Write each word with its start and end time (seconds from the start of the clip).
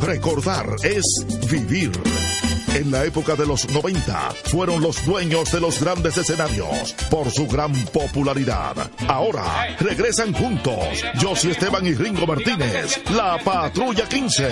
Recordar 0.02 0.76
es 0.84 1.04
vivir. 1.50 1.92
En 2.74 2.92
la 2.92 3.06
época 3.06 3.36
de 3.36 3.46
los 3.46 3.70
90 3.70 4.32
fueron 4.46 4.82
los 4.82 5.06
dueños 5.06 5.52
de 5.52 5.60
los 5.60 5.80
grandes 5.80 6.18
escenarios 6.18 6.94
por 7.12 7.30
su 7.30 7.48
gran 7.48 7.72
popularidad. 7.86 8.76
Ahora 9.08 9.76
regresan 9.80 10.34
juntos 10.34 10.76
Josie 11.22 11.52
Esteban 11.52 11.86
y 11.86 11.94
Ringo 11.94 12.26
Martínez, 12.26 13.00
la 13.12 13.38
Patrulla 13.38 14.10
15. 14.10 14.48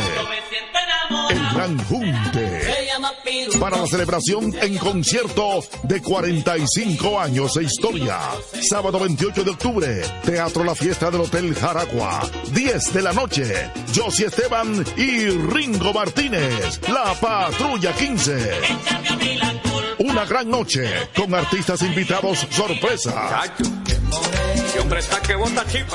El 1.32 1.40
Gran 1.56 1.78
Junte. 1.86 2.71
Para 3.60 3.78
la 3.78 3.88
celebración 3.88 4.54
en 4.62 4.78
concierto 4.78 5.64
de 5.84 6.02
45 6.02 7.20
años 7.20 7.54
de 7.54 7.64
historia. 7.64 8.20
Sábado 8.70 9.00
28 9.00 9.44
de 9.44 9.52
octubre, 9.52 10.02
Teatro 10.24 10.64
La 10.64 10.76
Fiesta 10.76 11.10
del 11.10 11.22
Hotel 11.22 11.56
Jaragua. 11.56 12.22
10 12.54 12.94
de 12.94 13.02
la 13.02 13.14
noche, 13.14 13.72
Josie 13.96 14.28
Esteban 14.28 14.86
y 14.98 15.28
Ringo 15.30 15.94
Martínez, 15.94 16.82
la 16.90 17.14
Patrulla 17.14 17.94
15. 17.94 18.52
Una 20.00 20.26
gran 20.26 20.50
noche 20.50 20.90
con 21.16 21.34
artistas 21.34 21.82
invitados 21.84 22.46
sorpresa. 22.50 23.44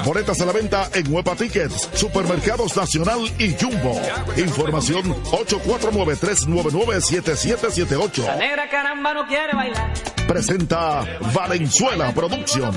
Boletas 0.04 0.40
a 0.40 0.46
la 0.46 0.52
venta 0.52 0.88
en 0.94 1.12
Huepa 1.12 1.34
Tickets, 1.36 1.90
Supermercados 1.94 2.76
Nacional 2.76 3.20
y 3.38 3.54
Jumbo. 3.60 4.00
Información 4.36 5.14
849-399-7778. 5.24 8.24
La 8.24 8.36
negra 8.36 8.70
caramba 8.70 9.12
no 9.14 9.26
quiere 9.26 9.54
bailar. 9.54 9.92
Presenta 10.26 11.04
Valenzuela 11.34 12.12
Productions. 12.12 12.74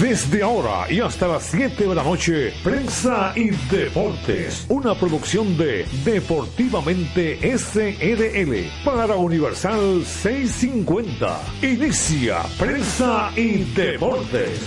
Desde 0.00 0.44
ahora 0.44 0.86
y 0.88 1.00
hasta 1.00 1.26
las 1.26 1.42
7 1.46 1.88
de 1.88 1.92
la 1.92 2.04
noche, 2.04 2.52
Prensa 2.62 3.32
y 3.34 3.50
Deportes, 3.68 4.64
una 4.68 4.94
producción 4.94 5.58
de 5.58 5.86
Deportivamente 6.04 7.36
SRL 7.58 8.84
para 8.84 9.16
Universal 9.16 10.04
650. 10.04 11.40
Inicia 11.62 12.44
Prensa 12.56 13.32
y 13.34 13.64
Deportes. 13.74 14.60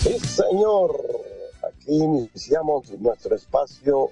Sí, 0.00 0.16
señor. 0.20 0.94
Aquí 1.68 1.96
iniciamos 1.96 2.88
nuestro 3.00 3.34
espacio 3.34 4.10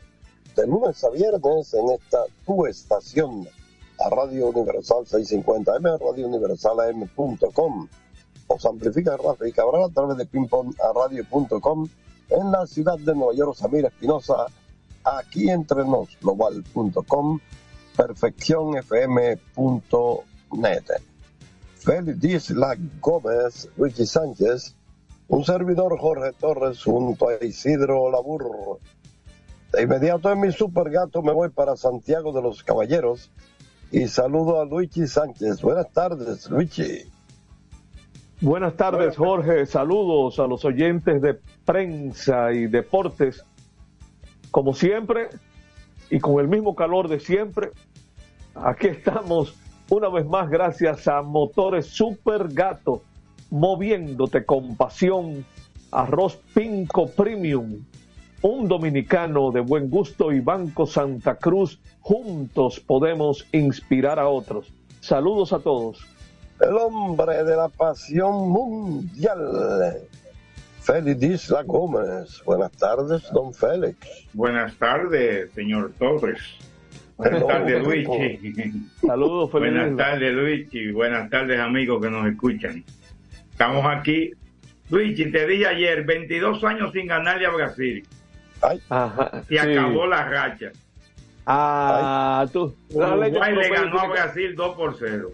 de 0.57 0.67
lunes 0.67 1.05
a 1.05 1.11
viernes 1.11 1.75
en 1.75 1.91
esta 1.93 2.25
tu 2.45 2.67
estación, 2.67 3.47
a 4.05 4.11
Radio 4.11 4.49
Universal 4.49 5.07
650 5.07 5.77
M, 5.77 5.91
Radio 5.99 6.27
Universal 6.27 6.81
AM.com 6.81 7.89
os 8.47 8.65
amplifica 8.65 9.17
Rafa 9.17 9.49
y 9.49 9.53
Cabral 9.53 9.85
a 9.85 9.89
través 9.89 10.17
de 10.17 10.27
pingpongradio.com 10.27 11.89
en 12.29 12.51
la 12.51 12.67
ciudad 12.67 12.99
de 12.99 13.15
Nueva 13.15 13.35
York, 13.35 13.55
Samir 13.57 13.85
Espinosa, 13.85 14.47
aquí 15.05 15.49
entre 15.51 15.85
nos, 15.85 16.09
global.com, 16.21 17.39
perfeccionfm.net. 17.97 20.85
Félix 21.77 22.21
Disla 22.21 22.77
Gómez, 23.01 23.69
Richie 23.77 24.07
Sánchez, 24.07 24.75
un 25.29 25.45
servidor 25.45 25.99
Jorge 25.99 26.33
Torres 26.33 26.83
junto 26.83 27.29
a 27.29 27.45
Isidro 27.45 28.11
Labur. 28.11 28.81
De 29.73 29.83
inmediato 29.83 30.33
en 30.33 30.41
mi 30.41 30.53
super 30.53 30.91
gato 30.91 31.23
me 31.23 31.33
voy 31.33 31.51
para 31.51 31.77
Santiago 31.77 32.33
de 32.33 32.43
los 32.43 32.65
Caballeros 32.65 33.31
y 33.93 34.09
saludo 34.09 34.61
a 34.61 34.65
Luigi 34.65 35.07
Sánchez. 35.07 35.63
Buenas 35.63 35.93
tardes, 35.93 36.51
Luigi. 36.51 37.05
Buenas 38.43 38.77
tardes, 38.77 39.17
Jorge. 39.17 39.65
Saludos 39.65 40.39
a 40.39 40.47
los 40.47 40.63
oyentes 40.67 41.23
de 41.23 41.39
prensa 41.65 42.53
y 42.53 42.67
deportes. 42.67 43.43
Como 44.51 44.75
siempre, 44.75 45.31
y 46.11 46.19
con 46.19 46.39
el 46.41 46.47
mismo 46.47 46.75
calor 46.75 47.09
de 47.09 47.19
siempre, 47.19 47.71
aquí 48.55 48.89
estamos 48.89 49.55
una 49.89 50.11
vez 50.11 50.27
más 50.27 50.51
gracias 50.51 51.09
a 51.09 51.23
Motores 51.23 51.87
Super 51.87 52.49
Gato, 52.49 53.01
moviéndote 53.51 54.45
con 54.45 54.77
pasión. 54.77 55.47
Arroz 55.91 56.37
Pinco 56.53 57.07
Premium, 57.07 57.87
un 58.43 58.69
dominicano 58.69 59.51
de 59.51 59.61
buen 59.61 59.89
gusto 59.89 60.31
y 60.31 60.41
Banco 60.41 60.85
Santa 60.85 61.37
Cruz. 61.37 61.81
Juntos 62.01 62.81
podemos 62.81 63.47
inspirar 63.53 64.19
a 64.19 64.29
otros. 64.29 64.71
Saludos 65.01 65.55
a 65.55 65.61
todos 65.61 66.05
el 66.61 66.77
hombre 66.77 67.45
de 67.45 67.57
la 67.57 67.69
pasión 67.69 68.49
mundial, 68.49 70.03
Félix 70.81 71.23
Isla 71.23 71.63
Gómez. 71.63 72.43
Buenas 72.45 72.73
tardes, 72.73 73.31
don 73.33 73.53
Félix. 73.53 73.97
Buenas 74.33 74.75
tardes, 74.77 75.51
señor 75.53 75.93
Torres. 75.99 76.41
Buenas 77.17 77.47
tardes, 77.47 77.83
Luigi. 77.83 78.73
Saludos, 79.05 79.51
Félix. 79.51 79.73
Buenas 79.75 79.97
tardes, 79.97 80.33
Luigi. 80.33 80.93
Buenas 80.93 81.31
tardes, 81.31 81.61
amigos 81.61 82.03
que 82.03 82.11
nos 82.11 82.27
escuchan. 82.27 82.85
Estamos 83.51 83.85
aquí. 83.87 84.33
Luigi, 84.91 85.31
te 85.31 85.47
dije 85.47 85.67
ayer, 85.67 86.05
22 86.05 86.63
años 86.65 86.93
sin 86.93 87.07
ganarle 87.07 87.47
a 87.47 87.51
Brasil. 87.51 88.07
Ay. 88.63 88.81
Ajá, 88.89 89.43
y 89.49 89.59
acabó 89.59 90.07
la 90.07 90.29
racha. 90.29 90.73
Ah, 91.47 92.47
tú. 92.53 92.75
Uruguay 92.91 93.55
le 93.55 93.69
ganó 93.69 94.01
a 94.01 94.09
Brasil 94.09 94.55
2 94.57 94.77
por 94.77 94.97
0 94.99 95.31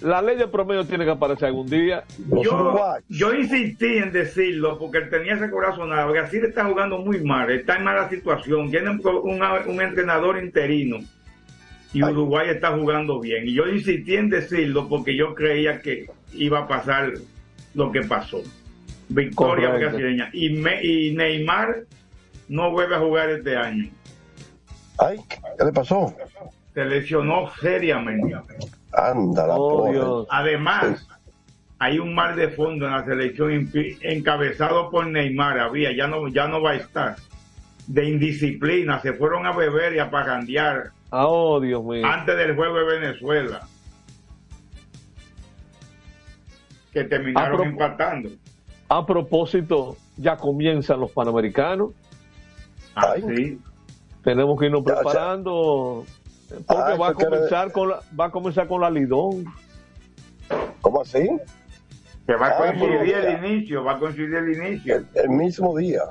la 0.00 0.22
ley 0.22 0.36
de 0.36 0.46
promedio 0.46 0.84
tiene 0.84 1.04
que 1.04 1.10
aparecer 1.10 1.48
algún 1.48 1.68
día. 1.68 2.04
Yo, 2.42 2.96
yo 3.08 3.34
insistí 3.34 3.98
en 3.98 4.12
decirlo 4.12 4.78
porque 4.78 5.00
tenía 5.02 5.34
ese 5.34 5.50
corazón. 5.50 5.90
Brasil 6.10 6.44
está 6.44 6.64
jugando 6.64 6.98
muy 6.98 7.22
mal, 7.22 7.50
está 7.50 7.76
en 7.76 7.84
mala 7.84 8.08
situación, 8.08 8.70
tiene 8.70 8.90
un, 8.90 9.82
entrenador 9.82 10.42
interino 10.42 10.98
y 11.92 12.02
Uruguay 12.02 12.48
está 12.50 12.76
jugando 12.76 13.20
bien. 13.20 13.48
Y 13.48 13.54
yo 13.54 13.66
insistí 13.66 14.14
en 14.16 14.30
decirlo 14.30 14.88
porque 14.88 15.16
yo 15.16 15.34
creía 15.34 15.80
que 15.80 16.06
iba 16.34 16.60
a 16.60 16.68
pasar 16.68 17.12
lo 17.74 17.90
que 17.90 18.02
pasó. 18.02 18.42
Victoria 19.08 19.70
brasileña. 19.70 20.30
Y, 20.32 20.46
y 20.46 21.14
Neymar 21.14 21.84
no 22.48 22.70
vuelve 22.70 22.94
a 22.94 22.98
jugar 23.00 23.30
este 23.30 23.56
año. 23.56 23.90
Ay, 24.98 25.18
¿qué 25.28 25.64
le 25.64 25.72
pasó? 25.72 26.14
Se 26.74 26.84
lesionó 26.84 27.50
seriamente. 27.60 28.36
Anda 28.92 29.46
oh, 29.50 30.26
Además, 30.30 31.06
hay 31.78 31.98
un 31.98 32.14
mal 32.14 32.36
de 32.36 32.48
fondo 32.50 32.86
en 32.86 32.92
la 32.92 33.04
selección 33.04 33.70
encabezado 34.00 34.90
por 34.90 35.06
Neymar, 35.06 35.60
había, 35.60 35.94
ya 35.96 36.06
no, 36.06 36.28
ya 36.28 36.48
no 36.48 36.60
va 36.60 36.72
a 36.72 36.76
estar. 36.76 37.16
De 37.86 38.08
indisciplina, 38.08 39.00
se 39.00 39.12
fueron 39.14 39.46
a 39.46 39.52
beber 39.52 39.94
y 39.94 39.98
a 39.98 40.10
pagandear. 40.10 40.90
Ah, 41.10 41.26
oh, 41.26 41.60
Dios 41.60 41.82
mío. 41.84 42.04
Antes 42.04 42.36
del 42.36 42.54
juego 42.54 42.78
de 42.78 42.84
Venezuela. 42.84 43.66
Que 46.92 47.04
terminaron 47.04 47.68
empatando. 47.68 48.30
A 48.88 49.06
propósito, 49.06 49.96
ya 50.16 50.36
comienzan 50.36 51.00
los 51.00 51.12
panamericanos. 51.12 51.92
Ah, 52.94 53.14
sí. 53.16 53.58
Tenemos 54.24 54.58
que 54.58 54.66
irnos 54.66 54.82
preparando. 54.82 56.04
Porque 56.48 56.96
va, 56.98 57.08
a 57.08 57.14
comenzar 57.14 57.72
con 57.72 57.90
la, 57.90 58.00
va 58.18 58.26
a 58.26 58.30
comenzar 58.30 58.66
con 58.66 58.80
la 58.80 58.90
Lidón. 58.90 59.44
¿Cómo 60.80 61.02
así? 61.02 61.28
Que 62.26 62.34
va 62.34 62.48
a 62.48 62.50
ah, 62.50 62.56
coincidir 62.56 63.14
el 63.14 63.44
inicio, 63.44 63.84
va 63.84 63.92
a 63.92 63.98
coincidir 63.98 64.34
el 64.34 64.56
inicio. 64.56 65.04
El, 65.14 65.28
mismo 65.30 65.76
día. 65.76 66.02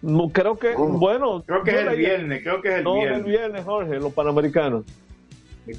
No, 0.00 0.28
creo 0.28 0.58
que, 0.58 0.76
mm. 0.76 0.98
bueno. 0.98 1.42
Creo 1.44 1.62
que 1.62 1.70
es 1.70 1.86
el 1.86 1.96
viernes, 1.96 2.42
creo 2.42 2.62
que 2.62 2.68
es 2.68 2.74
el 2.78 2.84
no, 2.84 2.94
viernes. 2.94 3.18
el 3.18 3.24
viernes, 3.24 3.64
Jorge, 3.64 3.98
los 3.98 4.12
panamericanos. 4.12 4.84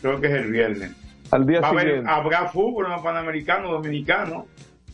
Creo 0.01 0.19
que 0.19 0.27
es 0.27 0.33
el 0.33 0.51
viernes. 0.51 0.91
Al 1.31 1.45
día 1.45 1.67
siguiente. 1.67 2.09
habrá 2.09 2.47
fútbol 2.49 2.85
en 2.85 2.91
los 2.91 3.01
panamericanos 3.01 3.71
dominicanos. 3.71 4.45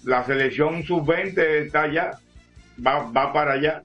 La 0.03 0.23
selección 0.23 0.83
sub-20 0.83 1.37
está 1.37 1.83
allá, 1.83 2.11
va, 2.85 3.11
va 3.11 3.33
para 3.33 3.53
allá 3.53 3.83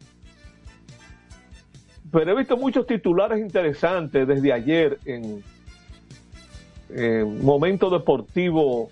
pero 2.15 2.31
he 2.31 2.35
visto 2.37 2.57
muchos 2.57 2.87
titulares 2.87 3.41
interesantes 3.41 4.27
desde 4.29 4.53
ayer 4.53 4.99
en, 5.05 5.43
Momento 7.43 7.91
Deportivo 7.91 8.89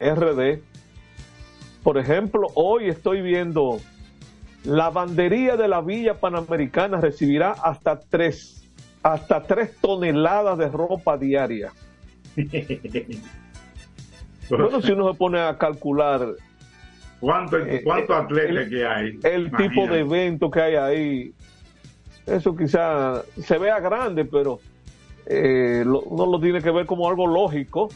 RD. 0.00 0.58
Por 1.84 1.98
ejemplo, 1.98 2.48
hoy 2.54 2.88
estoy 2.88 3.22
viendo 3.22 3.78
la 4.64 4.90
bandería 4.90 5.56
de 5.56 5.68
la 5.68 5.82
Villa 5.82 6.14
Panamericana 6.18 7.00
recibirá 7.00 7.52
hasta 7.52 8.00
tres, 8.00 8.64
hasta 9.04 9.44
tres 9.44 9.76
toneladas 9.80 10.58
de 10.58 10.68
ropa 10.68 11.16
diaria. 11.16 11.72
Bueno, 14.50 14.82
si 14.82 14.92
uno 14.92 15.10
se 15.10 15.16
pone 15.16 15.40
a 15.40 15.56
calcular 15.56 16.34
¿Cuánto, 17.20 17.56
cuántos 17.84 18.16
eh, 18.16 18.20
atletas 18.20 18.56
el- 18.64 18.68
que 18.68 18.84
hay? 18.84 19.18
el 19.22 19.50
tipo 19.52 19.86
de 19.86 20.00
evento 20.00 20.50
que 20.50 20.60
hay 20.60 20.74
ahí, 20.74 21.32
eso 22.26 22.56
quizá 22.56 23.22
se 23.40 23.58
vea 23.58 23.80
grande, 23.80 24.24
pero 24.24 24.60
eh, 25.26 25.82
lo- 25.86 26.02
uno 26.02 26.26
lo 26.26 26.40
tiene 26.40 26.60
que 26.60 26.70
ver 26.70 26.86
como 26.86 27.08
algo 27.08 27.26
lógico 27.26 27.88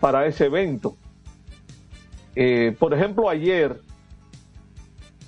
para 0.00 0.26
ese 0.26 0.46
evento. 0.46 0.96
Eh, 2.34 2.76
por 2.78 2.92
ejemplo, 2.94 3.28
ayer 3.28 3.80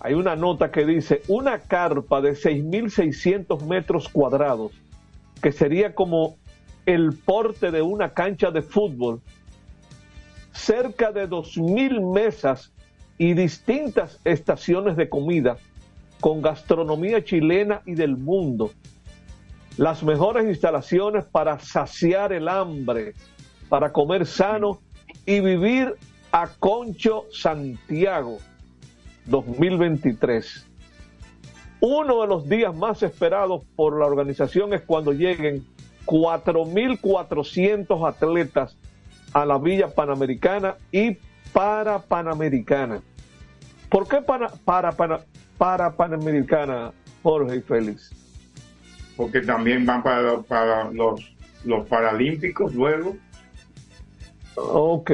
hay 0.01 0.15
una 0.15 0.37
nota 0.37 0.71
que 0.71 0.85
dice 0.87 1.23
una 1.29 1.59
carpa 1.61 2.21
de 2.21 2.33
6.600 2.35 3.65
metros 3.67 4.09
cuadrados, 4.09 4.73
que 5.43 5.53
sería 5.53 5.95
como 5.95 6.37
el 6.87 7.13
porte 7.15 7.71
de 7.71 7.83
una 7.83 8.11
cancha 8.15 8.51
de 8.51 8.63
fútbol, 8.63 9.21
cerca 10.53 11.13
de 11.13 11.29
2.000 11.29 12.01
mesas 12.13 12.73
y 13.19 13.35
distintas 13.35 14.19
estaciones 14.25 14.97
de 14.97 15.09
comida 15.09 15.57
con 16.21 16.43
gastronomía 16.43 17.25
chilena 17.25 17.83
y 17.87 17.95
del 17.95 18.17
mundo. 18.17 18.73
Las 19.77 20.03
mejores 20.03 20.47
instalaciones 20.47 21.25
para 21.25 21.61
saciar 21.61 22.33
el 22.33 22.49
hambre, 22.49 23.15
para 23.69 23.93
comer 23.93 24.27
sano 24.27 24.81
y 25.25 25.39
vivir 25.41 25.95
a 26.33 26.49
Concho 26.49 27.27
Santiago 27.33 28.39
2023. 29.27 30.67
Uno 31.81 32.23
de 32.23 32.27
los 32.27 32.49
días 32.49 32.75
más 32.75 33.05
esperados 33.05 33.63
por 33.77 33.97
la 33.99 34.07
organización 34.07 34.75
es 34.75 34.83
cuando 34.83 35.13
lleguen 35.13 35.65
4.400 36.07 38.09
atletas 38.09 38.77
a 39.33 39.47
la 39.47 39.59
Villa 39.59 39.95
Panamericana 39.95 40.75
y 40.91 41.17
para 41.53 42.01
Panamericana. 42.01 43.01
¿Por 43.89 44.09
qué 44.09 44.21
para, 44.21 44.49
para, 44.65 45.21
para 45.59 45.91
Panamericana, 45.93 46.93
Jorge 47.23 47.57
y 47.57 47.61
Félix? 47.61 48.11
Porque 49.17 49.41
también 49.41 49.85
van 49.85 50.03
para, 50.03 50.39
para 50.43 50.91
los, 50.93 51.21
los 51.65 51.87
Paralímpicos 51.89 52.75
luego. 52.75 53.17
Ok, 54.57 55.11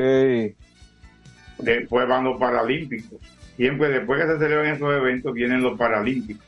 Después 1.59 2.09
van 2.09 2.25
los 2.25 2.39
Paralímpicos. 2.39 3.19
Siempre 3.57 3.89
después 3.89 4.21
que 4.21 4.27
se 4.33 4.39
celebran 4.39 4.75
esos 4.75 4.93
eventos 4.93 5.33
vienen 5.33 5.63
los 5.63 5.79
Paralímpicos. 5.79 6.45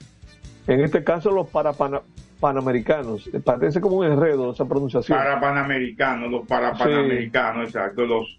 en 0.67 0.81
este 0.81 1.05
caso 1.05 1.31
los 1.31 1.49
para 1.49 1.73
Pana- 1.73 2.03
Panamericanos. 2.41 3.31
Parece 3.45 3.81
como 3.81 3.97
un 3.99 4.07
enredo 4.07 4.53
esa 4.53 4.65
pronunciación. 4.67 5.17
Para 5.17 5.41
Panamericanos, 5.41 6.31
los 6.31 6.47
para 6.47 6.73
Sí. 6.75 6.83
Panamericanos, 6.83 7.69
exacto. 7.69 8.05
Los, 8.05 8.37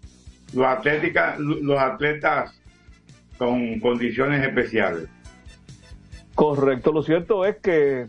los, 0.52 0.66
atlética, 0.66 1.36
los 1.38 1.78
atletas 1.80 2.60
con 3.38 3.80
condiciones 3.80 4.46
especiales. 4.46 5.08
Correcto, 6.38 6.92
lo 6.92 7.02
cierto 7.02 7.44
es 7.44 7.56
que 7.56 8.06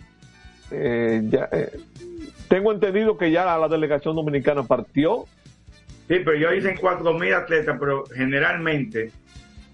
eh, 0.70 1.22
ya, 1.24 1.50
eh, 1.52 1.72
tengo 2.48 2.72
entendido 2.72 3.18
que 3.18 3.31
ya 3.31 3.58
la 3.58 3.68
delegación 3.68 4.16
dominicana 4.16 4.62
partió. 4.62 5.26
Sí, 6.08 6.18
pero 6.24 6.36
yo 6.36 6.52
dicen 6.52 6.78
4.000 6.78 7.34
atletas, 7.34 7.76
pero 7.80 8.04
generalmente 8.14 9.12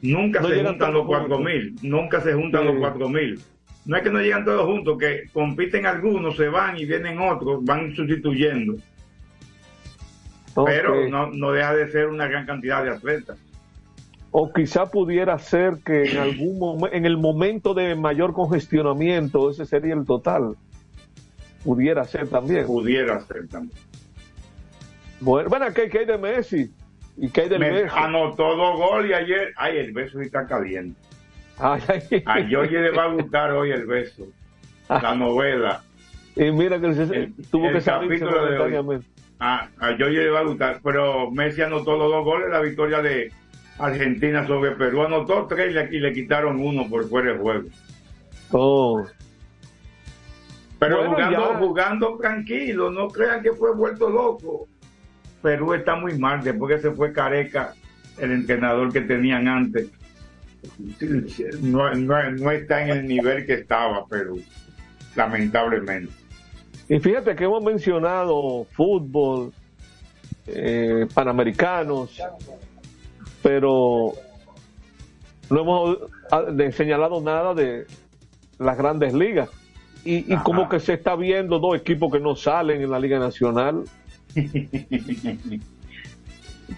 nunca 0.01 0.39
No 0.39 0.47
se 0.47 0.63
juntan 0.63 0.93
los 0.93 1.05
4.000. 1.05 1.79
Nunca 1.81 2.21
se 2.21 2.31
juntan 2.31 2.61
Sí. 2.61 2.67
los 2.67 2.75
4.000. 2.77 3.41
No 3.83 3.97
es 3.97 4.03
que 4.03 4.09
no 4.09 4.21
llegan 4.21 4.45
todos 4.45 4.65
juntos, 4.65 4.97
que 4.99 5.23
compiten 5.33 5.85
algunos, 5.85 6.37
se 6.37 6.47
van 6.47 6.77
y 6.77 6.85
vienen 6.85 7.19
otros, 7.19 7.61
van 7.65 7.93
sustituyendo. 7.93 8.75
Pero 10.65 11.09
no, 11.09 11.29
no 11.29 11.51
deja 11.51 11.75
de 11.75 11.91
ser 11.91 12.07
una 12.07 12.25
gran 12.29 12.45
cantidad 12.45 12.85
de 12.85 12.91
atletas. 12.91 13.37
O 14.37 14.51
quizá 14.51 14.85
pudiera 14.87 15.39
ser 15.39 15.77
que 15.85 16.11
en 16.11 16.17
algún 16.27 16.59
momento, 16.59 16.93
en 16.95 17.05
el 17.05 17.17
momento 17.17 17.73
de 17.73 17.95
mayor 17.95 18.33
congestionamiento, 18.33 19.49
ese 19.49 19.65
sería 19.65 19.93
el 19.93 20.05
total. 20.05 20.55
Pudiera 21.63 22.03
ser 22.03 22.27
también. 22.27 22.65
Pudiera 22.65 23.21
ser 23.21 23.47
también. 23.47 23.77
Bueno, 25.21 25.49
bueno 25.49 25.67
¿qué, 25.73 25.89
qué 25.89 25.99
hay 25.99 26.05
de 26.05 26.17
Messi? 26.17 26.69
¿Y 27.17 27.29
qué 27.29 27.41
hay 27.43 27.49
del 27.49 27.59
Me 27.59 27.71
Messi? 27.71 27.95
anotó 27.97 28.55
dos 28.57 28.77
goles 28.77 29.11
y 29.11 29.13
ayer. 29.13 29.53
Ay, 29.55 29.77
el 29.77 29.93
beso 29.93 30.19
está 30.19 30.45
caliente. 30.45 30.99
Ay, 31.57 31.81
ay. 31.87 32.23
A 32.25 32.41
Georgie 32.45 32.81
le 32.81 32.91
va 32.91 33.05
a 33.05 33.13
gustar 33.13 33.51
hoy 33.51 33.71
el 33.71 33.85
beso. 33.85 34.25
La 34.89 35.15
novela. 35.15 35.81
Y 36.35 36.51
mira 36.51 36.79
que 36.81 36.93
se- 36.93 37.03
El- 37.03 37.33
tuvo 37.49 37.67
el 37.67 37.75
que 37.75 37.81
salir 37.81 38.09
capítulo 38.09 38.33
de 38.33 38.59
hoy. 38.59 38.73
momentáneamente. 38.73 39.07
A, 39.39 39.69
a 39.79 39.95
Georgie 39.95 40.23
le 40.25 40.29
va 40.29 40.39
a 40.41 40.43
gustar. 40.43 40.79
Pero 40.83 41.31
Messi 41.31 41.61
anotó 41.61 41.95
los 41.97 42.11
dos 42.11 42.25
goles, 42.25 42.49
la 42.51 42.59
victoria 42.59 43.01
de 43.01 43.31
Argentina 43.77 44.45
sobre 44.47 44.71
Perú. 44.71 45.03
Anotó 45.03 45.45
tres 45.47 45.75
y 45.91 45.99
le, 45.99 46.13
quitaron 46.13 46.59
uno 46.59 46.87
por 46.89 47.07
fuera 47.09 47.33
de 47.33 47.39
juego. 47.39 47.67
Oh. 48.51 49.03
Pero 50.79 50.97
Bueno, 50.97 51.11
jugando, 51.13 51.51
ya. 51.53 51.57
jugando 51.59 52.17
tranquilo, 52.17 52.91
no 52.91 53.07
crean 53.07 53.41
que 53.41 53.51
fue 53.53 53.73
vuelto 53.73 54.09
loco. 54.09 54.67
Perú 55.41 55.73
está 55.73 55.95
muy 55.95 56.17
mal, 56.17 56.43
después 56.43 56.75
que 56.75 56.81
se 56.89 56.91
fue 56.95 57.13
Careca, 57.13 57.73
el 58.17 58.31
entrenador 58.31 58.91
que 58.91 59.01
tenían 59.01 59.47
antes. 59.47 59.89
No, 61.61 61.93
no- 61.93 62.31
no 62.31 62.51
está 62.51 62.83
en 62.83 62.89
el 62.89 63.07
nivel 63.07 63.45
que 63.45 63.53
estaba 63.53 64.05
Perú, 64.07 64.41
lamentablemente. 65.15 66.11
Y 66.89 66.99
fíjate 66.99 67.35
que 67.35 67.43
hemos 67.45 67.63
mencionado 67.63 68.65
fútbol, 68.71 69.53
eh, 70.47 71.07
panamericanos, 71.13 72.19
pero 73.45 74.13
no 75.51 75.61
hemos 75.61 75.99
ah, 76.31 76.45
señalado 76.71 77.21
nada 77.21 77.53
de 77.53 77.85
las 78.57 78.75
grandes 78.75 79.13
ligas. 79.13 79.51
Y, 80.03 80.33
y 80.33 80.37
como 80.37 80.67
que 80.67 80.79
se 80.79 80.93
está 80.93 81.15
viendo 81.15 81.59
dos 81.59 81.77
equipos 81.77 82.11
que 82.11 82.19
no 82.19 82.35
salen 82.35 82.81
en 82.81 82.89
la 82.89 82.99
Liga 82.99 83.19
Nacional. 83.19 83.83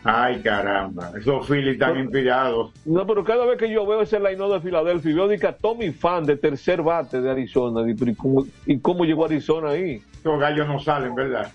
Ay, 0.04 0.42
caramba, 0.42 1.14
esos 1.18 1.48
Phillies 1.48 1.76
están 1.76 1.98
inspirados. 2.00 2.74
No, 2.84 3.08
pero 3.08 3.24
cada 3.24 3.46
vez 3.46 3.58
que 3.58 3.72
yo 3.72 3.88
veo 3.88 4.02
ese 4.02 4.20
line 4.20 4.36
de 4.36 4.60
Filadelfia, 4.60 5.16
veo 5.16 5.30
de 5.30 5.40
que 5.40 5.48
a 5.48 5.56
Tommy 5.56 5.92
Fan 5.92 6.26
de 6.26 6.36
tercer 6.36 6.82
bate 6.82 7.22
de 7.22 7.32
Arizona. 7.32 7.90
Y, 7.90 7.94
pero 7.94 8.12
¿y 8.12 8.16
cómo, 8.16 8.46
y 8.66 8.78
cómo 8.80 9.06
llegó 9.06 9.24
Arizona 9.24 9.70
ahí? 9.70 10.02
Esos 10.20 10.38
gallos 10.38 10.68
no 10.68 10.82
salen, 10.82 11.16
¿verdad? 11.16 11.50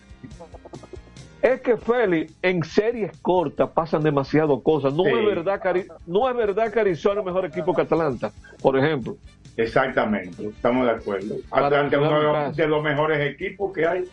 Es 1.42 1.61
que 1.61 1.76
Félix, 1.76 2.32
en 2.40 2.62
series 2.62 3.11
cortas 3.20 3.68
pasan 3.70 4.02
demasiado 4.02 4.62
cosas. 4.62 4.94
No 4.94 5.02
Sí. 5.02 5.11
es 5.11 5.26
verdad 5.26 5.61
que 5.61 5.88
no 6.06 6.30
es 6.30 6.37
verdad 6.37 6.72
que 6.72 6.80
Arizona 6.80 7.20
es 7.20 7.26
mejor 7.26 7.44
equipo 7.44 7.75
que 7.75 7.82
Atlanta, 7.82 8.30
por 8.62 8.78
ejemplo. 8.78 9.16
Exactamente, 9.56 10.46
estamos 10.46 10.87
de 10.87 10.92
acuerdo. 10.92 11.34
Atlanta 11.50 11.96
es 11.96 12.02
uno 12.02 12.52
de 12.52 12.66
los, 12.68 12.82
mejores 12.82 13.34
equipos 13.34 13.72
que 13.72 13.87
hay. 13.87 14.04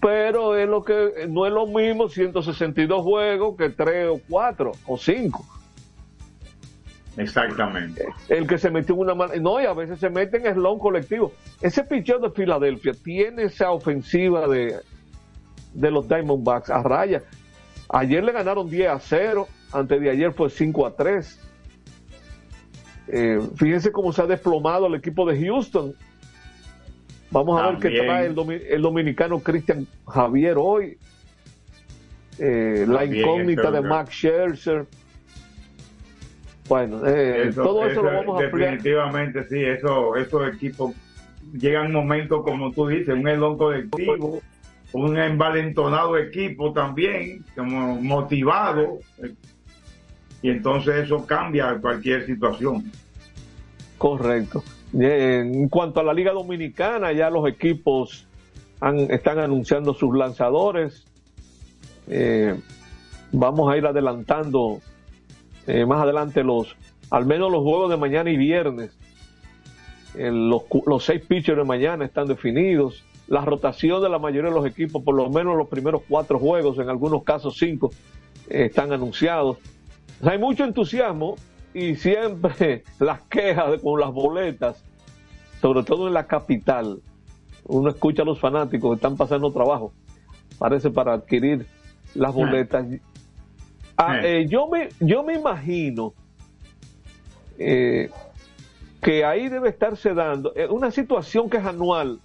Pero 0.00 0.56
es 0.56 0.66
lo 0.66 0.82
que 0.82 1.26
no 1.28 1.44
es 1.46 1.52
lo 1.52 1.66
mismo 1.66 2.08
162 2.08 3.02
juegos 3.02 3.56
que 3.58 3.68
3 3.68 4.08
o 4.08 4.20
4 4.26 4.72
o 4.86 4.96
5. 4.96 5.44
Exactamente. 7.18 8.06
El 8.30 8.46
que 8.46 8.56
se 8.56 8.70
metió 8.70 8.94
en 8.94 9.02
una 9.02 9.14
mala. 9.14 9.36
No, 9.36 9.60
y 9.60 9.66
a 9.66 9.74
veces 9.74 10.00
se 10.00 10.08
mete 10.08 10.38
en 10.38 10.46
eslón 10.46 10.78
colectivo. 10.78 11.32
Ese 11.60 11.84
picheo 11.84 12.18
de 12.18 12.30
Filadelfia 12.30 12.94
tiene 12.94 13.44
esa 13.44 13.72
ofensiva 13.72 14.48
de, 14.48 14.76
de 15.74 15.90
los 15.90 16.08
Diamondbacks 16.08 16.70
a 16.70 16.82
raya. 16.82 17.22
Ayer 17.88 18.22
le 18.22 18.32
ganaron 18.32 18.68
10 18.68 18.88
a 18.88 18.98
0, 19.00 19.48
antes 19.72 20.00
de 20.00 20.10
ayer 20.10 20.32
fue 20.32 20.48
5 20.50 20.86
a 20.86 20.94
3. 20.96 21.40
Eh, 23.08 23.40
fíjense 23.56 23.90
cómo 23.90 24.12
se 24.12 24.22
ha 24.22 24.26
desplomado 24.26 24.86
el 24.86 24.94
equipo 24.94 25.26
de 25.28 25.44
Houston. 25.44 25.94
Vamos 27.32 27.60
a 27.60 27.66
ver 27.70 27.78
qué 27.80 27.88
trae 28.06 28.26
el, 28.26 28.34
domi- 28.34 28.62
el 28.68 28.82
dominicano 28.82 29.40
Cristian 29.40 29.86
Javier 30.06 30.56
hoy. 30.58 30.98
Eh, 32.38 32.84
la 32.88 33.04
incógnita 33.04 33.70
de 33.70 33.80
Max 33.88 34.10
Scherzer. 34.14 34.86
Bueno, 36.68 37.04
eh, 37.06 37.50
todo 37.54 37.84
eso, 37.86 38.02
lo 38.02 38.10
vamos 38.12 38.40
a 38.40 38.44
ampliar. 38.46 38.70
Definitivamente, 38.76 39.48
sí, 39.48 39.60
eso, 39.64 40.14
esos 40.16 40.54
equipos 40.54 40.94
llegan 41.52 41.92
momentos, 41.92 42.42
como 42.44 42.70
tú 42.70 42.86
dices, 42.86 43.08
un 43.14 43.26
elón 43.26 43.58
colectivo, 43.58 44.40
un 44.92 45.18
envalentonado 45.18 46.16
equipo 46.18 46.72
también, 46.72 47.44
como 47.56 47.96
motivado, 48.00 48.98
y 50.42 50.50
entonces 50.50 51.04
eso 51.04 51.26
cambia 51.26 51.78
cualquier 51.80 52.26
situación. 52.26 52.90
Correcto. 53.98 54.64
En 54.92 55.68
cuanto 55.68 56.00
a 56.00 56.02
la 56.02 56.12
Liga 56.14 56.32
Dominicana, 56.32 57.12
ya 57.12 57.30
los 57.30 57.46
equipos 57.48 58.26
han- 58.80 59.10
están 59.10 59.38
anunciando 59.38 59.94
sus 59.94 60.16
lanzadores. 60.16 61.04
Eh, 62.08 62.58
vamos 63.30 63.72
a 63.72 63.76
ir 63.76 63.86
adelantando 63.86 64.80
eh, 65.66 65.84
más 65.86 66.00
adelante 66.02 66.42
los, 66.42 66.74
al 67.10 67.26
menos 67.26 67.52
los 67.52 67.62
juegos 67.62 67.90
de 67.90 67.96
mañana 67.98 68.30
y 68.30 68.36
viernes. 68.36 68.90
Los, 70.16 70.62
los 70.86 71.04
seis 71.04 71.22
pitchers 71.24 71.58
de 71.58 71.64
mañana 71.64 72.04
están 72.04 72.26
definidos. 72.26 73.04
La 73.30 73.44
rotación 73.44 74.02
de 74.02 74.08
la 74.08 74.18
mayoría 74.18 74.50
de 74.50 74.56
los 74.56 74.66
equipos, 74.66 75.02
por 75.04 75.14
lo 75.14 75.30
menos 75.30 75.56
los 75.56 75.68
primeros 75.68 76.02
cuatro 76.06 76.38
juegos, 76.38 76.78
en 76.78 76.90
algunos 76.90 77.22
casos 77.22 77.56
cinco, 77.56 77.92
eh, 78.48 78.64
están 78.64 78.92
anunciados. 78.92 79.56
hay 80.20 80.36
mucho 80.36 80.64
entusiasmo 80.64 81.36
y 81.72 81.94
siempre 81.94 82.82
las 82.98 83.22
quejas 83.22 83.80
con 83.80 84.00
las 84.00 84.10
boletas, 84.10 84.84
sobre 85.60 85.84
todo 85.84 86.08
en 86.08 86.14
la 86.14 86.26
capital. 86.26 87.00
Uno 87.66 87.90
escucha 87.90 88.22
a 88.22 88.24
los 88.24 88.40
fanáticos 88.40 88.90
que 88.90 88.96
están 88.96 89.16
pasando 89.16 89.52
trabajo, 89.52 89.92
parece 90.58 90.90
para 90.90 91.12
adquirir 91.12 91.66
las 92.16 92.34
boletas. 92.34 92.84
Ah, 93.96 94.18
eh, 94.24 94.46
yo, 94.48 94.66
me, 94.66 94.88
yo 94.98 95.22
me 95.22 95.34
imagino 95.34 96.14
eh, 97.58 98.10
que 99.00 99.24
ahí 99.24 99.48
debe 99.48 99.68
estarse 99.68 100.14
dando 100.14 100.52
una 100.70 100.90
situación 100.90 101.48
que 101.48 101.58
es 101.58 101.64
anual 101.64 102.18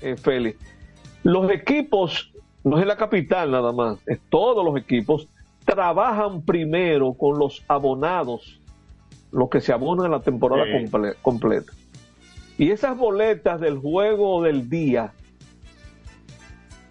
eh, 0.00 0.16
Félix. 0.16 0.58
Los 1.22 1.50
equipos, 1.50 2.32
no 2.64 2.76
es 2.76 2.82
en 2.82 2.88
la 2.88 2.96
capital 2.96 3.50
nada 3.50 3.72
más, 3.72 3.98
es 4.06 4.20
todos 4.28 4.64
los 4.64 4.76
equipos, 4.76 5.28
trabajan 5.64 6.42
primero 6.42 7.14
con 7.14 7.38
los 7.38 7.64
abonados, 7.68 8.60
los 9.32 9.48
que 9.50 9.60
se 9.60 9.72
abonan 9.72 10.06
en 10.06 10.12
la 10.12 10.20
temporada 10.20 10.64
completa. 11.22 11.72
Y 12.58 12.70
esas 12.70 12.96
boletas 12.96 13.60
del 13.60 13.78
juego 13.78 14.42
del 14.42 14.70
día, 14.70 15.12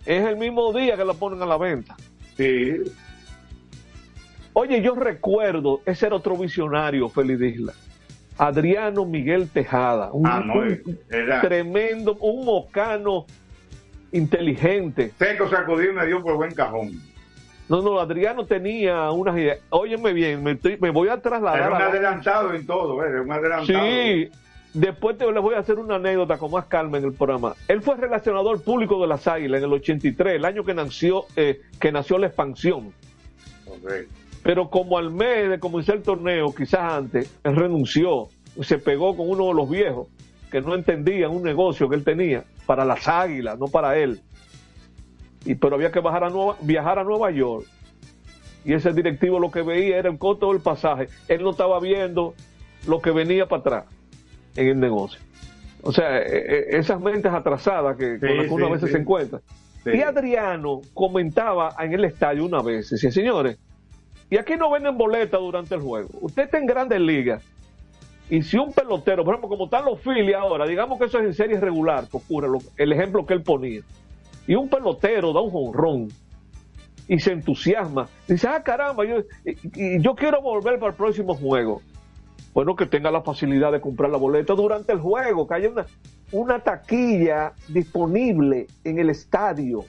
es 0.05 0.23
el 0.25 0.37
mismo 0.37 0.71
día 0.73 0.95
que 0.95 1.05
la 1.05 1.13
ponen 1.13 1.41
a 1.41 1.45
la 1.45 1.57
venta. 1.57 1.95
Sí. 2.37 2.75
Oye, 4.53 4.81
yo 4.81 4.95
recuerdo, 4.95 5.81
ese 5.85 6.05
era 6.05 6.15
otro 6.15 6.37
visionario, 6.37 7.09
Félix 7.09 7.41
Isla 7.41 7.73
Adriano 8.37 9.05
Miguel 9.05 9.49
Tejada, 9.49 10.11
un, 10.11 10.27
ah, 10.27 10.43
tremendo, 11.41 12.15
un 12.15 12.45
mocano 12.45 13.25
inteligente. 14.11 15.13
Seco 15.17 15.49
sacudido 15.49 15.93
me 15.93 16.05
dio 16.05 16.21
por 16.21 16.35
buen 16.35 16.53
cajón. 16.53 16.91
No, 17.67 17.81
no, 17.81 17.99
Adriano 17.99 18.45
tenía 18.45 19.09
unas 19.11 19.35
ideas. 19.37 19.59
Óyeme 19.69 20.13
bien, 20.13 20.43
me, 20.43 20.57
me 20.79 20.89
voy 20.91 21.09
a 21.09 21.19
trasladar. 21.19 21.57
Era 21.57 21.69
un 21.69 21.81
adelantado 21.81 22.53
en 22.53 22.65
todo, 22.65 23.03
¿eh? 23.03 23.21
un 23.21 23.31
adelantado. 23.31 23.65
Sí, 23.65 24.29
después 24.73 25.17
te, 25.17 25.31
les 25.31 25.41
voy 25.41 25.55
a 25.55 25.59
hacer 25.59 25.79
una 25.79 25.95
anécdota 25.95 26.37
con 26.37 26.51
más 26.51 26.65
calma 26.65 26.99
en 26.99 27.05
el 27.05 27.13
programa. 27.13 27.55
Él 27.67 27.81
fue 27.81 27.95
relacionador 27.95 28.61
público 28.61 29.01
de 29.01 29.07
las 29.07 29.27
Águilas 29.27 29.59
en 29.59 29.65
el 29.65 29.73
83, 29.73 30.35
el 30.35 30.45
año 30.45 30.63
que 30.63 30.73
nació, 30.75 31.25
eh, 31.35 31.61
que 31.79 31.91
nació 31.91 32.19
la 32.19 32.27
expansión. 32.27 32.93
Okay. 33.65 34.05
Pero 34.45 34.69
como 34.69 34.99
al 34.99 35.09
mes 35.09 35.49
de 35.49 35.59
comenzar 35.59 35.95
el 35.95 36.03
torneo, 36.03 36.53
quizás 36.53 36.79
antes, 36.79 37.35
él 37.43 37.55
renunció, 37.55 38.27
se 38.61 38.77
pegó 38.77 39.17
con 39.17 39.27
uno 39.27 39.47
de 39.47 39.55
los 39.55 39.67
viejos 39.67 40.07
que 40.51 40.61
no 40.61 40.75
entendían 40.75 41.31
un 41.31 41.41
negocio 41.41 41.89
que 41.89 41.95
él 41.95 42.03
tenía 42.03 42.43
para 42.67 42.85
las 42.85 43.07
águilas, 43.07 43.57
no 43.57 43.65
para 43.65 43.97
él. 43.97 44.21
Y, 45.45 45.55
pero 45.55 45.73
había 45.73 45.91
que 45.91 45.99
bajar 45.99 46.25
a 46.25 46.29
Nueva, 46.29 46.57
viajar 46.61 46.99
a 46.99 47.03
Nueva 47.03 47.31
York. 47.31 47.65
Y 48.63 48.73
ese 48.73 48.93
directivo 48.93 49.39
lo 49.39 49.49
que 49.49 49.63
veía 49.63 49.97
era 49.97 50.11
el 50.11 50.19
costo 50.19 50.51
del 50.53 50.61
pasaje. 50.61 51.07
Él 51.27 51.41
no 51.41 51.49
estaba 51.49 51.79
viendo 51.79 52.35
lo 52.85 53.01
que 53.01 53.09
venía 53.09 53.47
para 53.47 53.61
atrás 53.61 53.85
en 54.55 54.67
el 54.67 54.79
negocio. 54.79 55.19
O 55.81 55.91
sea, 55.91 56.19
e, 56.19 56.37
e, 56.37 56.77
esas 56.77 57.01
mentes 57.01 57.33
atrasadas 57.33 57.97
que 57.97 58.19
con 58.19 58.37
las 58.37 58.45
que 58.45 58.53
uno 58.53 58.67
a 58.67 58.71
veces 58.73 58.91
se 58.91 58.99
encuentra. 58.99 59.41
Y 59.91 60.01
Adriano 60.01 60.81
comentaba 60.93 61.75
en 61.79 61.93
el 61.93 62.05
estadio 62.05 62.45
una 62.45 62.61
vez, 62.61 62.91
decía, 62.91 63.11
señores, 63.11 63.57
y 64.29 64.37
aquí 64.37 64.55
no 64.55 64.71
venden 64.71 64.97
boletas 64.97 65.39
durante 65.39 65.75
el 65.75 65.81
juego. 65.81 66.09
Usted 66.21 66.43
está 66.43 66.57
en 66.57 66.65
grandes 66.65 66.99
ligas. 66.99 67.43
Y 68.29 68.41
si 68.41 68.57
un 68.57 68.73
pelotero, 68.73 69.23
por 69.23 69.35
ejemplo, 69.35 69.49
como 69.49 69.65
están 69.65 69.85
los 69.85 69.99
Phillies 70.01 70.35
ahora, 70.35 70.65
digamos 70.65 70.97
que 70.97 71.05
eso 71.05 71.19
es 71.19 71.25
en 71.25 71.33
serie 71.35 71.59
regular, 71.59 72.07
que 72.09 72.17
ocurre, 72.17 72.47
el 72.77 72.91
ejemplo 72.91 73.25
que 73.25 73.35
él 73.35 73.43
ponía. 73.43 73.81
Y 74.47 74.55
un 74.55 74.67
pelotero 74.67 75.31
da 75.31 75.41
un 75.41 75.51
jonrón 75.51 76.07
y 77.07 77.19
se 77.19 77.33
entusiasma. 77.33 78.07
Dice, 78.27 78.47
ah, 78.47 78.63
caramba, 78.63 79.03
yo, 79.05 80.15
quiero 80.15 80.41
volver 80.41 80.79
para 80.79 80.91
el 80.91 80.97
próximo 80.97 81.35
juego. 81.35 81.81
Bueno, 82.53 82.75
que 82.75 82.87
tenga 82.87 83.11
la 83.11 83.21
facilidad 83.21 83.71
de 83.71 83.81
comprar 83.81 84.09
la 84.09 84.17
boleta 84.17 84.53
durante 84.53 84.93
el 84.93 84.99
juego, 84.99 85.47
que 85.47 85.53
haya 85.53 85.69
una 86.31 86.59
taquilla 86.59 87.53
disponible 87.67 88.65
en 88.83 88.97
el 88.97 89.11
estadio 89.11 89.85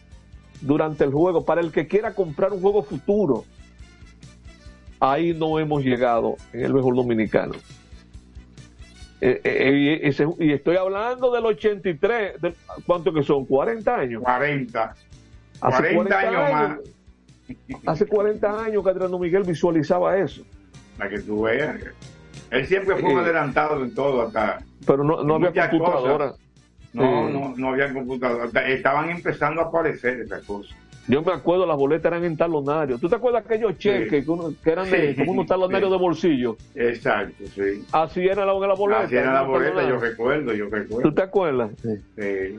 durante 0.61 1.05
el 1.05 1.13
juego 1.13 1.45
para 1.45 1.61
el 1.61 1.73
que 1.73 1.87
quiera 1.87 2.13
comprar 2.13 2.53
un 2.53 2.61
juego 2.61 2.83
futuro 2.83 3.45
ahí 5.01 5.35
no 5.35 5.59
hemos 5.59 5.85
llegado 5.85 6.37
en 6.53 6.65
el 6.65 6.75
mejor 6.75 6.95
dominicano. 6.95 7.55
Eh, 9.21 9.41
eh, 9.45 10.13
y, 10.39 10.53
estoy 10.53 10.77
hablando 10.77 11.33
del 11.33 11.47
83, 11.47 12.41
de, 12.41 12.55
¿cuánto 12.87 13.13
que 13.13 13.23
son? 13.23 13.47
¿40 13.47 13.89
años? 13.89 14.23
40. 14.23 14.95
Hace 15.61 15.95
40, 15.95 16.19
años, 16.19 16.53
más. 16.53 16.79
Hace 17.87 18.07
40 18.07 18.65
años 18.65 18.85
que 18.85 18.91
Adriano 18.91 19.19
Miguel 19.19 19.45
visualizaba 19.45 20.19
eso. 20.19 20.43
Para 20.99 21.11
que 21.11 21.21
tú 21.21 21.43
veas. 21.43 21.77
Él 22.51 22.67
siempre 22.67 22.97
fue 22.97 23.11
un 23.11 23.19
eh, 23.19 23.23
adelantado 23.23 23.83
en 23.83 23.95
todo 23.95 24.23
acá. 24.23 24.59
Pero 24.87 25.03
no, 25.03 25.25
no 25.25 25.35
había 25.37 25.71
computadora. 25.71 26.35
No, 26.93 27.29
no, 27.29 27.55
no 27.57 27.69
había 27.71 27.93
computadora. 27.93 28.69
Estaban 28.69 29.11
empezando 29.11 29.63
a 29.63 29.65
aparecer 29.65 30.21
esas 30.21 30.45
cosas. 30.45 30.77
Yo 31.09 31.23
me 31.23 31.33
acuerdo, 31.33 31.67
las 31.67 31.77
boletas 31.77 32.11
eran 32.11 32.25
en 32.25 32.37
talonario. 32.37 32.99
¿Tú 32.99 33.09
te 33.09 33.17
acuerdas 33.17 33.45
aquellos 33.45 33.79
cheques 33.79 34.25
que, 34.63 34.71
eran 34.71 34.91
de, 34.91 35.15
como 35.17 35.33
unos 35.33 35.47
talonarios 35.47 35.91
de 35.91 35.97
bolsillo? 35.97 36.57
Exacto, 36.75 37.45
sí. 37.55 37.85
Así 37.93 38.27
era 38.27 38.45
la, 38.45 38.53
la 38.55 38.75
boleta. 38.75 39.03
Así 39.03 39.17
era 39.17 39.33
la 39.33 39.43
boleta, 39.43 39.89
yo 39.89 39.99
recuerdo, 39.99 40.53
yo 40.53 40.69
recuerdo. 40.69 41.09
¿Tú 41.09 41.15
te 41.15 41.23
acuerdas? 41.23 41.71
Sí. 42.17 42.59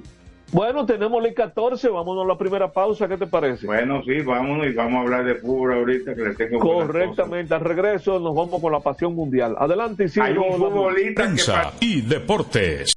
Bueno, 0.51 0.86
tenemos 0.86 1.25
el 1.25 1.34
14, 1.34 1.89
vámonos 1.89 2.24
a 2.24 2.27
la 2.27 2.38
primera 2.38 2.72
pausa, 2.72 3.08
¿qué 3.10 3.18
te 3.18 3.27
parece? 3.27 3.66
Bueno, 3.66 4.01
sí, 4.04 4.22
vámonos 4.22 4.68
y 4.68 4.72
vamos 4.72 5.00
a 5.00 5.01
hablar 5.01 5.25
de 5.25 5.36
fútbol 5.36 5.74
ahorita 5.74 6.16
que 6.16 6.22
le 6.22 6.36
tengo 6.36 6.60
Correctamente, 6.60 7.54
al 7.54 7.62
regreso 7.62 8.18
nos 8.20 8.34
vamos 8.34 8.62
con 8.62 8.72
la 8.72 8.80
pasión 8.80 9.13
mundial. 9.13 9.56
Adelante, 9.58 10.06
Isidro. 10.06 10.25
Hay 10.25 10.38
un 10.38 10.58
futbolista 10.58 11.74
y 11.82 12.01
deportes. 12.01 12.97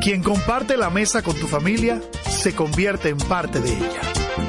Quien 0.00 0.22
comparte 0.22 0.78
la 0.78 0.88
mesa 0.88 1.20
con 1.20 1.36
tu 1.36 1.46
familia 1.46 2.00
se 2.26 2.54
convierte 2.54 3.10
en 3.10 3.18
parte 3.18 3.60
de 3.60 3.68
ella. 3.68 4.00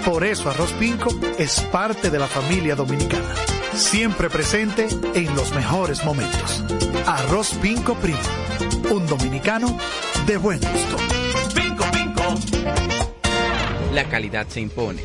Por 0.06 0.24
eso 0.24 0.50
Arroz 0.50 0.72
Pinco 0.74 1.10
es 1.38 1.60
parte 1.74 2.10
de 2.10 2.18
la 2.18 2.28
familia 2.28 2.74
dominicana. 2.74 3.36
Siempre 3.74 4.30
presente 4.30 4.88
en 5.14 5.36
los 5.36 5.54
mejores 5.54 6.06
momentos. 6.06 6.64
Arroz 7.06 7.54
Pinco 7.62 7.96
Primo. 7.96 8.18
Un 8.92 9.06
dominicano 9.08 9.78
de 10.26 10.38
buen 10.38 10.62
gusto. 10.62 10.96
Pinco 11.54 11.84
Pinco. 11.92 12.24
La 13.94 14.06
calidad 14.06 14.48
se 14.48 14.62
impone. 14.62 15.02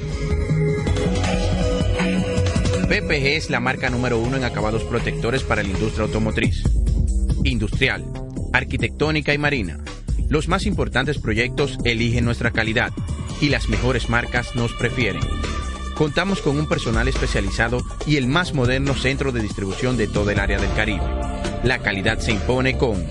PPG 2.89 3.27
es 3.37 3.51
la 3.51 3.59
marca 3.59 3.91
número 3.91 4.21
uno 4.21 4.37
en 4.37 4.45
acabados 4.45 4.85
protectores 4.85 5.43
para 5.43 5.65
la 5.65 5.71
industria 5.71 6.05
automotriz, 6.05 6.63
industrial, 7.43 8.05
arquitectónica 8.53 9.35
y 9.35 9.39
marina 9.39 9.81
los 10.29 10.49
más 10.49 10.67
importantes 10.67 11.19
proyectos 11.19 11.79
eligen 11.85 12.25
nuestra 12.25 12.51
calidad 12.51 12.93
y 13.41 13.49
las 13.49 13.69
mejores 13.69 14.09
marcas 14.09 14.55
nos 14.55 14.73
prefieren. 14.73 15.23
Contamos 15.95 16.43
con 16.43 16.59
un 16.59 16.69
personal 16.69 17.09
especializado 17.09 17.83
y 18.07 18.17
el 18.17 18.27
más 18.27 18.53
moderno 18.53 18.95
centro 18.95 19.33
de 19.33 19.41
distribución 19.41 19.97
de 19.97 20.07
todo 20.07 20.31
el 20.31 20.39
área 20.39 20.59
del 20.59 20.73
Caribe. 20.75 21.05
La 21.65 21.79
calidad 21.79 22.19
se 22.19 22.33
impone 22.33 22.77
con 22.77 23.03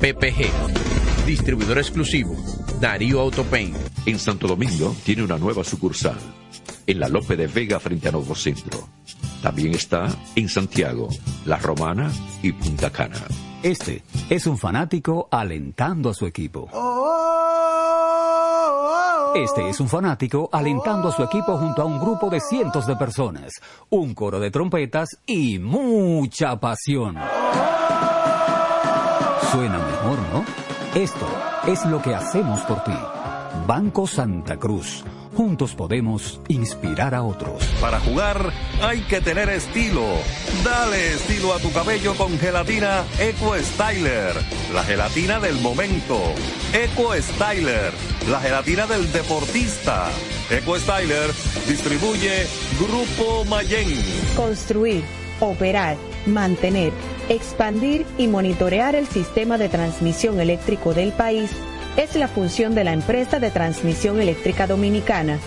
PPG, 0.00 1.26
distribuidor 1.26 1.78
exclusivo, 1.78 2.36
Darío 2.80 3.20
Autopain. 3.20 3.74
En 4.06 4.18
Santo 4.18 4.46
Domingo 4.46 4.96
tiene 5.04 5.24
una 5.24 5.36
nueva 5.36 5.64
sucursal, 5.64 6.16
en 6.86 7.00
la 7.00 7.08
Lope 7.08 7.36
de 7.36 7.48
Vega 7.48 7.80
frente 7.80 8.08
a 8.08 8.12
Nuevo 8.12 8.34
Centro. 8.34 8.88
También 9.42 9.74
está 9.74 10.08
en 10.36 10.48
Santiago, 10.48 11.08
La 11.44 11.58
Romana 11.58 12.10
y 12.42 12.52
Punta 12.52 12.90
Cana. 12.90 13.20
Este 13.62 14.04
es 14.30 14.46
un 14.46 14.56
fanático 14.56 15.26
alentando 15.32 16.10
a 16.10 16.14
su 16.14 16.26
equipo. 16.26 16.68
Este 19.34 19.68
es 19.68 19.80
un 19.80 19.88
fanático 19.88 20.48
alentando 20.52 21.08
a 21.08 21.12
su 21.12 21.24
equipo 21.24 21.58
junto 21.58 21.82
a 21.82 21.84
un 21.84 21.98
grupo 21.98 22.30
de 22.30 22.40
cientos 22.40 22.86
de 22.86 22.94
personas, 22.94 23.52
un 23.90 24.14
coro 24.14 24.38
de 24.38 24.52
trompetas 24.52 25.08
y 25.26 25.58
mucha 25.58 26.58
pasión. 26.60 27.16
Suena 29.50 29.78
mejor, 29.78 30.18
¿no? 30.32 30.44
Esto 30.94 31.26
es 31.66 31.84
lo 31.86 32.00
que 32.00 32.14
hacemos 32.14 32.60
por 32.60 32.84
ti. 32.84 32.96
Banco 33.66 34.06
Santa 34.06 34.56
Cruz. 34.56 35.04
Juntos 35.36 35.74
podemos 35.74 36.40
inspirar 36.48 37.14
a 37.14 37.22
otros. 37.22 37.64
Para 37.80 38.00
jugar 38.00 38.52
hay 38.82 39.00
que 39.02 39.20
tener 39.20 39.48
estilo. 39.48 40.04
Dale 40.64 41.14
estilo 41.14 41.54
a 41.54 41.58
tu 41.58 41.72
cabello 41.72 42.14
con 42.14 42.38
gelatina 42.38 43.04
Eco 43.18 43.54
Styler. 43.56 44.34
La 44.72 44.82
gelatina 44.82 45.38
del 45.40 45.60
momento. 45.60 46.18
Eco 46.72 47.14
Styler. 47.14 47.92
La 48.30 48.40
gelatina 48.40 48.86
del 48.86 49.10
deportista. 49.12 50.08
Eco 50.50 50.78
Styler 50.78 51.30
distribuye 51.68 52.46
Grupo 52.78 53.44
Mayen. 53.44 53.88
Construir, 54.34 55.04
operar, 55.40 55.96
mantener, 56.26 56.92
expandir 57.28 58.06
y 58.16 58.26
monitorear 58.26 58.94
el 58.94 59.06
sistema 59.06 59.58
de 59.58 59.68
transmisión 59.68 60.40
eléctrico 60.40 60.94
del 60.94 61.12
país 61.12 61.50
es 61.98 62.14
la 62.14 62.28
función 62.28 62.76
de 62.76 62.84
la 62.84 62.92
empresa 62.92 63.40
de 63.40 63.50
transmisión 63.50 64.20
eléctrica 64.20 64.68
dominicana 64.68 65.38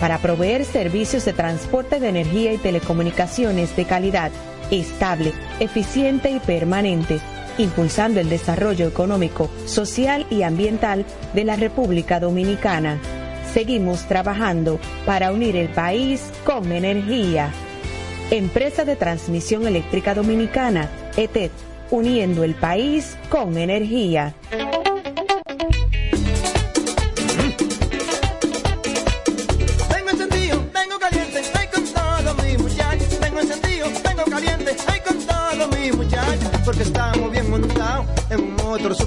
para 0.00 0.18
proveer 0.18 0.64
servicios 0.64 1.24
de 1.24 1.32
transporte 1.32 2.00
de 2.00 2.08
energía 2.08 2.52
y 2.52 2.58
telecomunicaciones 2.58 3.76
de 3.76 3.84
calidad, 3.84 4.32
estable, 4.72 5.32
eficiente 5.60 6.30
y 6.30 6.40
permanente, 6.40 7.20
impulsando 7.58 8.18
el 8.18 8.28
desarrollo 8.28 8.88
económico, 8.88 9.48
social 9.66 10.26
y 10.30 10.42
ambiental 10.42 11.06
de 11.32 11.44
la 11.44 11.54
República 11.54 12.18
Dominicana. 12.18 12.98
Seguimos 13.54 14.08
trabajando 14.08 14.80
para 15.06 15.32
unir 15.32 15.54
el 15.54 15.68
país 15.68 16.30
con 16.44 16.72
energía. 16.72 17.50
Empresa 18.32 18.84
de 18.84 18.96
Transmisión 18.96 19.64
Eléctrica 19.64 20.14
Dominicana, 20.14 20.88
ETED, 21.16 21.50
uniendo 21.90 22.42
el 22.42 22.54
país 22.54 23.16
con 23.28 23.58
energía. 23.58 24.34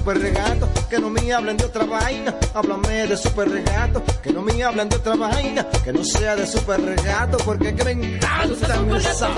Super 0.04 0.20
regato. 0.20 0.68
Que 0.90 0.98
no 0.98 1.08
me 1.08 1.32
hablen 1.32 1.56
de 1.56 1.64
otra 1.64 1.84
vaina, 1.84 2.34
háblame 2.52 3.06
de 3.06 3.16
super 3.16 3.48
regato. 3.48 4.02
Que 4.22 4.32
no 4.32 4.42
me 4.42 4.62
hablen 4.62 4.88
de 4.90 4.96
otra 4.96 5.16
vaina, 5.16 5.66
que 5.82 5.92
no 5.92 6.04
sea 6.04 6.36
de 6.36 6.46
super 6.46 6.78
regato. 6.80 7.38
Porque 7.38 7.74
que 7.74 7.84
me 7.84 7.92
encanta 7.92 8.98
esa. 8.98 9.30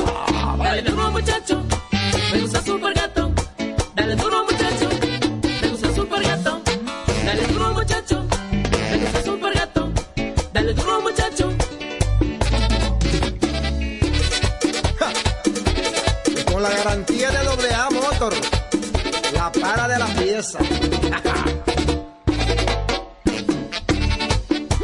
Dale 0.59 0.83
duro 0.83 1.11
muchacho, 1.12 1.62
me 2.33 2.40
gusta 2.40 2.62
super 2.62 2.94
gato. 2.94 3.33
Dale 3.94 4.16
duro 4.16 4.44
muchacho, 4.44 4.88
me 5.62 5.68
gusta 5.68 5.94
super 5.94 6.22
gato. 6.22 6.61
Dale 7.24 7.46
duro 7.46 7.74
muchacho, 7.74 8.26
me 8.90 8.98
gusta 8.98 9.22
super 9.22 9.55
gato. 9.55 9.92
Dale 10.52 10.74
duro 10.74 11.00
muchacho. 11.00 11.52
Con 16.50 16.62
la 16.62 16.70
garantía 16.70 17.31
de 17.31 17.44
doble 17.44 17.74
A 17.74 17.90
Motor, 17.90 18.35
la 19.46 19.52
para 19.52 19.88
de 19.88 19.98
la 19.98 20.06
pieza. 20.06 20.59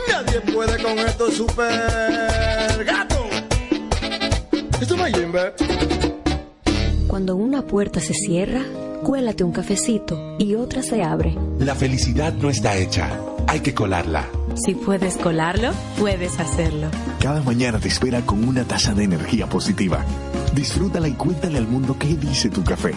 Nadie 0.08 0.40
puede 0.52 0.82
con 0.82 0.98
esto 0.98 1.30
super 1.30 2.84
gato. 2.84 3.24
Esto 4.80 4.96
no 4.96 5.04
hay 5.04 5.14
Jimbe. 5.14 5.52
Cuando 7.08 7.36
una 7.36 7.62
puerta 7.62 8.00
se 8.00 8.14
cierra, 8.14 8.62
cuélate 9.02 9.44
un 9.44 9.52
cafecito 9.52 10.36
y 10.38 10.54
otra 10.54 10.82
se 10.82 11.02
abre. 11.02 11.36
La 11.58 11.74
felicidad 11.74 12.32
no 12.34 12.48
está 12.48 12.76
hecha, 12.76 13.18
hay 13.48 13.60
que 13.60 13.74
colarla. 13.74 14.28
Si 14.54 14.74
puedes 14.74 15.16
colarlo, 15.16 15.72
puedes 15.98 16.38
hacerlo. 16.38 16.88
Cada 17.20 17.42
mañana 17.42 17.78
te 17.78 17.88
espera 17.88 18.20
con 18.22 18.44
una 18.44 18.64
taza 18.64 18.94
de 18.94 19.04
energía 19.04 19.48
positiva. 19.48 20.04
Disfrútala 20.54 21.08
y 21.08 21.12
cuéntale 21.12 21.58
al 21.58 21.66
mundo 21.66 21.96
qué 21.98 22.14
dice 22.14 22.48
tu 22.48 22.62
café. 22.62 22.92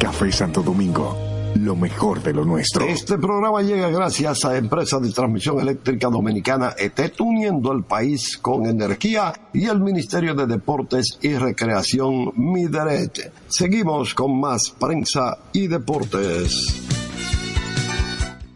Café 0.00 0.32
Santo 0.32 0.62
Domingo, 0.62 1.16
lo 1.56 1.76
mejor 1.76 2.22
de 2.22 2.32
lo 2.32 2.44
nuestro. 2.44 2.84
Este 2.86 3.18
programa 3.18 3.62
llega 3.62 3.88
gracias 3.90 4.44
a 4.44 4.56
Empresa 4.56 4.98
de 4.98 5.10
Transmisión 5.12 5.60
Eléctrica 5.60 6.08
Dominicana 6.08 6.72
ETET, 6.78 7.20
uniendo 7.20 7.72
el 7.72 7.84
país 7.84 8.38
con 8.38 8.66
energía 8.66 9.32
y 9.52 9.66
el 9.66 9.80
Ministerio 9.80 10.34
de 10.34 10.46
Deportes 10.46 11.18
y 11.22 11.34
Recreación 11.34 12.32
Mideret. 12.36 13.32
Seguimos 13.48 14.14
con 14.14 14.40
más 14.40 14.70
prensa 14.78 15.38
y 15.52 15.66
deportes. 15.66 16.86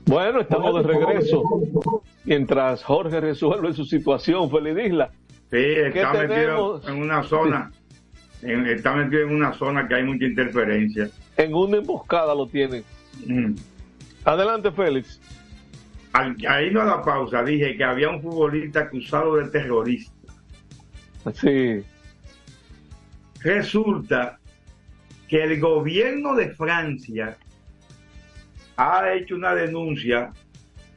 Bueno, 0.06 0.40
estamos 0.40 0.74
de 0.76 0.82
regreso. 0.82 1.42
Mientras 2.24 2.82
Jorge 2.84 3.20
resuelve 3.20 3.72
su 3.74 3.84
situación, 3.84 4.50
Feliz 4.50 4.76
Isla. 4.86 5.10
Sí, 5.50 5.58
está 5.60 6.12
¿Qué 6.12 6.18
metido 6.28 6.80
tenemos? 6.80 6.88
en 6.88 7.02
una 7.02 7.22
zona, 7.22 7.70
en- 8.42 8.66
está 8.66 8.94
metido 8.94 9.22
en 9.22 9.34
una 9.34 9.52
zona 9.54 9.86
que 9.86 9.94
hay 9.96 10.04
mucha 10.04 10.24
interferencia. 10.24 11.08
En 11.36 11.54
una 11.54 11.78
emboscada 11.78 12.34
lo 12.34 12.46
tienen. 12.46 12.84
Mm. 13.26 13.54
Adelante, 14.24 14.70
Félix. 14.70 15.20
Al, 16.12 16.36
ahí 16.48 16.70
no 16.70 16.80
a 16.80 16.84
la 16.84 17.02
pausa, 17.02 17.42
dije 17.42 17.76
que 17.76 17.84
había 17.84 18.08
un 18.08 18.22
futbolista 18.22 18.80
acusado 18.80 19.36
de 19.36 19.48
terrorista. 19.48 20.12
Sí. 21.32 21.82
Resulta 23.40 24.38
que 25.28 25.42
el 25.42 25.60
gobierno 25.60 26.34
de 26.34 26.50
Francia 26.50 27.36
ha 28.76 29.12
hecho 29.12 29.34
una 29.34 29.54
denuncia 29.54 30.30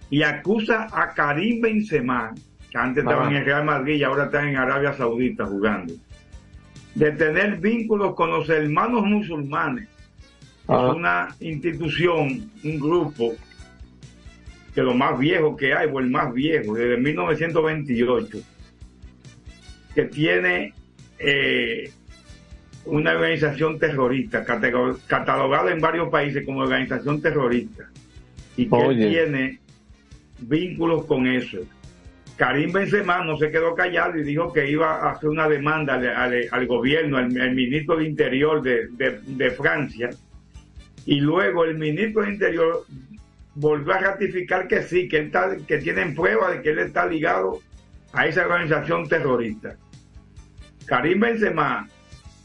y 0.10 0.24
acusa 0.24 0.88
a 0.92 1.14
Karim 1.14 1.62
Benzema, 1.62 2.34
que 2.70 2.78
antes 2.78 3.04
estaba 3.04 3.24
Ajá. 3.24 3.32
en 3.32 3.38
el 3.38 3.46
Real 3.46 3.66
Madrid 3.66 3.96
y 3.96 4.04
ahora 4.04 4.26
está 4.26 4.48
en 4.48 4.56
Arabia 4.56 4.94
Saudita 4.94 5.46
jugando, 5.46 5.94
de 6.96 7.12
tener 7.12 7.58
vínculos 7.58 8.16
con 8.16 8.32
los 8.32 8.50
hermanos 8.50 9.04
musulmanes. 9.04 9.88
Es 10.70 10.96
una 10.96 11.36
institución, 11.40 12.52
un 12.64 12.80
grupo, 12.80 13.34
que 14.76 14.82
lo 14.82 14.94
más 14.94 15.18
viejo 15.18 15.56
que 15.56 15.74
hay, 15.74 15.90
o 15.92 16.00
el 16.00 16.10
más 16.10 16.34
viejo, 16.34 16.76
desde 16.76 16.98
1928, 16.98 18.40
que 19.96 20.04
tiene 20.06 20.74
eh, 21.20 21.90
una 22.86 23.12
organización 23.14 23.80
terrorista, 23.80 24.44
catalogada 24.46 25.72
en 25.72 25.80
varios 25.80 26.10
países 26.10 26.46
como 26.46 26.60
organización 26.62 27.22
terrorista, 27.22 27.90
y 28.56 28.66
que 28.68 28.76
Oye. 28.76 29.10
tiene 29.10 29.60
vínculos 30.40 31.06
con 31.06 31.28
eso. 31.28 31.60
Karim 32.36 32.72
Benzema 32.72 33.24
no 33.24 33.36
se 33.38 33.50
quedó 33.50 33.74
callado 33.74 34.18
y 34.20 34.24
dijo 34.24 34.54
que 34.54 34.70
iba 34.70 34.96
a 35.02 35.12
hacer 35.14 35.30
una 35.30 35.48
demanda 35.50 35.96
al, 35.96 36.08
al- 36.08 36.48
al 36.52 36.68
gobierno, 36.68 37.18
al, 37.18 37.36
al 37.42 37.56
ministro 37.56 37.96
de 37.98 38.06
Interior 38.06 38.62
de, 38.62 38.90
de- 38.92 39.20
de 39.26 39.52
Francia, 39.52 40.10
y 41.08 41.20
luego 41.22 41.64
el 41.66 41.78
ministro 41.78 42.22
de 42.24 42.34
Interior 42.34 42.86
volvió 43.56 43.94
a 43.94 44.00
ratificar 44.00 44.68
que 44.68 44.84
sí, 44.84 45.08
que, 45.08 45.18
él 45.20 45.26
está, 45.28 45.56
que 45.68 45.78
tienen 45.80 46.14
pruebas 46.14 46.52
de 46.58 46.62
que 46.62 46.70
él 46.70 46.80
está 46.80 47.08
ligado 47.08 47.60
a 48.14 48.28
esa 48.28 48.46
organización 48.46 49.08
terrorista. 49.08 49.76
Karim 50.86 51.20
Benzema 51.22 51.88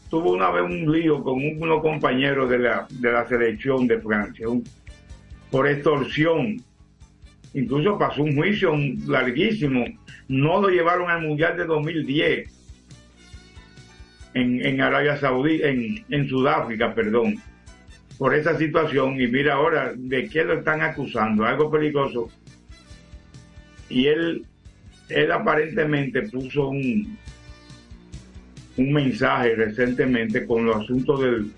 tuvo 0.09 0.31
una 0.31 0.49
vez 0.49 0.63
un 0.63 0.91
lío 0.91 1.21
con 1.23 1.35
un- 1.35 1.61
unos 1.61 1.81
compañeros 1.81 2.49
de 2.49 2.59
la, 2.59 2.87
de 2.89 3.11
la 3.11 3.27
selección 3.27 3.85
de 3.85 3.99
Francia 3.99 4.47
por 5.51 5.67
extorsión. 5.67 6.61
Incluso 7.53 7.97
pasó 7.99 8.23
un 8.23 8.35
juicio 8.35 8.73
larguísimo. 9.07 9.85
No 10.27 10.61
lo 10.61 10.69
llevaron 10.69 11.09
al 11.11 11.21
Mundial 11.21 11.55
de 11.57 11.65
2010 11.65 12.49
en, 14.33 14.65
en 14.65 14.81
Arabia 14.81 15.17
Saudí, 15.17 15.61
en, 15.61 16.03
en 16.09 16.27
Sudáfrica, 16.27 16.93
perdón, 16.95 17.35
por 18.23 18.33
esa 18.33 18.57
situación. 18.57 19.19
Y 19.19 19.27
mira 19.27 19.55
ahora 19.55 19.91
de 19.93 20.29
qué 20.29 20.45
lo 20.45 20.53
están 20.53 20.81
acusando, 20.81 21.43
algo 21.43 21.69
peligroso. 21.69 22.29
Y 23.89 24.07
él, 24.07 24.45
él 25.09 25.29
aparentemente 25.29 26.21
puso 26.29 26.69
un, 26.69 27.17
un 28.77 28.93
mensaje 28.93 29.55
recientemente 29.55 30.45
con 30.45 30.65
los 30.65 30.77
asuntos 30.77 31.19
del... 31.19 31.51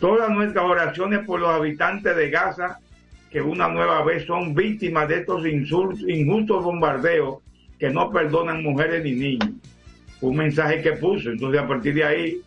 Todas 0.00 0.30
nuestras 0.30 0.64
oraciones 0.64 1.26
por 1.26 1.40
los 1.40 1.50
habitantes 1.50 2.16
de 2.16 2.30
Gaza, 2.30 2.78
que 3.30 3.42
una 3.42 3.68
nueva 3.68 4.02
vez 4.02 4.24
son 4.24 4.54
víctimas 4.54 5.10
de 5.10 5.18
estos 5.18 5.46
insultos, 5.46 6.00
injustos 6.08 6.64
bombardeos 6.64 7.42
que 7.78 7.90
no 7.90 8.10
perdonan 8.10 8.62
mujeres 8.62 9.04
ni 9.04 9.12
niños. 9.12 9.50
Un 10.22 10.38
mensaje 10.38 10.80
que 10.80 10.92
puso. 10.92 11.28
Entonces, 11.28 11.60
a 11.60 11.68
partir 11.68 11.92
de 11.92 12.04
ahí, 12.04 12.40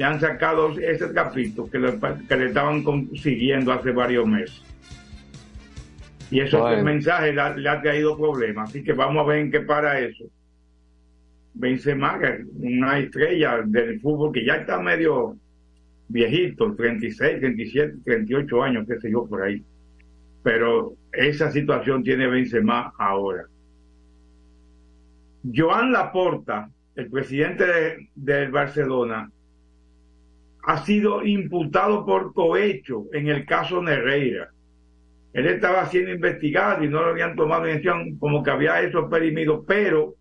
ya 0.00 0.08
han 0.08 0.18
sacado 0.18 0.70
ese 0.78 1.12
capítulo 1.12 1.70
que 1.70 1.78
le, 1.78 1.92
que 2.26 2.36
le 2.36 2.46
estaban 2.46 2.82
consiguiendo 2.82 3.70
hace 3.70 3.90
varios 3.92 4.26
meses. 4.26 4.62
Y 6.30 6.40
eso 6.40 6.58
Bueno. 6.60 6.78
el 6.78 6.84
mensaje 6.84 7.34
le 7.34 7.40
ha, 7.42 7.54
le 7.54 7.68
ha 7.68 7.82
traído 7.82 8.16
problemas. 8.16 8.70
Así 8.70 8.82
que 8.82 8.94
vamos 8.94 9.22
a 9.22 9.28
ver 9.28 9.40
en 9.40 9.50
qué 9.50 9.60
para 9.60 10.00
eso. 10.00 10.24
Benzema, 11.52 12.18
que 12.18 12.26
es 12.28 12.40
una 12.62 12.98
estrella 12.98 13.60
del 13.62 14.00
fútbol 14.00 14.32
que 14.32 14.42
ya 14.46 14.54
está 14.54 14.80
medio 14.80 15.36
viejito, 16.08 16.74
36, 16.74 17.38
37, 17.40 17.96
38 18.02 18.62
años, 18.62 18.86
qué 18.88 18.98
sé 19.00 19.10
yo, 19.10 19.26
por 19.26 19.42
ahí. 19.42 19.62
pero 20.42 20.94
esa 21.12 21.50
situación 21.52 22.02
tiene 22.02 22.26
Benzema 22.26 22.90
ahora. 22.98 23.44
Joan 25.54 25.92
Laporta, 25.92 26.70
el 26.96 27.10
presidente 27.10 27.66
de- 27.66 28.08
del 28.14 28.50
Barcelona, 28.50 29.30
ha 30.62 30.84
sido 30.84 31.24
imputado 31.24 32.04
por 32.04 32.32
cohecho 32.34 33.06
en 33.12 33.28
el 33.28 33.46
caso 33.46 33.82
Nereira. 33.82 34.50
Él 35.32 35.46
estaba 35.46 35.86
siendo 35.86 36.10
investigado 36.10 36.82
y 36.84 36.88
no 36.88 37.02
lo 37.02 37.10
habían 37.10 37.36
tomado 37.36 37.66
en 37.66 37.76
acción 37.76 38.18
como 38.18 38.42
que 38.42 38.50
había 38.50 38.80
eso 38.80 39.08
perimido, 39.08 39.64
pero 39.66 40.14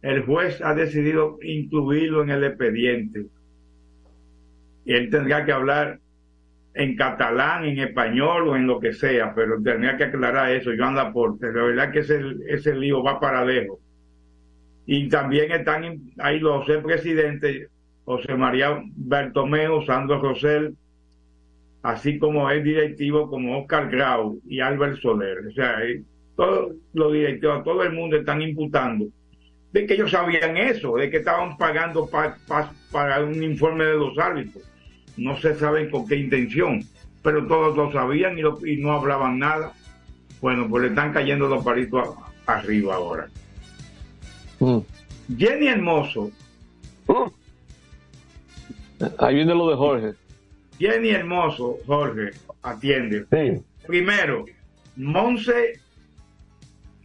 el 0.00 0.24
juez 0.24 0.60
ha 0.62 0.74
decidido 0.74 1.38
incluirlo 1.42 2.22
en 2.22 2.30
el 2.30 2.44
expediente. 2.44 3.26
Y 4.84 4.94
él 4.94 5.10
tendrá 5.10 5.44
que 5.44 5.52
hablar 5.52 6.00
en 6.74 6.96
catalán, 6.96 7.64
en 7.66 7.78
español 7.78 8.48
o 8.48 8.56
en 8.56 8.66
lo 8.66 8.80
que 8.80 8.94
sea, 8.94 9.34
pero 9.34 9.62
tendría 9.62 9.96
que 9.96 10.04
aclarar 10.04 10.50
eso, 10.50 10.70
Joan 10.76 10.96
Laporte. 10.96 11.52
La 11.52 11.62
verdad 11.62 11.92
que 11.92 12.00
ese, 12.00 12.20
ese 12.48 12.74
lío 12.74 13.02
va 13.02 13.20
para 13.20 13.44
lejos. 13.44 13.78
Y 14.86 15.08
también 15.08 15.52
están 15.52 16.00
ahí 16.18 16.40
los 16.40 16.66
presidentes, 16.82 17.68
José 18.04 18.34
María 18.34 18.82
Bertomeo, 18.96 19.84
Sandro 19.86 20.20
Rosell, 20.20 20.74
así 21.82 22.18
como 22.18 22.50
el 22.50 22.62
directivo 22.64 23.28
como 23.28 23.60
Oscar 23.60 23.90
Grau 23.90 24.40
y 24.46 24.60
Albert 24.60 25.00
Soler. 25.00 25.38
O 25.48 25.52
sea, 25.52 25.82
eh, 25.84 26.02
todos 26.36 26.74
los 26.94 27.12
directivos, 27.12 27.62
todo 27.64 27.82
el 27.82 27.92
mundo 27.92 28.16
están 28.16 28.42
imputando 28.42 29.06
de 29.72 29.86
que 29.86 29.94
ellos 29.94 30.10
sabían 30.10 30.56
eso, 30.56 30.96
de 30.96 31.10
que 31.10 31.18
estaban 31.18 31.56
pagando 31.56 32.06
pa- 32.06 32.36
pa- 32.46 32.72
para 32.90 33.22
un 33.24 33.42
informe 33.42 33.84
de 33.84 33.94
los 33.96 34.18
árbitros. 34.18 34.62
No 35.16 35.36
se 35.38 35.54
sabe 35.54 35.88
con 35.90 36.06
qué 36.06 36.16
intención, 36.16 36.82
pero 37.22 37.46
todos 37.46 37.76
lo 37.76 37.90
sabían 37.92 38.38
y, 38.38 38.42
lo- 38.42 38.66
y 38.66 38.76
no 38.78 38.92
hablaban 38.92 39.38
nada. 39.38 39.72
Bueno, 40.40 40.66
pues 40.68 40.82
le 40.82 40.88
están 40.90 41.12
cayendo 41.12 41.48
los 41.48 41.64
palitos 41.64 42.08
a- 42.46 42.52
arriba 42.54 42.96
ahora. 42.96 43.28
Jenny 45.38 45.68
Hermoso. 45.68 46.30
Ahí 49.18 49.36
viene 49.36 49.54
lo 49.54 49.68
de 49.70 49.76
Jorge. 49.76 50.12
Jenny 50.78 51.10
Hermoso, 51.10 51.78
Jorge, 51.86 52.30
atiende. 52.62 53.26
Primero, 53.86 54.44
Monse, 54.96 55.80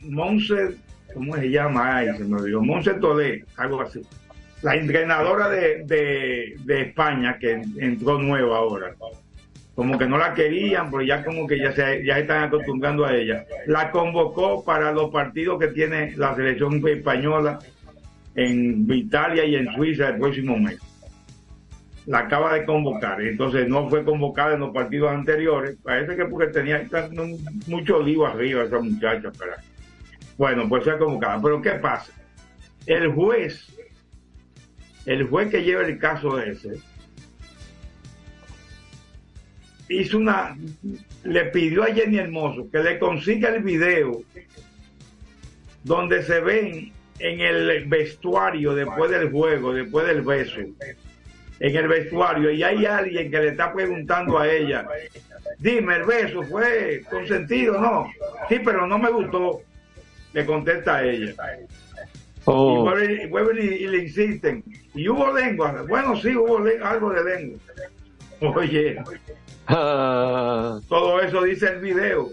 Monse, 0.02 0.76
¿cómo 1.14 1.36
se 1.36 1.50
llama? 1.50 1.98
Ay, 1.98 2.10
se 2.18 2.24
me 2.24 2.38
olvidó. 2.38 2.62
Monse 2.62 2.94
Tolé, 2.96 3.46
algo 3.58 3.82
así. 3.82 4.02
La 4.62 4.76
entrenadora 4.76 5.50
de, 5.50 5.84
de, 5.86 6.56
de 6.64 6.82
España 6.82 7.38
que 7.40 7.62
entró 7.78 8.18
nueva 8.20 8.58
ahora. 8.58 8.96
Como 9.76 9.96
que 10.00 10.08
no 10.08 10.18
la 10.18 10.34
querían, 10.34 10.90
pero 10.90 11.04
ya 11.04 11.24
como 11.24 11.46
que 11.46 11.60
ya 11.60 11.72
se 11.72 12.04
ya 12.04 12.18
están 12.18 12.46
acostumbrando 12.46 13.06
a 13.06 13.16
ella. 13.16 13.46
La 13.68 13.92
convocó 13.92 14.66
para 14.66 14.92
los 14.92 15.12
partidos 15.12 15.60
que 15.60 15.68
tiene 15.68 16.16
la 16.18 16.36
selección 16.36 16.82
española 16.88 17.60
en 18.34 18.88
Italia 18.92 19.46
y 19.46 19.56
en 19.56 19.72
Suiza 19.76 20.10
el 20.10 20.18
próximo 20.18 20.58
mes 20.58 20.80
la 22.08 22.20
acaba 22.20 22.54
de 22.54 22.66
convocar. 22.66 23.22
Entonces 23.22 23.68
no 23.68 23.88
fue 23.90 24.04
convocada 24.04 24.56
en 24.56 24.62
los 24.62 24.74
partidos 24.74 25.12
anteriores. 25.12 25.78
Parece 25.84 26.16
que 26.16 26.26
porque 26.26 26.48
tenía 26.48 26.88
mucho 27.68 28.02
lío 28.02 28.26
arriba 28.26 28.64
esa 28.64 28.80
muchacha. 28.80 29.30
Pero, 29.38 29.52
bueno, 30.38 30.68
pues 30.68 30.86
fue 30.86 30.98
convocada. 30.98 31.40
Pero 31.42 31.62
¿qué 31.62 31.72
pasa? 31.72 32.12
El 32.86 33.12
juez, 33.12 33.68
el 35.06 35.28
juez 35.28 35.50
que 35.52 35.64
lleva 35.64 35.86
el 35.86 36.00
caso 36.00 36.40
ese, 36.40 36.80
hizo 39.90 40.18
una, 40.18 40.58
le 41.26 41.46
pidió 41.46 41.84
a 41.84 41.88
Jenny 41.88 42.20
Hermoso 42.20 42.70
que 42.72 42.80
le 42.80 43.00
consiga 43.00 43.50
el 43.50 43.64
video 43.64 44.22
donde 45.84 46.24
se 46.24 46.40
ven 46.40 46.94
en 47.20 47.42
el 47.42 47.86
vestuario 47.86 48.74
después 48.76 49.12
del 49.12 49.30
juego, 49.30 49.74
después 49.74 50.08
del 50.08 50.22
beso, 50.22 50.62
en 51.60 51.76
el 51.76 51.88
vestuario, 51.88 52.52
y 52.52 52.62
hay 52.64 52.86
alguien 52.86 53.32
que 53.32 53.40
le 53.40 53.48
está 53.50 53.74
preguntando 53.74 54.38
a 54.40 54.48
ella, 54.48 54.88
dime, 55.60 55.96
el 55.96 56.04
beso 56.04 56.44
fue 56.44 57.04
consentido, 57.10 57.80
no, 57.80 58.08
sí, 58.50 58.60
pero 58.64 58.86
no 58.86 58.98
me 59.00 59.10
gustó, 59.10 59.62
le 60.34 60.46
contesta 60.46 60.98
a 60.98 61.04
ella. 61.06 61.34
Oh. 62.46 62.76
Y 62.76 62.82
vuelven, 62.82 63.22
y 63.22 63.28
vuelven 63.28 63.58
y, 63.58 63.68
y 63.76 63.88
le 63.88 63.98
insisten, 64.04 64.64
y 64.94 65.10
hubo 65.10 65.34
lengua, 65.34 65.84
bueno, 65.88 66.16
sí, 66.16 66.36
hubo 66.36 66.60
le- 66.60 66.80
algo 66.82 67.12
de 67.12 67.24
lengua. 67.24 67.60
Oye, 68.56 69.02
todo 70.88 71.20
eso 71.22 71.44
dice 71.44 71.68
el 71.70 71.80
video. 71.82 72.30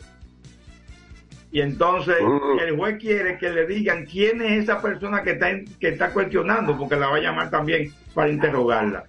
Y 1.51 1.61
entonces 1.61 2.17
el 2.61 2.77
juez 2.77 2.99
quiere 2.99 3.39
que 3.39 3.49
le 3.49 3.65
digan 3.67 4.05
quién 4.07 4.43
es 4.43 4.65
esa 4.65 4.83
persona 4.83 5.23
que 5.23 5.33
está, 5.33 5.51
en- 5.51 5.65
que 5.79 5.89
está 5.89 6.11
cuestionando, 6.11 6.77
porque 6.77 6.97
la 6.97 7.09
va 7.09 7.17
a 7.17 7.21
llamar 7.21 7.49
también 7.51 7.93
para 8.13 8.29
interrogarla, 8.29 9.05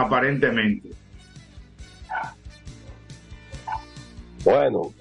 aparentemente. 0.00 0.88
Bueno. 4.44 4.92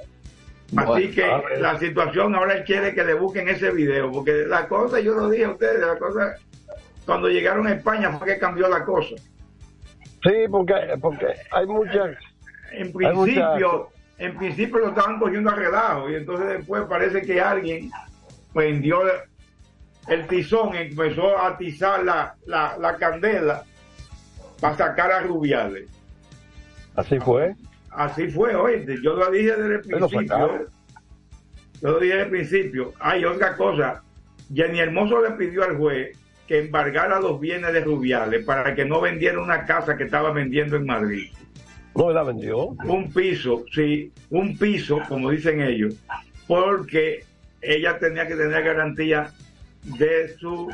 Así 0.76 1.10
que 1.12 1.22
ver. 1.22 1.62
la 1.62 1.80
situación 1.80 2.36
ahora 2.36 2.54
él 2.54 2.64
quiere 2.64 2.94
que 2.94 3.04
le 3.04 3.16
busquen 3.16 3.50
ese 3.50 3.72
video, 3.72 4.12
porque 4.12 4.46
la 4.46 4.68
cosa, 4.68 5.00
yo 5.00 5.16
lo 5.16 5.30
dije 5.30 5.46
a 5.46 5.52
ustedes, 5.52 5.80
la 5.80 5.98
cosa, 5.98 6.36
cuando 7.06 7.28
llegaron 7.28 7.66
a 7.66 7.74
España 7.74 8.12
fue 8.12 8.28
que 8.28 8.40
cambió 8.40 8.68
la 8.68 8.86
cosa. 8.86 9.16
Sí, 10.22 10.34
porque, 10.52 10.76
porque 11.02 11.28
hay 11.52 11.66
muchas... 11.66 12.16
En 12.72 12.94
principio, 12.94 13.16
muchas- 13.16 14.00
en 14.20 14.38
principio 14.38 14.80
lo 14.80 14.90
estaban 14.90 15.18
cogiendo 15.18 15.50
a 15.50 15.56
relajo 15.56 16.10
y 16.10 16.16
entonces 16.16 16.48
después 16.50 16.84
parece 16.90 17.22
que 17.22 17.40
alguien 17.42 17.90
prendió 18.54 19.02
el 20.08 20.28
tizón 20.28 20.76
empezó 20.76 21.38
a 21.38 21.48
atizar 21.50 22.04
la, 22.04 22.36
la, 22.46 22.78
la 22.78 22.96
candela 22.98 23.64
para 24.60 24.76
sacar 24.76 25.12
a 25.12 25.22
Rubiales. 25.22 25.90
Así 26.96 27.20
fue. 27.20 27.56
Así 27.92 28.28
fue, 28.28 28.56
oye, 28.56 28.86
yo 29.02 29.16
lo 29.16 29.32
dije 29.32 29.56
desde 29.56 29.76
el 29.76 29.82
principio. 29.82 30.68
Yo 31.82 31.92
lo 31.92 32.00
dije 32.00 32.14
desde 32.14 32.26
el 32.26 32.30
principio. 32.30 32.94
Hay 33.00 33.26
otra 33.26 33.56
cosa. 33.56 34.04
Jenny 34.54 34.80
Hermoso 34.80 35.22
le 35.22 35.32
pidió 35.32 35.64
al 35.64 35.78
juez 35.78 36.18
que 36.48 36.60
embargara 36.60 37.20
los 37.20 37.40
bienes 37.40 37.72
de 37.74 37.82
Rubiales 37.82 38.44
para 38.44 38.74
que 38.74 38.84
no 38.84 39.00
vendiera 39.00 39.42
una 39.42 39.66
casa 39.66 39.96
que 39.96 40.06
estaba 40.06 40.32
vendiendo 40.32 40.76
en 40.76 40.86
Madrid. 40.86 41.32
¿No 41.96 42.12
la 42.12 42.24
vendió? 42.24 42.76
Un 42.86 43.12
piso, 43.12 43.66
sí, 43.72 44.12
un 44.30 44.58
piso, 44.58 45.00
como 45.08 45.32
dicen 45.32 45.62
ellos, 45.62 45.96
porque 46.48 47.24
ella 47.62 48.00
tenía 48.00 48.28
que 48.28 48.36
tener 48.36 48.64
garantía 48.64 49.32
de 49.84 50.36
su 50.38 50.72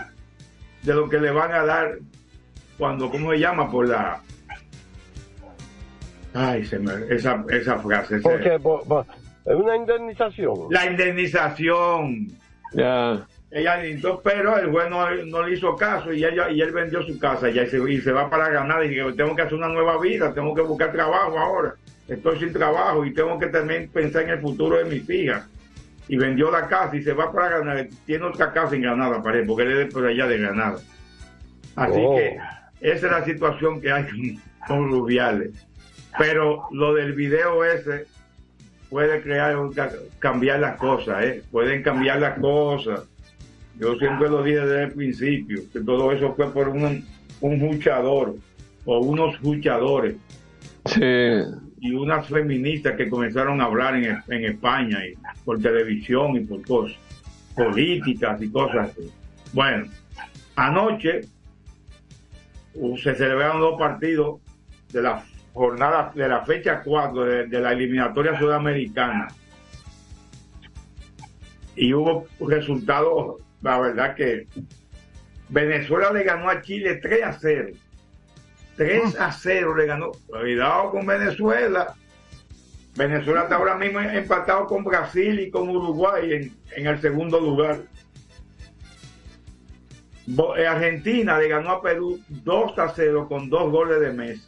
de 0.83 0.93
lo 0.93 1.09
que 1.09 1.19
le 1.19 1.31
van 1.31 1.51
a 1.51 1.65
dar 1.65 1.97
cuando, 2.77 3.09
¿cómo 3.09 3.31
se 3.31 3.39
llama? 3.39 3.69
Por 3.71 3.87
la 3.89 4.21
Ay, 6.33 6.65
se 6.65 6.77
me, 6.79 6.91
esa, 7.09 7.43
esa 7.49 7.77
frase. 7.79 8.19
por- 8.19 8.83
por- 8.85 9.05
es 9.45 9.55
una 9.55 9.75
indemnización. 9.75 10.53
La 10.69 10.85
indemnización. 10.85 12.27
Ya. 12.73 13.25
Ella 13.51 13.85
entonces, 13.85 14.19
pero 14.23 14.57
el 14.57 14.69
juez 14.69 14.89
no, 14.89 15.09
no 15.27 15.43
le 15.43 15.53
hizo 15.55 15.75
caso 15.77 16.11
y 16.11 16.25
ella 16.25 16.49
y 16.49 16.59
él 16.61 16.71
vendió 16.71 17.01
su 17.03 17.17
casa 17.19 17.47
y 17.49 17.53
se, 17.69 17.77
y 17.89 18.01
se 18.01 18.11
va 18.11 18.29
para 18.29 18.49
ganar 18.49 18.83
y 18.83 18.89
dice, 18.89 19.13
tengo 19.13 19.33
que 19.35 19.43
hacer 19.43 19.53
una 19.53 19.69
nueva 19.69 19.97
vida, 20.01 20.33
tengo 20.33 20.53
que 20.53 20.61
buscar 20.61 20.91
trabajo 20.91 21.37
ahora. 21.37 21.75
Estoy 22.07 22.37
sin 22.39 22.51
trabajo 22.51 23.05
y 23.05 23.13
tengo 23.13 23.39
que 23.39 23.47
también 23.47 23.89
pensar 23.89 24.23
en 24.23 24.29
el 24.31 24.41
futuro 24.41 24.77
de 24.77 24.85
mis 24.85 25.09
hijas. 25.09 25.47
Y 26.07 26.17
vendió 26.17 26.51
la 26.51 26.67
casa 26.67 26.95
y 26.97 27.01
se 27.01 27.13
va 27.13 27.31
para 27.31 27.49
Granada. 27.49 27.85
Tiene 28.05 28.25
otra 28.25 28.51
casa 28.51 28.75
en 28.75 28.81
Granada, 28.81 29.23
parece, 29.23 29.47
porque 29.47 29.63
él 29.63 29.71
es 29.71 29.77
de 29.77 29.85
por 29.87 30.05
allá 30.05 30.27
de 30.27 30.37
Granada. 30.37 30.79
Así 31.75 31.99
Oh. 32.03 32.15
que 32.15 32.37
esa 32.91 33.05
es 33.07 33.11
la 33.11 33.25
situación 33.25 33.81
que 33.81 33.91
hay 33.91 34.05
con, 34.67 34.89
Rubiales. 34.89 35.51
Pero 36.17 36.63
lo 36.71 36.93
del 36.93 37.13
video 37.13 37.63
ese 37.65 38.05
puede 38.89 39.21
crear, 39.21 39.57
un 39.57 39.73
ca- 39.73 39.91
cambiar 40.19 40.59
las 40.59 40.77
cosas, 40.77 41.23
¿eh? 41.23 41.43
Pueden 41.51 41.83
cambiar 41.83 42.19
las 42.19 42.39
cosas. 42.39 43.01
Yo 43.77 43.95
siempre 43.97 44.29
lo 44.29 44.41
dije 44.41 44.59
desde 44.61 44.83
el 44.83 44.91
principio, 44.93 45.61
que 45.73 45.81
todo 45.81 46.11
eso 46.13 46.33
fue 46.35 46.51
por 46.53 46.69
un, 46.69 47.05
un 47.41 47.59
luchador 47.59 48.35
o 48.85 48.99
unos 48.99 49.41
luchadores 49.41 50.15
y 51.81 51.91
unas 51.93 52.27
feministas 52.27 52.95
que 52.95 53.09
comenzaron 53.09 53.59
a 53.59 53.65
hablar 53.65 53.95
en, 53.95 54.17
en 54.29 54.45
España 54.45 54.99
y 55.05 55.13
por 55.43 55.59
televisión 55.61 56.37
y 56.37 56.41
por 56.41 56.61
cosas 56.65 56.95
políticas 57.55 58.41
y 58.41 58.49
cosas 58.49 58.91
así. 58.91 59.11
Bueno, 59.51 59.87
anoche 60.55 61.21
se 63.01 63.15
celebraron 63.15 63.61
dos 63.61 63.79
partidos 63.79 64.39
de 64.91 65.01
la 65.01 65.23
jornada 65.53 66.11
de 66.13 66.27
la 66.27 66.45
fecha 66.45 66.81
4 66.83 67.47
de, 67.47 67.59
la 67.59 67.71
eliminatoria 67.71 68.37
sudamericana 68.37 69.27
y 71.75 71.93
hubo 71.93 72.27
resultados, 72.39 73.41
la 73.61 73.79
verdad 73.79 74.15
que 74.15 74.47
Venezuela 75.49 76.11
le 76.11 76.23
ganó 76.23 76.49
a 76.49 76.61
Chile 76.61 76.95
3 76.95 77.23
a 77.23 77.33
0. 77.33 77.69
3 78.77 79.19
a 79.19 79.31
0 79.31 79.75
le 79.75 79.85
ganó. 79.85 80.11
Cuidado 80.27 80.91
con 80.91 81.05
Venezuela. 81.05 81.93
Venezuela 82.95 83.43
está 83.43 83.55
ahora 83.55 83.75
mismo 83.75 83.99
empatado 83.99 84.67
con 84.67 84.83
Brasil 84.83 85.39
y 85.39 85.51
con 85.51 85.69
Uruguay 85.69 86.33
en, 86.33 86.53
en 86.75 86.87
el 86.87 87.01
segundo 87.01 87.39
lugar. 87.39 87.81
Eh, 90.27 90.65
Argentina 90.67 91.37
le 91.37 91.47
ganó 91.47 91.71
a 91.71 91.81
Perú 91.81 92.19
2 92.29 92.79
a 92.79 92.89
0 92.89 93.27
con 93.27 93.49
dos 93.49 93.71
goles 93.71 93.99
de 93.99 94.11
Messi. 94.11 94.47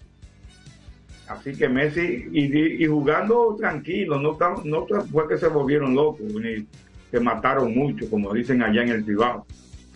Así 1.27 1.55
que 1.55 1.67
Messi 1.67 2.27
y, 2.31 2.85
jugando 2.85 3.55
tranquilo, 3.59 4.19
no, 4.19 4.37
no 4.63 4.87
fue 5.11 5.27
que 5.27 5.37
se 5.37 5.47
volvieron 5.47 5.93
locos 5.93 6.21
ni 6.21 6.65
que 7.11 7.19
mataron 7.19 7.73
mucho, 7.75 8.09
como 8.09 8.33
dicen 8.33 8.63
allá 8.63 8.83
en 8.83 8.89
el 8.89 9.05
Cibao. 9.05 9.45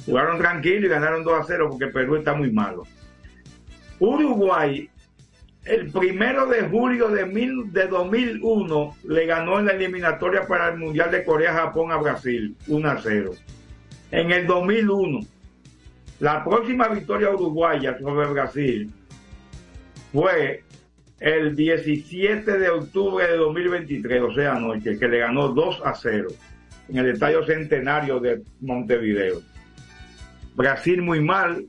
Jugaron 0.06 0.38
tranquilo 0.38 0.86
y 0.86 0.90
ganaron 0.90 1.24
2 1.24 1.40
a 1.40 1.44
0 1.44 1.70
porque 1.72 1.88
Perú 1.88 2.18
está 2.18 2.34
muy 2.34 2.52
malo. 2.52 2.84
Uruguay, 4.00 4.90
el 5.66 5.92
primero 5.92 6.48
de 6.48 6.64
julio 6.64 7.10
de, 7.10 7.26
mil, 7.26 7.72
de 7.72 7.88
2001, 7.88 8.96
le 9.04 9.26
ganó 9.26 9.60
en 9.60 9.68
la 9.68 9.74
eliminatoria 9.74 10.48
para 10.48 10.70
el 10.70 10.78
Mundial 10.78 11.12
de 11.12 11.24
Corea-Japón 11.24 11.92
a 11.92 11.98
Brasil, 11.98 12.56
1 12.68 12.90
a 12.90 13.00
0. 13.02 13.32
En 14.12 14.32
el 14.32 14.48
2001, 14.48 15.20
la 16.22 16.44
próxima 16.44 16.88
victoria 16.88 17.32
uruguaya 17.32 17.98
sobre 17.98 18.28
Brasil 18.28 18.92
fue 20.14 20.64
el 21.20 21.56
17 21.56 22.60
de 22.60 22.70
octubre 22.70 23.26
de 23.26 23.38
2023, 23.38 24.22
o 24.22 24.32
sea, 24.32 24.54
anoche, 24.54 25.00
que 25.00 25.08
le 25.08 25.18
ganó 25.18 25.48
2 25.48 25.82
a 25.84 25.96
0 25.96 26.28
en 26.90 26.98
el 26.98 27.10
Estadio 27.10 27.44
Centenario 27.44 28.20
de 28.20 28.44
Montevideo. 28.60 29.42
Brasil 30.54 31.02
muy 31.02 31.22
mal, 31.22 31.66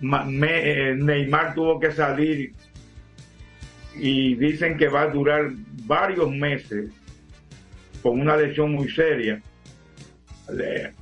eh, 0.00 0.94
Neymar 0.96 1.54
tuvo 1.54 1.78
que 1.78 1.92
salir 1.92 2.54
y 3.96 4.34
dicen 4.36 4.78
que 4.78 4.88
va 4.88 5.02
a 5.02 5.08
durar 5.08 5.50
varios 5.84 6.30
meses 6.30 6.90
con 8.02 8.18
una 8.18 8.34
lesión 8.34 8.72
muy 8.72 8.88
seria. 8.88 9.42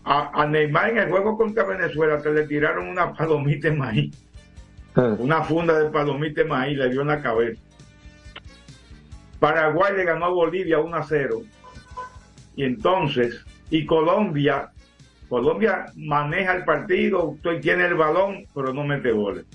A, 0.05 0.43
a 0.43 0.47
Neymar 0.47 0.91
en 0.91 0.99
el 0.99 1.11
juego 1.11 1.37
contra 1.37 1.65
Venezuela 1.65 2.23
que 2.23 2.31
le 2.31 2.47
tiraron 2.47 2.89
una 2.89 3.13
palomita 3.13 3.69
de 3.69 3.77
maíz, 3.77 4.15
una 4.95 5.43
funda 5.43 5.79
de 5.79 5.91
palomita 5.91 6.43
de 6.43 6.49
maíz, 6.49 6.79
le 6.79 6.91
dio 6.91 7.03
en 7.03 7.09
la 7.09 7.21
cabeza. 7.21 7.61
Paraguay 9.39 9.97
le 9.97 10.05
ganó 10.05 10.27
a 10.27 10.31
Bolivia 10.31 10.79
1 10.79 10.97
a 10.97 11.03
0. 11.03 11.43
Y 12.57 12.65
entonces, 12.65 13.45
y 13.71 13.87
Colombia, 13.87 14.71
Colombia 15.29 15.87
maneja 15.97 16.57
el 16.57 16.65
partido, 16.65 17.25
usted 17.31 17.61
tiene 17.61 17.87
el 17.87 17.95
balón, 17.95 18.47
pero 18.55 18.75
no 18.75 18.85
mete 18.85 19.13
goles. 19.13 19.47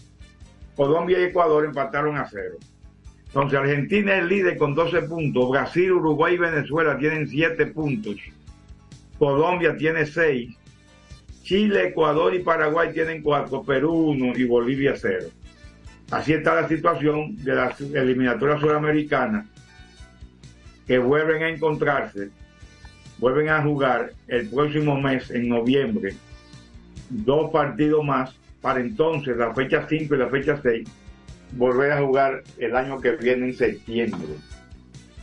Colombia 0.75 1.19
y 1.19 1.23
Ecuador 1.23 1.65
empataron 1.65 2.17
a 2.17 2.27
cero. 2.27 2.55
Entonces 3.27 3.59
Argentina 3.59 4.17
es 4.17 4.25
líder 4.25 4.57
con 4.57 4.73
12 4.73 5.03
puntos, 5.03 5.49
Brasil, 5.49 5.91
Uruguay 5.91 6.35
y 6.35 6.37
Venezuela 6.37 6.97
tienen 6.97 7.27
7 7.27 7.65
puntos, 7.67 8.15
Colombia 9.17 9.75
tiene 9.77 10.05
6, 10.05 10.55
Chile, 11.43 11.89
Ecuador 11.89 12.33
y 12.33 12.39
Paraguay 12.39 12.91
tienen 12.91 13.21
4, 13.21 13.63
Perú 13.63 13.93
1 14.09 14.33
y 14.35 14.43
Bolivia 14.45 14.95
0. 14.95 15.27
Así 16.11 16.33
está 16.33 16.61
la 16.61 16.67
situación 16.67 17.35
de 17.43 17.55
las 17.55 17.79
eliminatorias 17.79 18.59
sudamericanas 18.59 19.45
que 20.85 20.99
vuelven 20.99 21.43
a 21.43 21.49
encontrarse, 21.49 22.29
vuelven 23.17 23.49
a 23.49 23.61
jugar 23.61 24.11
el 24.27 24.49
próximo 24.49 24.99
mes, 24.99 25.31
en 25.31 25.49
noviembre, 25.49 26.15
dos 27.09 27.51
partidos 27.51 28.03
más, 28.03 28.35
para 28.61 28.79
entonces, 28.79 29.37
la 29.37 29.53
fecha 29.53 29.85
5 29.87 30.15
y 30.15 30.17
la 30.17 30.29
fecha 30.29 30.59
6, 30.61 30.87
volver 31.53 31.91
a 31.91 32.01
jugar 32.01 32.43
el 32.57 32.75
año 32.75 32.99
que 32.99 33.11
viene 33.11 33.47
en 33.47 33.55
septiembre. 33.55 34.33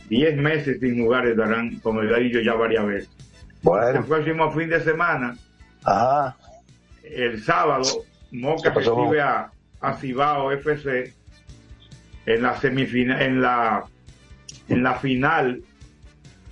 Diez 0.09 0.37
meses 0.37 0.79
sin 0.79 1.03
jugar 1.03 1.27
estarán, 1.27 1.79
como 1.79 2.01
le 2.01 2.17
he 2.17 2.23
dicho 2.23 2.39
ya 2.39 2.53
varias 2.53 2.85
veces. 2.85 3.22
Bueno. 3.63 3.99
El 3.99 4.05
próximo 4.05 4.51
fin 4.51 4.69
de 4.69 4.81
semana, 4.81 5.35
Ajá. 5.83 6.35
el 7.03 7.41
sábado, 7.41 7.83
Moca 8.31 8.71
recibe 8.71 9.21
a, 9.21 9.49
a 9.81 9.93
Cibao 9.95 10.51
FC 10.51 11.13
en 12.25 12.41
la 12.41 12.57
semifinal, 12.59 13.21
en 13.21 13.41
la 13.41 13.83
en 14.69 14.83
la 14.83 14.95
final 14.95 15.61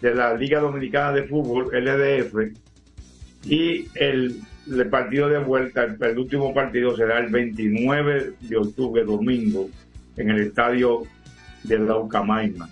de 0.01 0.15
la 0.15 0.33
Liga 0.33 0.59
Dominicana 0.59 1.11
de 1.11 1.23
Fútbol, 1.23 1.69
LDF, 1.71 2.57
y 3.45 3.87
el, 3.95 4.41
el 4.69 4.89
partido 4.89 5.29
de 5.29 5.37
vuelta, 5.39 5.83
el, 5.83 5.97
el 6.01 6.17
último 6.17 6.53
partido 6.53 6.95
será 6.95 7.19
el 7.19 7.29
29 7.29 8.33
de 8.41 8.57
octubre, 8.57 9.03
domingo, 9.03 9.69
en 10.17 10.29
el 10.29 10.41
estadio 10.47 11.03
de 11.63 11.79
la 11.79 11.97
Ucamaima. 11.97 12.69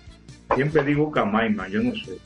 Siempre 0.54 0.82
digo 0.84 1.04
Ucamaima, 1.04 1.68
yo 1.68 1.82
no 1.82 1.94
sé. 1.94 2.18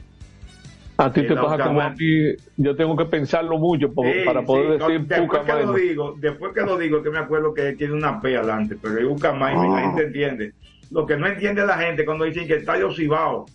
A 0.96 1.12
ti 1.12 1.22
te 1.22 1.28
En 1.28 1.34
la 1.34 1.42
pasa 1.42 1.64
como 1.64 1.80
a 1.80 1.92
ti, 1.94 2.34
yo 2.56 2.76
tengo 2.76 2.96
que 2.96 3.04
pensarlo 3.06 3.58
mucho 3.58 3.92
po- 3.92 4.04
Sí, 4.04 4.12
para 4.24 4.42
poder 4.42 4.78
sí, 4.80 4.92
decir 4.92 5.00
después 5.06 5.42
que 5.42 5.52
lo 5.52 5.72
digo, 5.72 6.14
después 6.18 6.52
que 6.54 6.60
lo 6.60 6.78
digo, 6.78 7.02
que 7.02 7.10
me 7.10 7.18
acuerdo 7.18 7.52
que 7.52 7.72
tiene 7.72 7.94
una 7.94 8.20
P 8.20 8.36
adelante, 8.36 8.76
pero 8.80 8.98
es 8.98 9.04
Ucamaima 9.04 9.66
y 9.66 9.70
la 9.70 9.76
Ah. 9.78 9.80
gente 9.82 10.02
entiende. 10.04 10.52
Lo 10.92 11.04
que 11.04 11.16
no 11.16 11.26
entiende 11.26 11.66
la 11.66 11.78
gente 11.78 12.04
cuando 12.04 12.24
dicen 12.24 12.46
que 12.46 12.52
el 12.54 12.58
estadio 12.60 12.92
Cibao 12.92 13.46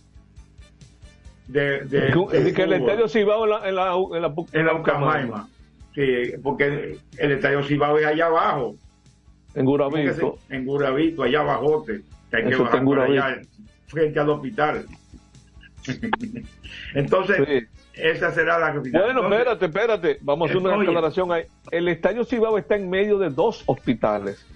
de, 1.48 1.80
de, 1.86 2.12
Que- 2.30 2.40
de 2.40 2.52
que 2.52 2.62
el 2.62 2.72
estadio 2.74 3.08
Cibao 3.08 3.44
en 3.44 3.50
la, 3.50 3.68
en 3.68 3.74
la, 3.74 3.94
en 3.94 4.22
la, 4.22 4.34
en 4.52 4.66
la 4.66 4.74
Ucamaima. 4.74 5.48
Sí, 5.94 6.32
porque 6.42 6.98
el 7.18 7.32
estadio 7.32 7.62
Cibao 7.62 7.98
es 7.98 8.06
allá 8.06 8.26
abajo. 8.26 8.74
En 9.54 9.64
Guravito. 9.64 10.20
¿Cómo 10.20 10.34
que 10.34 10.40
se- 10.48 10.56
En 10.56 10.64
Guravito, 10.66 11.22
allá 11.22 11.40
abajo. 11.40 11.84
Que 11.86 12.02
hay 12.36 12.44
que 12.48 12.54
bajar 12.54 12.84
por 12.84 13.00
allá, 13.00 13.40
frente 13.86 14.20
al 14.20 14.28
hospital. 14.30 14.84
Entonces, 16.94 17.68
esa 17.94 18.32
será 18.32 18.58
la 18.58 18.74
capital. 18.74 19.02
Bueno, 19.02 19.20
Entonces, 19.20 19.38
espérate, 19.38 19.64
espérate. 19.66 20.18
Vamos 20.22 20.48
a 20.48 20.52
hacer 20.52 20.62
una 20.62 20.82
aclaración 20.82 21.32
ahí. 21.32 21.44
El 21.70 21.88
estadio 21.88 22.24
Cibao 22.24 22.58
está 22.58 22.76
en 22.76 22.88
medio 22.90 23.18
de 23.18 23.30
dos 23.30 23.62
hospitales. 23.66 24.46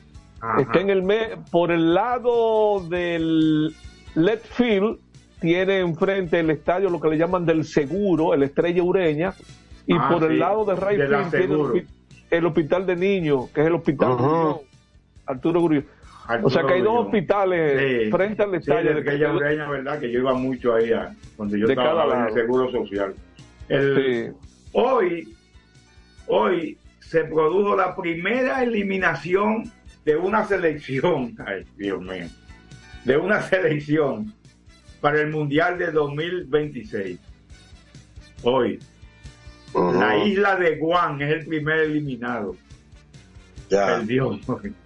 Ajá. 0.40 0.60
Está 0.62 0.80
en 0.80 0.90
el 0.90 1.02
me- 1.02 1.36
por 1.50 1.70
el 1.72 1.94
lado 1.94 2.86
del 2.88 3.74
left 4.14 4.46
field 4.52 4.98
tiene 5.40 5.80
enfrente 5.80 6.40
el 6.40 6.48
estadio 6.48 6.88
lo 6.88 6.98
que 7.00 7.08
le 7.08 7.18
llaman 7.18 7.44
del 7.44 7.64
seguro, 7.64 8.32
el 8.32 8.42
Estrella 8.44 8.82
Ureña, 8.82 9.34
y 9.86 9.94
Ah, 9.94 10.08
por 10.10 10.24
el 10.24 10.38
lado 10.38 10.64
de 10.64 10.74
de 10.74 11.08
la 11.08 11.28
tiene 11.30 11.84
el, 12.30 12.46
hospital 12.46 12.86
de 12.86 12.96
niños, 12.96 13.50
que 13.50 13.60
es 13.60 13.66
el 13.66 13.74
hospital. 13.74 14.16
Grullón, 14.16 14.60
Arturo 15.26 15.62
Grullón. 15.62 15.86
Arturo 16.26 16.46
o 16.46 16.50
sea 16.50 16.64
que 16.66 16.72
hay 16.74 16.80
dos 16.82 17.04
hospitales 17.06 18.04
Sí. 18.04 18.10
frente 18.10 18.42
al 18.42 18.50
Sí, 18.52 18.56
estadio. 18.56 18.94
de 18.94 19.00
aquella 19.00 19.32
ureña, 19.34 19.68
¿verdad? 19.68 19.98
Que 20.00 20.10
yo 20.10 20.20
iba 20.20 20.34
mucho 20.34 20.74
ahí 20.74 20.92
a, 20.92 21.14
cuando 21.36 21.56
yo 21.56 21.66
trabajaba 21.66 22.20
en 22.22 22.26
el. 22.28 22.34
Seguro 22.34 22.70
Social. 22.70 23.14
El- 23.68 24.32
Hoy, 24.72 25.28
hoy 26.26 26.76
se 27.00 27.24
produjo 27.24 27.76
la 27.76 27.94
primera 27.94 28.62
eliminación 28.64 29.70
de 30.04 30.16
una 30.16 30.44
selección, 30.46 31.36
ay 31.46 31.64
Dios 31.76 32.00
mío, 32.00 32.26
de 33.04 33.16
una 33.16 33.40
selección 33.42 34.32
para 35.00 35.20
el 35.20 35.30
Mundial 35.30 35.78
de 35.78 35.92
2026. 35.92 37.18
Hoy. 38.42 38.78
La 39.74 40.16
isla 40.24 40.56
de 40.56 40.76
Guam 40.76 41.20
es 41.20 41.32
el 41.32 41.46
primer 41.46 41.80
eliminado. 41.80 42.54
Ya. 43.68 43.86
Perdió. 43.98 44.38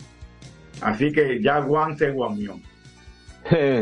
Así 0.81 1.12
que 1.12 1.43
ya 1.43 1.61
Guam 1.61 1.97
se 1.97 2.11
guamió. 2.11 2.59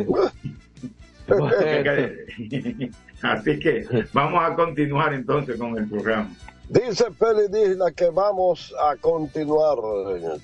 Así 3.23 3.59
que 3.59 3.87
vamos 4.13 4.45
a 4.45 4.55
continuar 4.55 5.15
entonces 5.15 5.59
con 5.59 5.77
el 5.77 5.89
programa. 5.89 6.31
Dice 6.69 7.11
Félix 7.13 7.51
Dígila 7.53 7.91
que 7.93 8.11
vamos 8.11 8.75
a 8.81 8.97
continuar. 8.97 9.79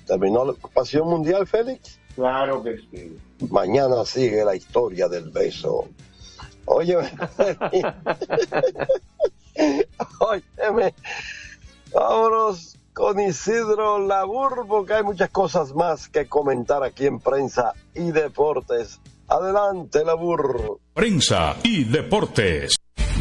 ¿Terminó 0.07 0.45
la 0.45 0.51
ocupación 0.51 1.07
mundial, 1.07 1.45
Félix? 1.45 1.99
Claro 2.15 2.63
que 2.63 2.77
sí. 2.77 3.17
Mañana 3.49 4.05
sigue 4.05 4.43
la 4.45 4.55
historia 4.55 5.07
del 5.07 5.29
beso. 5.29 5.87
Oye, 6.65 6.97
óyeme, 10.19 10.93
vámonos 11.93 12.72
con 12.93 13.19
Isidro 13.19 13.99
Labur, 13.99 14.65
porque 14.67 14.93
hay 14.93 15.03
muchas 15.03 15.29
cosas 15.29 15.73
más 15.73 16.07
que 16.07 16.27
comentar 16.27 16.83
aquí 16.83 17.05
en 17.05 17.19
prensa 17.19 17.73
y 17.93 18.11
deportes. 18.11 18.99
Adelante, 19.27 20.05
Labur. 20.05 20.79
Prensa 20.93 21.55
y 21.63 21.85
deportes. 21.85 22.75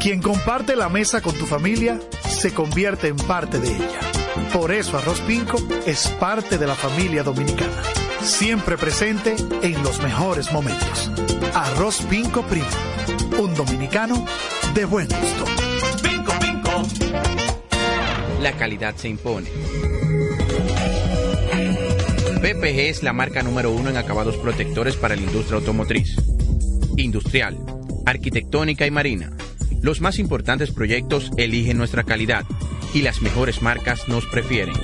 Quien 0.00 0.22
comparte 0.22 0.76
la 0.76 0.88
mesa 0.88 1.20
con 1.20 1.34
tu 1.34 1.44
familia 1.44 1.98
se 2.28 2.54
convierte 2.54 3.08
en 3.08 3.16
parte 3.16 3.58
de 3.58 3.68
ella. 3.68 4.00
Por 4.52 4.70
eso 4.70 4.96
Arroz 4.96 5.20
Pinco 5.22 5.58
es 5.86 6.06
parte 6.20 6.56
de 6.56 6.66
la 6.68 6.76
familia 6.76 7.24
dominicana. 7.24 7.82
Siempre 8.22 8.78
presente 8.78 9.34
en 9.62 9.82
los 9.82 10.00
mejores 10.00 10.52
momentos. 10.52 11.10
Arroz 11.52 12.02
Pinco 12.08 12.42
Primo. 12.42 12.66
Un 13.40 13.54
dominicano 13.54 14.24
de 14.72 14.84
buen 14.84 15.08
gusto. 15.08 15.44
Pinco, 16.00 16.32
pinco. 16.38 16.82
La 18.40 18.52
calidad 18.52 18.94
se 18.94 19.08
impone. 19.08 19.50
PPG 22.40 22.78
es 22.88 23.02
la 23.02 23.12
marca 23.12 23.42
número 23.42 23.72
uno 23.72 23.90
en 23.90 23.96
acabados 23.96 24.36
protectores 24.36 24.94
para 24.94 25.16
la 25.16 25.22
industria 25.22 25.58
automotriz, 25.58 26.14
industrial, 26.96 27.58
arquitectónica 28.06 28.86
y 28.86 28.92
marina. 28.92 29.36
Los 29.82 30.00
más 30.00 30.18
importantes 30.18 30.70
proyectos 30.70 31.30
eligen 31.36 31.78
nuestra 31.78 32.04
calidad 32.04 32.44
y 32.94 33.02
las 33.02 33.22
mejores 33.22 33.62
marcas 33.62 34.08
nos 34.08 34.26
prefieren. 34.26 34.74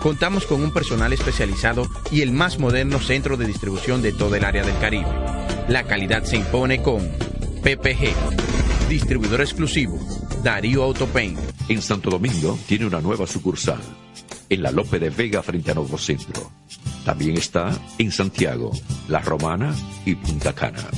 Contamos 0.00 0.46
con 0.46 0.62
un 0.62 0.72
personal 0.72 1.12
especializado 1.12 1.86
y 2.10 2.22
el 2.22 2.32
más 2.32 2.58
moderno 2.58 3.00
centro 3.00 3.36
de 3.36 3.46
distribución 3.46 4.02
de 4.02 4.12
todo 4.12 4.34
el 4.34 4.44
área 4.44 4.64
del 4.64 4.78
Caribe. 4.78 5.08
La 5.68 5.82
calidad 5.84 6.24
se 6.24 6.36
impone 6.36 6.80
con 6.80 7.06
PPG, 7.62 8.88
distribuidor 8.88 9.42
exclusivo, 9.42 9.98
Darío 10.42 10.84
Autopaint. 10.84 11.38
En 11.68 11.82
Santo 11.82 12.10
Domingo 12.10 12.58
tiene 12.66 12.86
una 12.86 13.00
nueva 13.00 13.26
sucursal, 13.26 13.80
en 14.48 14.62
la 14.62 14.70
Lope 14.70 14.98
de 14.98 15.10
Vega 15.10 15.42
frente 15.42 15.70
a 15.70 15.74
Nuevo 15.74 15.98
Centro. 15.98 16.50
También 17.04 17.36
está 17.36 17.70
en 17.98 18.10
Santiago, 18.10 18.70
La 19.08 19.20
Romana 19.20 19.74
y 20.06 20.14
Punta 20.14 20.54
Cana. 20.54 20.88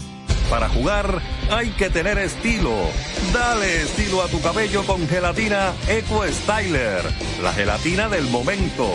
Para 0.53 0.69
jugar 0.69 1.23
hay 1.51 1.71
que 1.71 1.89
tener 1.89 2.19
estilo. 2.19 2.75
Dale 3.33 3.85
estilo 3.85 4.21
a 4.21 4.29
tu 4.29 4.39
cabello 4.43 4.85
con 4.85 5.09
gelatina 5.09 5.73
Eco 5.89 6.25
Styler, 6.29 7.03
la 7.43 7.55
gelatina 7.55 8.07
del 8.11 8.25
momento. 8.25 8.87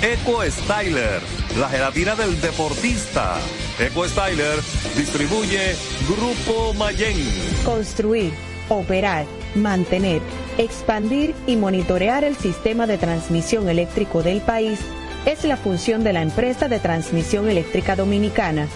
Eco 0.00 0.42
Styler, 0.42 1.20
la 1.60 1.68
gelatina 1.68 2.14
del 2.14 2.40
deportista. 2.40 3.36
Eco 3.78 4.08
Styler 4.08 4.58
distribuye 4.96 5.76
Grupo 6.08 6.72
Mayen. 6.72 7.18
Construir, 7.62 8.32
operar, 8.70 9.26
mantener, 9.54 10.22
expandir 10.56 11.34
y 11.46 11.56
monitorear 11.56 12.24
el 12.24 12.36
sistema 12.36 12.86
de 12.86 12.96
transmisión 12.96 13.68
eléctrico 13.68 14.22
del 14.22 14.40
país 14.40 14.80
es 15.26 15.44
la 15.44 15.58
función 15.58 16.04
de 16.04 16.14
la 16.14 16.22
empresa 16.22 16.68
de 16.68 16.78
transmisión 16.78 17.50
eléctrica 17.50 17.96
dominicana 17.96 18.66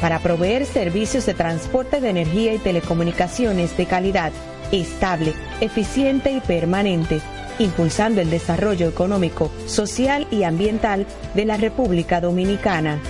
para 0.00 0.18
proveer 0.20 0.66
servicios 0.66 1.26
de 1.26 1.34
transporte 1.34 2.00
de 2.00 2.10
energía 2.10 2.54
y 2.54 2.58
telecomunicaciones 2.58 3.76
de 3.76 3.86
calidad, 3.86 4.32
estable, 4.72 5.34
eficiente 5.60 6.32
y 6.32 6.40
permanente, 6.40 7.20
impulsando 7.58 8.20
el 8.20 8.30
desarrollo 8.30 8.88
económico, 8.88 9.50
social 9.66 10.26
y 10.30 10.42
ambiental 10.42 11.06
de 11.34 11.44
la 11.44 11.56
República 11.56 12.20
Dominicana. 12.20 13.00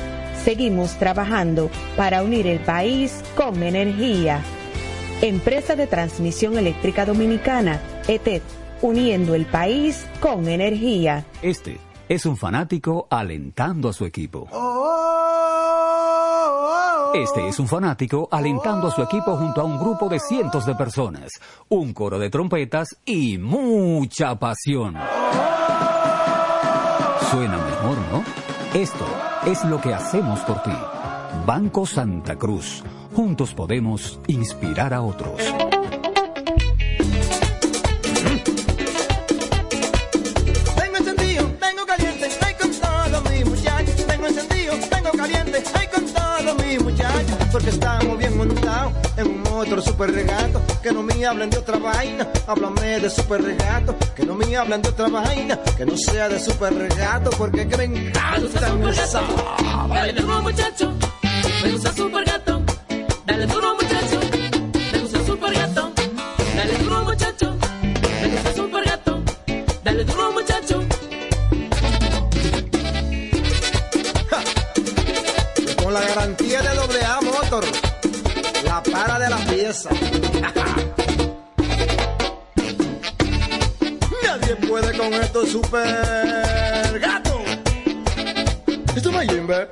Seguimos 0.44 0.96
trabajando 0.99 1.70
para 1.96 2.22
unir 2.22 2.46
el 2.46 2.61
país 2.61 3.22
con 3.35 3.62
energía. 3.62 4.40
Empresa 5.22 5.75
de 5.75 5.87
Transmisión 5.87 6.59
Eléctrica 6.59 7.07
Dominicana, 7.07 7.81
ETED, 8.07 8.42
uniendo 8.83 9.35
el 9.35 9.46
país 9.46 10.07
con 10.20 10.46
energía. 10.46 11.25
Este 11.42 11.79
es 12.09 12.27
un 12.27 12.37
fanático 12.37 13.07
alentando 13.11 13.88
a 13.88 13.92
su 13.92 14.05
equipo. 14.05 14.46
Este 17.14 17.49
es 17.49 17.59
un 17.59 17.69
fanático 17.69 18.29
alentando 18.31 18.88
a 18.88 18.90
su 18.90 19.03
equipo 19.03 19.37
junto 19.37 19.61
a 19.61 19.64
un 19.64 19.79
grupo 19.79 20.09
de 20.09 20.19
cientos 20.19 20.66
de 20.66 20.75
personas, 20.75 21.33
un 21.69 21.92
coro 21.92 22.19
de 22.19 22.31
trompetas 22.31 22.97
y 23.05 23.38
mucha 23.38 24.38
pasión. 24.38 24.95
Suena 27.31 27.57
mejor, 27.57 27.99
¿no? 28.12 28.25
Esto 28.75 29.07
es 29.47 29.64
lo 29.64 29.81
que 29.81 29.95
hacemos 29.95 30.40
por 30.40 30.62
ti. 30.62 30.77
Banco 31.47 31.87
Santa 31.87 32.37
Cruz. 32.37 32.83
Juntos 33.14 33.55
podemos 33.55 34.21
inspirar 34.27 34.92
a 34.92 35.03
otros. 35.03 35.40
Porque 47.52 47.70
estamos 47.70 48.18
bien 48.18 48.37
montados 48.37 48.92
en 49.16 49.26
un 49.28 49.46
otro 49.46 49.80
super 49.80 50.11
regato. 50.12 50.61
Que 50.82 50.92
no 50.92 51.02
me 51.02 51.24
hablen 51.24 51.50
de 51.50 51.59
otra 51.59 51.78
vaina, 51.78 52.26
háblame 52.46 53.00
de 53.00 53.11
super 53.11 53.42
regato. 53.42 53.96
Que 54.14 54.24
no 54.24 54.35
me 54.35 54.56
hablen 54.56 54.82
de 54.82 54.88
otra 54.88 55.09
vaina, 55.09 55.59
que 55.76 55.87
no 55.87 55.96
sea 55.96 56.28
de 56.28 56.40
super 56.40 56.74
regato. 56.74 57.30
Porque 57.30 57.66
que 57.66 57.76
me 57.76 57.85
encanta 57.85 58.90
esa 58.90 59.23
Dale 59.88 60.12
duro 60.12 60.42
muchacho, 60.42 60.92
me 61.62 61.73
gusta 61.73 61.92
super 61.92 62.25
gato. 62.25 62.62
Dale 63.25 63.46
duro 63.46 63.75
Nadie 84.24 84.56
puede 84.68 84.96
con 84.96 85.12
esto 85.12 85.44
super 85.46 86.98
gato. 86.98 87.38
Esto 88.96 89.10
Jimbe. 89.29 89.68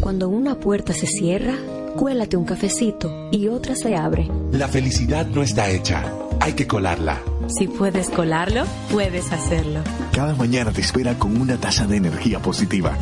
Cuando 0.00 0.28
una 0.28 0.54
puerta 0.54 0.92
se 0.92 1.08
cierra, 1.08 1.54
cuélate 1.96 2.36
un 2.36 2.44
cafecito 2.44 3.28
y 3.32 3.48
otra 3.48 3.74
se 3.74 3.96
abre. 3.96 4.30
La 4.52 4.68
felicidad 4.68 5.26
no 5.26 5.42
está 5.42 5.68
hecha, 5.70 6.04
hay 6.38 6.52
que 6.52 6.68
colarla. 6.68 7.20
Si 7.48 7.66
puedes 7.66 8.08
colarlo, 8.10 8.62
puedes 8.90 9.32
hacerlo. 9.32 9.80
Cada 10.12 10.34
mañana 10.34 10.70
te 10.70 10.80
espera 10.80 11.18
con 11.18 11.40
una 11.40 11.56
taza 11.56 11.86
de 11.86 11.96
energía 11.96 12.38
positiva. 12.38 12.96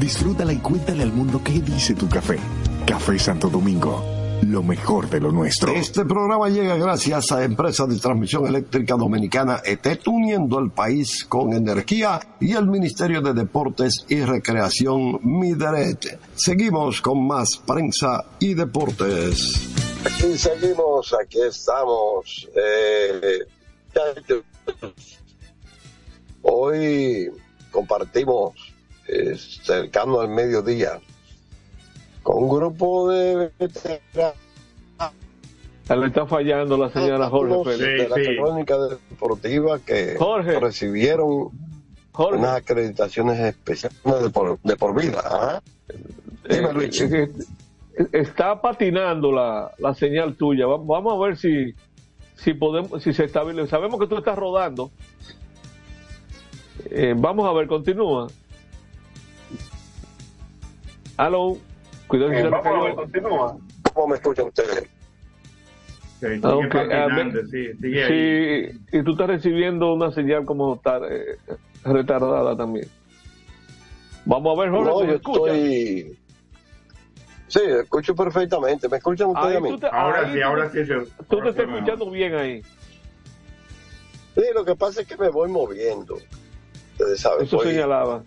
Disfrútala 0.00 0.52
y 0.52 0.56
cuéntale 0.56 1.04
al 1.04 1.12
mundo 1.12 1.40
qué 1.44 1.60
dice 1.60 1.94
tu 1.94 2.08
café. 2.08 2.40
Café 2.86 3.18
Santo 3.18 3.48
Domingo, 3.48 4.04
lo 4.42 4.62
mejor 4.62 5.08
de 5.08 5.20
lo 5.20 5.32
nuestro. 5.32 5.72
Este 5.72 6.04
programa 6.04 6.48
llega 6.48 6.76
gracias 6.76 7.32
a 7.32 7.44
Empresa 7.44 7.86
de 7.86 7.98
Transmisión 7.98 8.46
Eléctrica 8.46 8.94
Dominicana 8.94 9.60
ETET, 9.64 10.06
uniendo 10.08 10.58
el 10.58 10.70
país 10.70 11.24
con 11.24 11.52
energía 11.52 12.20
y 12.40 12.52
el 12.52 12.66
Ministerio 12.66 13.20
de 13.20 13.32
Deportes 13.32 14.04
y 14.08 14.20
Recreación 14.20 15.20
Mideret. 15.22 16.18
Seguimos 16.34 17.00
con 17.00 17.26
más 17.26 17.56
prensa 17.66 18.24
y 18.38 18.54
deportes. 18.54 19.60
Aquí 20.04 20.38
seguimos, 20.38 21.14
aquí 21.20 21.40
estamos. 21.40 22.48
Eh, 22.54 23.46
hoy 26.42 27.30
compartimos 27.70 28.54
eh, 29.08 29.36
cercano 29.36 30.20
al 30.20 30.28
mediodía 30.28 31.00
con 32.26 32.42
un 32.42 32.48
grupo 32.48 33.08
de 33.08 33.52
veteranos 33.56 34.34
Le 35.88 36.06
está 36.08 36.26
fallando 36.26 36.76
la 36.76 36.90
señal 36.90 37.22
a 37.22 37.30
Jorge 37.30 37.70
de 37.76 37.86
Pérez. 37.86 38.10
la 38.10 38.42
crónica 38.42 38.76
deportiva 39.10 39.78
que 39.78 40.16
Jorge. 40.18 40.58
recibieron 40.58 41.50
unas 42.18 42.56
acreditaciones 42.56 43.38
especiales 43.38 43.96
de 44.22 44.30
por, 44.30 44.58
de 44.60 44.74
por 44.76 45.00
vida. 45.00 45.22
¿ah? 45.24 45.62
Dime, 46.48 46.68
Eh, 46.68 46.72
Luigi. 46.72 47.02
eh, 47.04 47.30
eh, 47.96 48.08
está 48.12 48.60
patinando 48.60 49.30
la, 49.30 49.70
la 49.78 49.94
señal 49.94 50.34
tuya. 50.34 50.66
Va- 50.66 50.78
Vamos 50.82 51.14
a 51.14 51.24
ver 51.28 51.36
si, 51.38 51.74
si 52.36 52.54
podemos, 52.54 53.00
si 53.04 53.12
se 53.12 53.24
estabiliza. 53.26 53.68
Sabemos 53.68 54.00
que 54.00 54.08
tú 54.08 54.16
estás 54.16 54.36
rodando. 54.36 54.90
Eh, 56.90 57.14
vamos 57.16 57.48
a 57.48 57.52
ver, 57.52 57.68
continúa. 57.68 58.26
Aló. 61.16 61.56
Cuidado 62.08 62.30
si 62.30 62.36
Eh, 62.36 62.38
se 62.38 62.44
le 62.44 62.50
vamos 62.50 62.94
continúa. 62.94 63.56
¿Cómo 63.92 64.08
me 64.08 64.14
escuchan 64.16 64.46
ustedes? 64.46 64.84
sigue 66.20 67.46
sí, 67.50 67.78
sigue 67.80 68.04
ahí. 68.04 68.70
Sí, 68.72 68.80
y 68.98 69.02
tú 69.02 69.12
estás 69.12 69.26
recibiendo 69.28 69.92
una 69.92 70.10
señal 70.12 70.44
como 70.44 70.78
tar- 70.78 71.02
eh, 71.10 71.36
retardada 71.84 72.56
también. 72.56 72.88
Vamos 74.24 74.56
a 74.58 74.62
ver, 74.62 74.70
Jorge, 74.70 74.90
No, 74.90 75.00
¿me 75.00 75.06
yo 75.06 75.12
escuchas? 75.14 75.54
estoy. 75.56 76.18
Sí, 77.48 77.60
escucho 77.80 78.14
perfectamente. 78.16 78.88
¿Me 78.88 78.96
escuchan 78.96 79.28
ustedes 79.28 79.48
Ahí 79.50 79.56
a 79.56 79.60
mí? 79.60 79.68
tú 79.68 79.78
te- 79.78 79.86
ahí 79.86 80.40
tú- 80.86 81.24
Tú 81.28 81.40
te 81.42 81.48
estás 81.50 81.68
escuchando 81.68 82.10
bien 82.10 82.34
ahí. 82.34 82.62
Sí, 84.34 84.42
lo 84.54 84.64
que 84.64 84.74
pasa 84.74 85.02
es 85.02 85.06
que 85.06 85.16
me 85.16 85.28
voy 85.28 85.48
moviendo. 85.50 86.18
Ustedes 86.92 87.20
saben, 87.20 87.44
Eso 87.46 87.56
voy- 87.58 87.66
señalaba. 87.66 88.24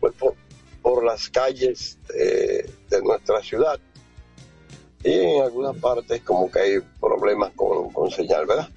voy 0.00 0.12
por, 0.12 0.34
por 0.80 1.04
las 1.04 1.28
calles 1.28 1.98
de, 2.08 2.70
de 3.02 3.08
nuestra 3.08 3.42
ciudad. 3.42 3.78
y 5.04 5.12
en 5.12 5.42
algunas 5.42 5.76
partes 5.78 6.22
como 6.22 6.50
que 6.50 6.60
hay 6.60 6.80
problemas 7.00 7.52
con, 7.56 7.90
con 7.90 8.10
señal, 8.10 8.46
¿verdad? 8.46 8.68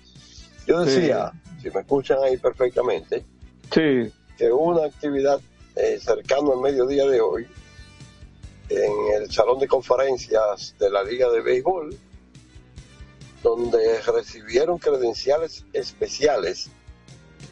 Yo 0.65 0.81
decía, 0.81 1.31
si 1.61 1.69
me 1.69 1.81
escuchan 1.81 2.17
ahí 2.23 2.37
perfectamente, 2.37 3.23
sí. 3.71 4.11
que 4.37 4.51
hubo 4.51 4.75
una 4.75 4.85
actividad 4.85 5.39
eh, 5.75 5.99
cercano 6.01 6.53
al 6.53 6.61
mediodía 6.61 7.05
de 7.05 7.21
hoy 7.21 7.47
en 8.69 9.21
el 9.21 9.31
salón 9.31 9.59
de 9.59 9.67
conferencias 9.67 10.75
de 10.79 10.89
la 10.89 11.03
Liga 11.03 11.29
de 11.29 11.41
Béisbol, 11.41 11.95
donde 13.43 14.01
recibieron 14.01 14.79
credenciales 14.79 15.65
especiales 15.73 16.71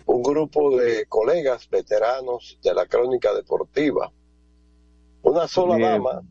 un 0.05 0.24
grupo 0.24 0.78
de 0.78 1.05
colegas 1.05 1.69
veteranos 1.69 2.57
de 2.63 2.74
la 2.74 2.86
crónica 2.86 3.34
deportiva. 3.34 4.11
Una 5.21 5.47
sola 5.47 5.78
Bien. 5.78 5.89
dama, 5.91 6.21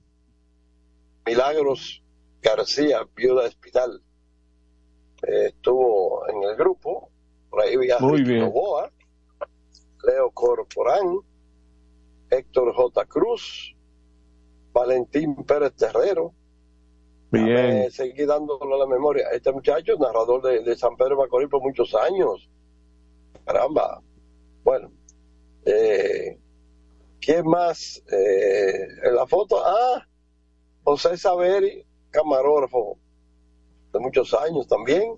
Milagros 1.24 2.02
García, 2.42 3.06
viuda 3.14 3.46
Espinal, 3.46 4.02
eh, 5.26 5.46
estuvo 5.48 6.28
en 6.28 6.42
el 6.42 6.56
grupo. 6.56 7.10
Por 7.48 7.62
ahí. 7.62 7.76
Novoa, 7.76 8.90
Leo 10.04 10.30
Corporán, 10.30 11.18
Héctor 12.30 12.74
J. 12.74 13.04
Cruz, 13.06 13.76
Valentín 14.72 15.36
Pérez 15.44 15.74
Terrero. 15.74 16.32
Bien. 17.30 17.46
Déjame 17.46 17.90
seguir 17.90 18.26
dándole 18.26 18.78
la 18.78 18.86
memoria. 18.86 19.28
Este 19.32 19.52
muchacho, 19.52 19.96
narrador 19.98 20.42
de, 20.42 20.62
de 20.62 20.76
San 20.76 20.96
Pedro 20.96 21.16
Macorís 21.16 21.48
por 21.48 21.62
muchos 21.62 21.94
años. 21.94 22.48
Caramba. 23.44 24.02
Bueno. 24.64 24.90
Eh, 25.64 26.38
¿Quién 27.20 27.46
más? 27.46 28.02
Eh, 28.10 28.86
en 29.04 29.14
la 29.14 29.26
foto, 29.26 29.62
ah, 29.64 30.06
José 30.84 31.16
Saveri, 31.16 31.84
camarógrafo 32.10 32.98
de 33.92 33.98
muchos 34.00 34.34
años 34.34 34.66
también. 34.68 35.14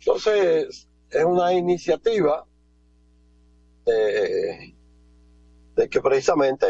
Entonces, 0.00 0.88
es 1.10 1.24
una 1.24 1.52
iniciativa 1.52 2.46
de, 3.84 4.74
de 5.76 5.88
que 5.88 6.00
precisamente 6.00 6.66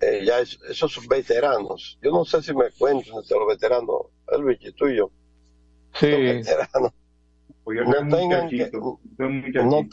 eh, 0.00 0.24
ya 0.26 0.40
es- 0.40 0.58
esos 0.68 1.06
veteranos, 1.08 1.98
yo 2.02 2.10
no 2.10 2.24
sé 2.24 2.42
si 2.42 2.54
me 2.54 2.70
cuento 2.72 3.18
entre 3.20 3.38
los 3.38 3.48
veteranos, 3.48 4.06
Elvis 4.28 4.58
y 4.60 4.72
tú 4.72 4.88
y 4.88 4.96
yo, 4.98 5.10
Sí. 5.94 6.10
los 6.10 6.20
veteranos, 6.20 6.92
Pues 7.62 7.78
yo 7.78 7.84
no 7.84 8.16
tengan 8.16 8.48
que, 8.48 8.70
no, 8.72 9.88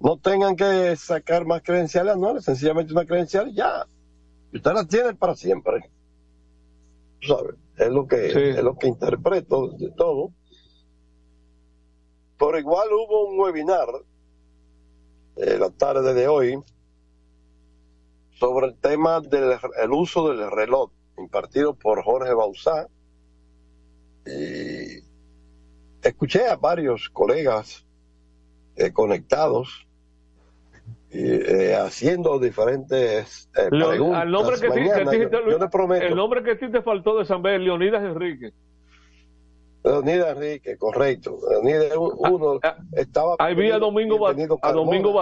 no 0.00 0.18
tengan 0.18 0.56
que 0.56 0.96
sacar 0.96 1.44
más 1.46 1.62
credenciales 1.62 2.14
anuales, 2.14 2.44
sencillamente 2.44 2.92
una 2.92 3.04
credencial 3.06 3.52
ya. 3.54 3.86
Y 4.52 4.56
usted 4.58 4.72
la 4.72 4.86
tiene 4.86 5.14
para 5.14 5.34
siempre. 5.34 5.90
Tú 7.20 7.28
sabes, 7.28 7.54
es 7.78 7.88
lo 7.88 8.06
que, 8.06 8.30
Sí. 8.30 8.38
es 8.58 8.62
lo 8.62 8.76
que 8.76 8.86
interpreto 8.88 9.68
de 9.68 9.90
todo. 9.92 10.32
Por 12.38 12.58
igual 12.58 12.88
hubo 12.92 13.28
un 13.28 13.38
webinar 13.40 13.88
eh, 15.36 15.56
la 15.58 15.70
tarde 15.70 16.12
de 16.12 16.28
hoy 16.28 16.62
sobre 18.32 18.66
el 18.66 18.76
tema 18.76 19.20
del 19.20 19.56
el 19.80 19.92
uso 19.92 20.28
del 20.28 20.50
reloj 20.50 20.90
impartido 21.16 21.74
por 21.74 22.02
Jorge 22.02 22.34
Bauzá 22.34 22.88
y 24.26 25.02
escuché 26.02 26.46
a 26.48 26.56
varios 26.56 27.08
colegas 27.10 27.86
eh, 28.76 28.92
conectados 28.92 29.86
eh, 31.14 31.74
haciendo 31.76 32.38
diferentes 32.38 33.50
eh, 33.56 33.68
preguntas. 33.68 34.22
al 34.22 34.30
nombre 34.30 34.56
que, 34.60 34.66
sí- 34.68 34.72
que 34.74 34.80
Mañana 34.80 35.10
a 35.10 35.12
ti 35.12 35.18
yo- 35.20 35.30
te- 35.30 35.50
yo 35.50 35.58
le 35.58 35.68
prometo. 35.68 36.06
el 36.06 36.14
nombre 36.16 36.42
que 36.42 36.50
a 36.52 36.58
ti 36.58 36.70
te 36.70 36.82
faltó 36.82 37.18
de 37.18 37.24
San 37.26 37.42
Bel, 37.42 37.64
Leonidas 37.64 38.02
Enrique. 38.02 38.52
Leonidas 39.84 40.36
Enrique, 40.36 40.76
correcto. 40.76 41.38
Leonidas 41.50 41.96
u- 41.96 42.16
uno 42.30 42.60
estaba. 42.92 43.36
Ahí 43.38 43.54
vi 43.54 43.70
a 43.70 43.78
Domingo, 43.78 44.16
bienvenido 44.18 44.58
a 44.62 44.72
Domingo, 44.72 45.20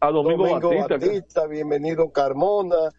a 0.00 0.10
Domingo, 0.10 0.70
Batista. 0.78 1.46
bienvenido 1.46 2.10
Carmona, 2.12 2.90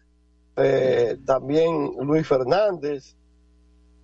eh, 0.56 1.16
también 1.24 1.92
Luis 2.02 2.26
Fernández, 2.26 3.16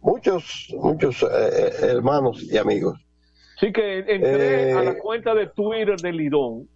muchos, 0.00 0.74
muchos 0.78 1.22
eh, 1.22 1.26
eh, 1.30 1.72
hermanos 1.90 2.42
y 2.42 2.56
amigos. 2.56 2.98
Sí, 3.60 3.72
que 3.72 3.98
entré 3.98 4.70
Eh, 4.70 4.72
a 4.72 4.82
la 4.82 4.98
cuenta 4.98 5.34
de 5.34 5.46
Twitter 5.48 5.96
de 6.00 6.12
Lidón. 6.12 6.68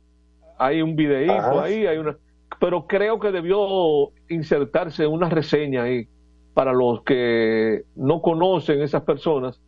Hay 0.59 0.83
un 0.83 0.97
videíto 0.97 1.33
Ajá. 1.33 1.63
ahí, 1.65 1.87
hay 1.87 1.99
una. 1.99 2.17
Pero 2.61 2.87
creo 2.87 3.21
que 3.21 3.31
debió 3.31 4.11
insertarse 4.29 5.07
una 5.07 5.29
reseña 5.29 5.85
ahí 5.85 6.09
para 6.55 6.73
los 6.73 7.03
que 7.03 7.85
no 7.95 8.21
conocen 8.21 8.83
esas 8.83 9.03
personas, 9.03 9.61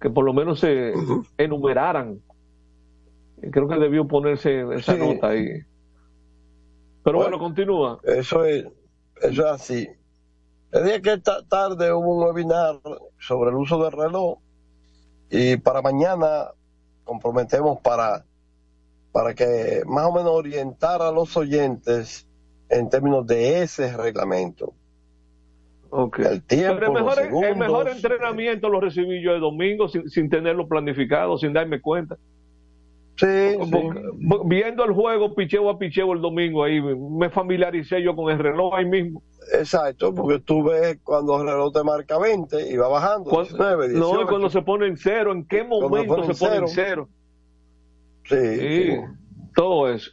que 0.00 0.10
por 0.10 0.24
lo 0.24 0.32
menos 0.32 0.58
se 0.60 0.92
enumeraran. 1.38 2.18
Creo 3.50 3.68
que 3.68 3.76
debió 3.76 4.06
ponerse 4.08 4.62
esa 4.74 4.94
Sí. 4.94 4.98
nota 4.98 5.28
ahí. 5.28 5.48
Pero 7.04 7.18
bueno, 7.18 7.38
continúa. 7.38 8.00
Eso 8.04 8.44
es, 8.44 8.64
eso 9.20 9.42
es 9.46 9.50
así. 9.52 9.88
El 10.72 10.84
día 10.84 11.00
que 11.00 11.12
esta 11.12 11.42
tarde 11.46 11.92
hubo 11.92 12.16
un 12.16 12.24
webinar 12.24 12.76
sobre 13.18 13.50
el 13.50 13.56
uso 13.56 13.82
del 13.82 13.92
reloj 13.92 14.38
y 15.30 15.56
para 15.58 15.82
mañana 15.82 16.48
comprometemos 17.04 17.78
para, 17.80 18.24
para 19.12 19.34
que 19.34 19.82
más 19.86 20.06
o 20.06 20.12
menos 20.12 20.30
orientar 20.32 21.02
a 21.02 21.12
los 21.12 21.36
oyentes 21.36 22.26
en 22.68 22.88
términos 22.88 23.26
de 23.26 23.62
ese 23.62 23.94
reglamento. 23.96 24.72
El 26.18 26.42
tiempo, 26.44 26.74
Pero 26.78 26.86
el 26.86 26.92
los 26.94 26.94
mejor, 26.94 27.18
el 27.18 27.24
segundos. 27.26 27.56
mejor 27.58 27.88
entrenamiento 27.90 28.68
lo 28.70 28.80
recibí 28.80 29.22
yo 29.22 29.32
el 29.32 29.40
domingo 29.42 29.88
sin, 29.88 30.08
sin 30.08 30.30
tenerlo 30.30 30.66
planificado, 30.66 31.36
sin 31.36 31.52
darme 31.52 31.82
cuenta. 31.82 32.16
Sí, 33.16 33.26
Porque- 33.58 34.02
Viendo 34.46 34.84
el 34.84 34.92
juego 34.92 35.34
picheo 35.34 35.68
a 35.68 35.78
picheo 35.78 36.14
el 36.14 36.22
domingo 36.22 36.64
ahí, 36.64 36.80
me 36.80 37.28
familiaricé 37.28 38.02
yo 38.02 38.16
con 38.16 38.32
el 38.32 38.38
reloj 38.38 38.74
ahí 38.74 38.86
mismo. 38.86 39.22
Exacto, 39.52 40.14
porque 40.14 40.38
tú 40.38 40.62
ves 40.64 40.98
cuando 41.04 41.38
el 41.42 41.46
reloj 41.46 41.72
te 41.74 41.84
marca 41.84 42.18
20 42.18 42.70
y 42.70 42.76
va 42.78 42.88
bajando, 42.88 43.30
19, 43.30 43.88
18. 43.88 44.14
No, 44.14 44.22
y 44.22 44.26
cuando 44.26 44.48
se 44.48 44.62
pone 44.62 44.86
en 44.86 44.96
cero, 44.96 45.32
¿en 45.32 45.44
qué 45.46 45.62
momento 45.62 46.14
pone 46.16 46.32
se 46.32 46.42
pone 46.42 46.56
en 46.56 46.68
cero. 46.68 47.08
Sí, 48.24 48.36
sí. 48.36 48.96
todo 49.54 49.88
eso. 49.88 50.10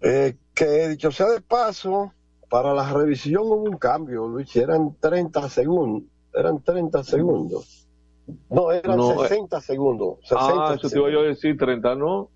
Eh, 0.00 0.36
que 0.54 0.88
dicho 0.88 1.10
sea 1.12 1.28
de 1.28 1.40
paso, 1.40 2.12
para 2.50 2.74
la 2.74 2.92
revisión 2.92 3.44
hubo 3.44 3.62
un 3.62 3.78
cambio, 3.78 4.26
Luis, 4.26 4.54
eran 4.56 4.96
30 5.00 5.48
segundos, 5.48 6.10
eran 6.34 6.62
30 6.62 7.04
segundos. 7.04 7.88
No, 8.50 8.70
eran 8.70 8.96
No, 8.96 9.24
eh. 9.24 9.28
60 9.28 9.60
segundos. 9.60 10.18
60 10.22 10.38
Ah, 10.40 10.74
eso 10.74 10.88
te 10.88 10.98
iba 10.98 11.10
yo 11.10 11.20
a 11.20 11.24
decir, 11.24 11.56
30, 11.56 11.94
¿no? 11.94 12.30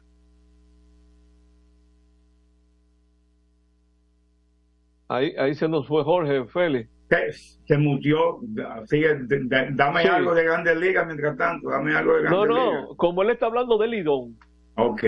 Ahí, 5.08 5.34
ahí 5.38 5.54
se 5.54 5.68
nos 5.68 5.86
fue 5.86 6.02
Jorge 6.02 6.44
Félix. 6.46 6.90
Se, 7.08 7.32
se 7.66 7.78
mutió. 7.78 8.38
Dame 8.42 10.02
Sí. 10.02 10.08
algo 10.08 10.34
de 10.34 10.44
Grandes 10.44 10.76
Ligas 10.76 11.06
mientras 11.06 11.36
tanto. 11.36 11.68
Dame 11.70 11.94
algo 11.94 12.14
de 12.16 12.22
No, 12.24 12.42
Grandes 12.42 12.56
Ligas. 12.64 12.82
no, 12.88 12.96
como 12.96 13.22
él 13.22 13.30
está 13.30 13.46
hablando 13.46 13.78
de 13.78 13.88
Lidón, 13.88 14.36
Ok. 14.76 15.02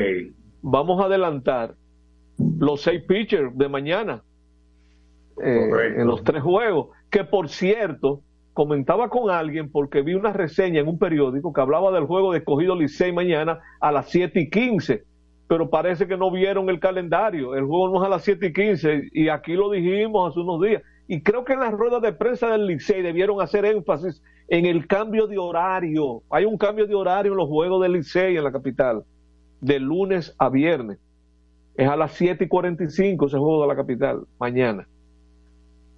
vamos 0.62 1.00
a 1.00 1.06
adelantar 1.06 1.74
los 2.58 2.82
seis 2.82 3.02
pitchers 3.06 3.56
de 3.58 3.68
mañana 3.68 4.22
eh, 5.42 5.94
en 5.96 6.06
los 6.06 6.22
tres 6.24 6.42
juegos. 6.42 6.88
Que 7.10 7.24
por 7.24 7.48
cierto, 7.48 8.20
comentaba 8.52 9.08
con 9.08 9.30
alguien 9.30 9.70
porque 9.70 10.02
vi 10.02 10.14
una 10.14 10.32
reseña 10.32 10.80
en 10.80 10.88
un 10.88 10.98
periódico 10.98 11.52
que 11.52 11.60
hablaba 11.60 11.90
del 11.92 12.04
juego 12.04 12.32
de 12.32 12.38
escogido 12.38 12.74
Licey 12.76 13.12
mañana 13.12 13.60
a 13.80 13.92
las 13.92 14.08
7 14.10 14.40
y 14.40 14.50
15. 14.50 15.04
Pero 15.48 15.70
parece 15.70 16.06
que 16.06 16.16
no 16.16 16.30
vieron 16.30 16.68
el 16.68 16.78
calendario. 16.78 17.54
El 17.54 17.64
juego 17.64 17.88
no 17.88 18.02
es 18.02 18.06
a 18.06 18.10
las 18.10 18.22
7 18.22 18.46
y 18.48 18.52
15. 18.52 19.08
Y 19.12 19.28
aquí 19.30 19.54
lo 19.54 19.70
dijimos 19.70 20.30
hace 20.30 20.40
unos 20.40 20.60
días. 20.60 20.82
Y 21.08 21.22
creo 21.22 21.44
que 21.44 21.54
en 21.54 21.60
las 21.60 21.72
ruedas 21.72 22.02
de 22.02 22.12
prensa 22.12 22.48
del 22.48 22.66
Licey 22.66 23.00
debieron 23.00 23.40
hacer 23.40 23.64
énfasis 23.64 24.22
en 24.46 24.66
el 24.66 24.86
cambio 24.86 25.26
de 25.26 25.38
horario. 25.38 26.22
Hay 26.28 26.44
un 26.44 26.58
cambio 26.58 26.86
de 26.86 26.94
horario 26.94 27.32
en 27.32 27.38
los 27.38 27.48
juegos 27.48 27.82
del 27.82 27.94
Licey 27.94 28.36
en 28.36 28.44
la 28.44 28.52
capital, 28.52 29.04
de 29.62 29.80
lunes 29.80 30.34
a 30.38 30.50
viernes. 30.50 30.98
Es 31.76 31.88
a 31.88 31.96
las 31.96 32.12
7 32.12 32.44
y 32.44 32.48
45 32.48 33.26
ese 33.26 33.38
juego 33.38 33.62
de 33.62 33.68
la 33.68 33.76
capital, 33.76 34.26
mañana. 34.38 34.86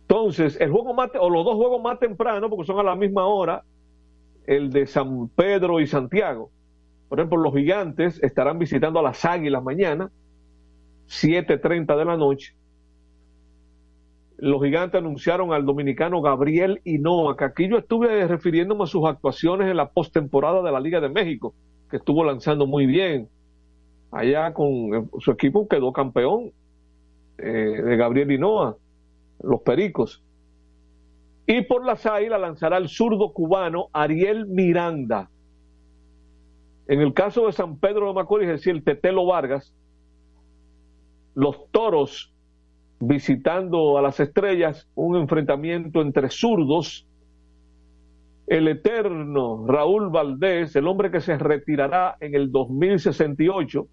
Entonces, 0.02 0.60
el 0.60 0.70
juego 0.70 0.94
más, 0.94 1.10
o 1.18 1.28
los 1.28 1.44
dos 1.44 1.56
juegos 1.56 1.82
más 1.82 1.98
temprano, 1.98 2.48
porque 2.48 2.66
son 2.66 2.78
a 2.78 2.82
la 2.84 2.94
misma 2.94 3.26
hora, 3.26 3.64
el 4.46 4.70
de 4.70 4.86
San 4.86 5.28
Pedro 5.28 5.80
y 5.80 5.88
Santiago. 5.88 6.50
Por 7.08 7.18
ejemplo, 7.18 7.38
los 7.38 7.54
gigantes 7.54 8.22
estarán 8.22 8.60
visitando 8.60 9.00
a 9.00 9.02
las 9.02 9.24
águilas 9.24 9.62
mañana, 9.64 10.10
7.30 11.08 11.96
de 11.96 12.04
la 12.04 12.16
noche. 12.16 12.54
Los 14.40 14.62
gigantes 14.62 14.98
anunciaron 14.98 15.52
al 15.52 15.66
dominicano 15.66 16.22
Gabriel 16.22 16.80
Hinoa, 16.84 17.36
que 17.36 17.44
aquí 17.44 17.68
yo 17.68 17.76
estuve 17.76 18.26
refiriéndome 18.26 18.84
a 18.84 18.86
sus 18.86 19.04
actuaciones 19.06 19.68
en 19.68 19.76
la 19.76 19.90
postemporada 19.90 20.62
de 20.62 20.72
la 20.72 20.80
Liga 20.80 20.98
de 20.98 21.10
México, 21.10 21.52
que 21.90 21.98
estuvo 21.98 22.24
lanzando 22.24 22.66
muy 22.66 22.86
bien. 22.86 23.28
Allá 24.10 24.54
con 24.54 24.94
eh, 24.94 25.04
su 25.18 25.30
equipo 25.30 25.68
quedó 25.68 25.92
campeón 25.92 26.52
eh, 27.36 27.42
de 27.44 27.96
Gabriel 27.98 28.32
Hinoa, 28.32 28.78
los 29.42 29.60
Pericos. 29.60 30.22
Y 31.46 31.60
por 31.60 31.84
las 31.84 32.06
águilas 32.06 32.40
lanzará 32.40 32.78
el 32.78 32.88
zurdo 32.88 33.34
cubano 33.34 33.88
Ariel 33.92 34.46
Miranda. 34.46 35.28
En 36.88 37.02
el 37.02 37.12
caso 37.12 37.44
de 37.44 37.52
San 37.52 37.76
Pedro 37.76 38.08
de 38.08 38.14
Macorís, 38.14 38.48
es 38.48 38.54
decir, 38.54 38.74
el 38.74 38.84
Tetelo 38.84 39.26
Vargas, 39.26 39.74
los 41.34 41.70
toros 41.72 42.32
visitando 43.00 43.96
a 43.98 44.02
las 44.02 44.20
estrellas, 44.20 44.88
un 44.94 45.16
enfrentamiento 45.16 46.02
entre 46.02 46.28
zurdos, 46.30 47.06
el 48.46 48.68
eterno 48.68 49.66
Raúl 49.66 50.10
Valdés, 50.10 50.74
el 50.76 50.86
hombre 50.86 51.10
que 51.10 51.20
se 51.20 51.38
retirará 51.38 52.16
en 52.20 52.34
el 52.34 52.50
2068. 52.52 53.86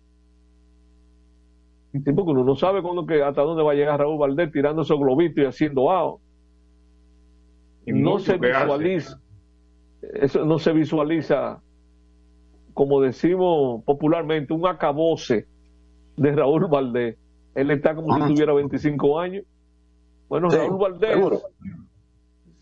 Un 1.93 2.03
tipo 2.03 2.25
que 2.25 2.31
uno 2.31 2.43
no 2.43 2.55
sabe 2.55 2.81
cuándo 2.81 3.05
que, 3.05 3.23
hasta 3.23 3.41
dónde 3.41 3.63
va 3.63 3.71
a 3.71 3.75
llegar 3.75 3.99
Raúl 3.99 4.19
Valdés 4.19 4.51
tirando 4.51 4.81
esos 4.81 4.99
globitos 4.99 5.43
y 5.43 5.47
haciendo 5.47 5.89
AO. 5.91 6.21
Y 7.85 7.93
No 7.93 8.19
se 8.19 8.37
hace. 8.51 8.67
visualiza, 8.67 9.21
eso 10.01 10.45
no 10.45 10.59
se 10.59 10.73
visualiza, 10.73 11.63
como 12.73 13.01
decimos 13.01 13.83
popularmente, 13.85 14.53
un 14.53 14.67
acabose 14.67 15.47
de 16.17 16.31
Raúl 16.33 16.67
Valdés. 16.69 17.17
Él 17.57 17.71
está 17.71 17.95
como 17.95 18.15
si 18.15 18.33
tuviera 18.33 18.53
25 18.53 19.19
años. 19.19 19.43
Bueno, 20.29 20.49
Sí, 20.51 20.57
Raúl 20.57 20.77
Valdés. 20.77 21.09
seguro. 21.13 21.41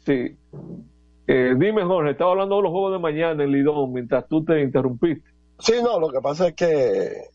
Sí. 0.05 0.37
Eh, 1.27 1.53
dime, 1.57 1.83
Jorge, 1.83 2.11
estaba 2.11 2.31
hablando 2.31 2.57
de 2.57 2.61
los 2.63 2.71
juegos 2.71 2.93
de 2.93 2.99
mañana 2.99 3.43
en 3.43 3.51
Lidón 3.51 3.91
mientras 3.91 4.27
tú 4.27 4.43
te 4.45 4.61
interrumpiste. 4.61 5.27
Sí, 5.59 5.73
no, 5.83 5.99
lo 5.99 6.09
que 6.09 6.21
pasa 6.21 6.47
es 6.49 6.53
que 6.53 6.65
eh, 6.65 7.29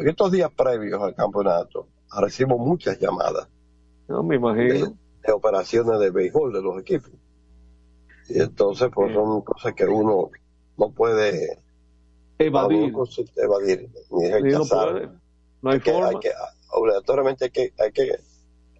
en 0.00 0.08
estos 0.08 0.30
días 0.32 0.50
previos 0.56 1.02
al 1.02 1.14
campeonato 1.14 1.88
recibo 2.18 2.58
muchas 2.58 2.98
llamadas 2.98 3.48
No 4.08 4.22
me 4.22 4.36
imagino. 4.36 4.94
de 5.26 5.32
operaciones 5.32 5.98
de 6.00 6.10
béisbol 6.10 6.52
de 6.52 6.62
los 6.62 6.78
equipos. 6.80 7.10
Y 8.28 8.40
entonces, 8.40 8.88
pues 8.94 9.12
son 9.12 9.42
cosas 9.42 9.74
que 9.74 9.84
uno 9.84 10.30
no 10.78 10.90
puede 10.92 11.58
Evadir. 12.38 12.92
evadir 13.36 13.88
ni 14.12 14.24
Sí, 14.26 14.30
no 14.30 14.38
rechazar. 14.38 14.92
puede. 14.92 15.08
No 15.62 15.70
hay 15.70 15.74
Hay 15.76 15.80
que- 15.82 15.92
forma. 15.92 16.08
hay 16.08 16.16
que- 16.20 16.30
obligatoriamente 16.72 17.46
hay 17.46 17.50
que, 17.50 17.72
hay 17.78 17.92
que 17.92 18.16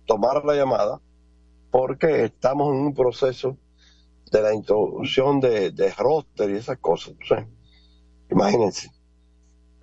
tomar 0.07 0.45
la 0.45 0.55
llamada 0.55 1.01
porque 1.71 2.25
estamos 2.25 2.75
en 2.75 2.81
un 2.81 2.95
proceso 2.95 3.57
de 4.31 4.43
la 4.43 4.55
introducción 4.55 5.41
de, 5.41 5.71
de 5.71 5.91
roster 5.93 6.51
y 6.51 6.57
esas 6.57 6.79
cosas. 6.79 7.15
imagínense. 8.31 8.91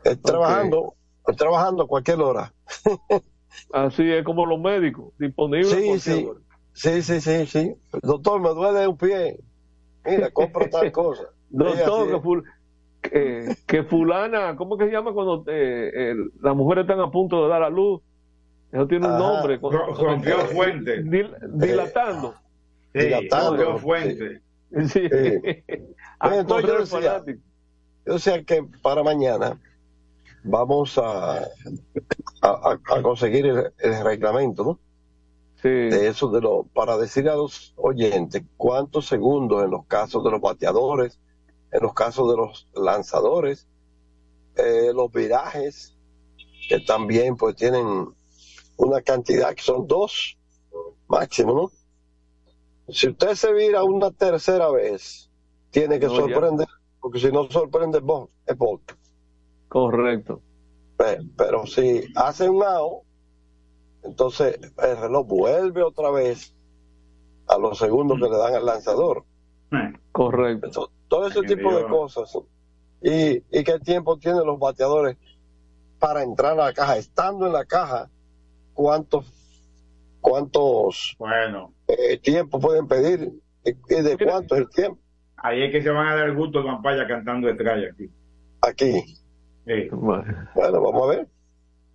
Es 0.03 0.21
trabajando, 0.21 0.95
es 1.27 1.35
trabajando 1.35 1.83
a 1.83 1.87
cualquier 1.87 2.21
hora. 2.21 2.53
Así 3.73 4.09
es 4.11 4.23
como 4.23 4.45
los 4.45 4.59
médicos, 4.59 5.13
disponibles. 5.17 5.69
Sí, 5.69 5.99
sí. 5.99 6.25
hora. 6.25 6.39
Sí, 6.73 7.01
sí, 7.01 7.21
sí, 7.21 7.45
sí. 7.47 7.75
Doctor, 8.03 8.39
me 8.39 8.49
duele 8.49 8.87
un 8.87 8.97
pie. 8.97 9.39
Mira, 10.05 10.31
compra 10.31 10.69
tal 10.69 10.91
cosa. 10.93 11.23
Doctor, 11.49 12.07
que, 12.09 12.15
ful- 12.17 12.43
que, 13.01 13.55
que 13.65 13.83
fulana, 13.83 14.55
¿cómo 14.55 14.77
que 14.77 14.85
se 14.85 14.91
llama 14.91 15.13
cuando 15.13 15.43
eh, 15.47 16.11
el- 16.11 16.31
las 16.41 16.55
mujeres 16.55 16.83
están 16.83 16.99
a 16.99 17.11
punto 17.11 17.43
de 17.43 17.49
dar 17.49 17.63
a 17.63 17.69
luz? 17.69 18.01
Eso 18.71 18.87
tiene 18.87 19.07
un 19.07 19.17
nombre. 19.17 19.57
rompió 19.61 20.39
fuente. 20.47 21.03
Dil- 21.03 21.35
dilatando. 21.53 22.35
Sí, 22.93 22.99
Dilatando. 22.99 23.49
rompió 23.63 23.77
fuente. 23.77 24.41
Sí. 24.87 25.09
A 26.19 26.27
Bueno, 26.29 26.41
entonces 26.41 26.69
yo 26.69 26.79
decía, 26.79 27.11
fanático. 27.11 27.39
O 28.07 28.19
sea 28.19 28.43
que 28.43 28.65
para 28.81 29.03
mañana 29.03 29.59
vamos 30.43 30.97
a, 30.97 31.39
a, 31.39 31.45
a- 32.41 32.79
a 32.97 33.01
conseguir 33.01 33.45
el, 33.45 33.71
el 33.79 34.03
reglamento, 34.03 34.63
¿no? 34.63 34.79
Sí. 35.61 35.69
De 35.69 36.07
eso, 36.07 36.29
de 36.29 36.41
lo, 36.41 36.63
para 36.73 36.97
decir 36.97 37.27
a 37.29 37.35
los 37.35 37.73
oyentes 37.77 38.43
cuántos 38.57 39.07
segundos 39.07 39.63
en 39.63 39.71
los 39.71 39.85
casos 39.87 40.23
de 40.23 40.31
los 40.31 40.39
bateadores, 40.41 41.19
en 41.71 41.81
los 41.81 41.93
casos 41.93 42.29
de 42.29 42.37
los 42.37 42.67
lanzadores, 42.73 43.67
eh, 44.55 44.91
los 44.93 45.11
virajes, 45.11 45.95
que 46.69 46.79
también 46.81 47.35
pues 47.35 47.55
tienen 47.55 47.85
una 48.77 49.01
cantidad, 49.01 49.53
que 49.55 49.61
son 49.63 49.87
dos 49.87 50.37
máximo, 51.07 51.53
¿no? 51.53 51.71
Si 52.93 53.09
usted 53.09 53.33
se 53.35 53.53
vira 53.53 53.83
una 53.83 54.11
tercera 54.11 54.69
vez, 54.71 55.29
tiene 55.71 55.99
que 55.99 56.07
No, 56.07 56.13
ya. 56.13 56.19
sorprender, 56.35 56.67
porque 57.01 57.19
si 57.19 57.31
no 57.31 57.49
sorprende, 57.51 58.01
es 58.45 58.57
bol. 58.57 58.81
Correcto. 59.67 60.41
Pe- 60.97 61.19
Pero 61.37 61.65
si 61.67 62.03
hace 62.15 62.49
un 62.49 62.63
out, 62.63 63.03
entonces 64.03 64.57
el 64.77 64.97
reloj 64.97 65.27
vuelve 65.27 65.83
otra 65.83 66.11
vez 66.11 66.55
a 67.47 67.57
los 67.57 67.77
segundos 67.77 68.17
que 68.19 68.29
le 68.29 68.37
dan 68.37 68.55
al 68.55 68.65
lanzador. 68.65 69.25
Correcto. 70.11 70.67
Entonces, 70.67 70.96
todo 71.07 71.27
ese 71.27 71.39
Ay, 71.39 71.45
tipo 71.45 71.75
de 71.75 71.85
cosas. 71.85 72.37
Y, 73.01 73.43
y 73.51 73.63
qué 73.63 73.79
tiempo 73.79 74.17
tienen 74.17 74.45
los 74.45 74.59
bateadores 74.59 75.17
para 75.99 76.23
entrar 76.23 76.53
a 76.53 76.65
la 76.65 76.73
caja. 76.73 76.97
Estando 76.97 77.47
en 77.47 77.53
la 77.53 77.65
caja, 77.65 78.09
¿cuántos, 78.73 79.25
cuántos 80.21 81.15
Bueno, 81.17 81.73
eh, 81.87 82.17
tiempos 82.17 82.61
pueden 82.61 82.87
pedir? 82.87 83.31
¿Y 83.63 83.71
y 83.71 84.01
de 84.01 84.17
cuánto 84.17 84.55
es 84.55 84.61
el 84.61 84.69
tiempo? 84.69 84.99
ahí 85.37 85.63
es 85.63 85.71
que 85.71 85.81
se 85.81 85.89
van 85.89 86.07
a 86.07 86.15
dar 86.15 86.33
gusto 86.33 86.63
Van 86.63 86.81
Paya 86.81 87.07
cantando 87.07 87.49
estrella 87.49 87.89
aquí. 87.91 88.09
Aquí. 88.61 89.17
Sí. 89.65 89.89
Bueno. 89.91 90.49
Bueno, 90.55 90.81
vamos 90.81 91.03
a 91.03 91.15
ver. 91.15 91.27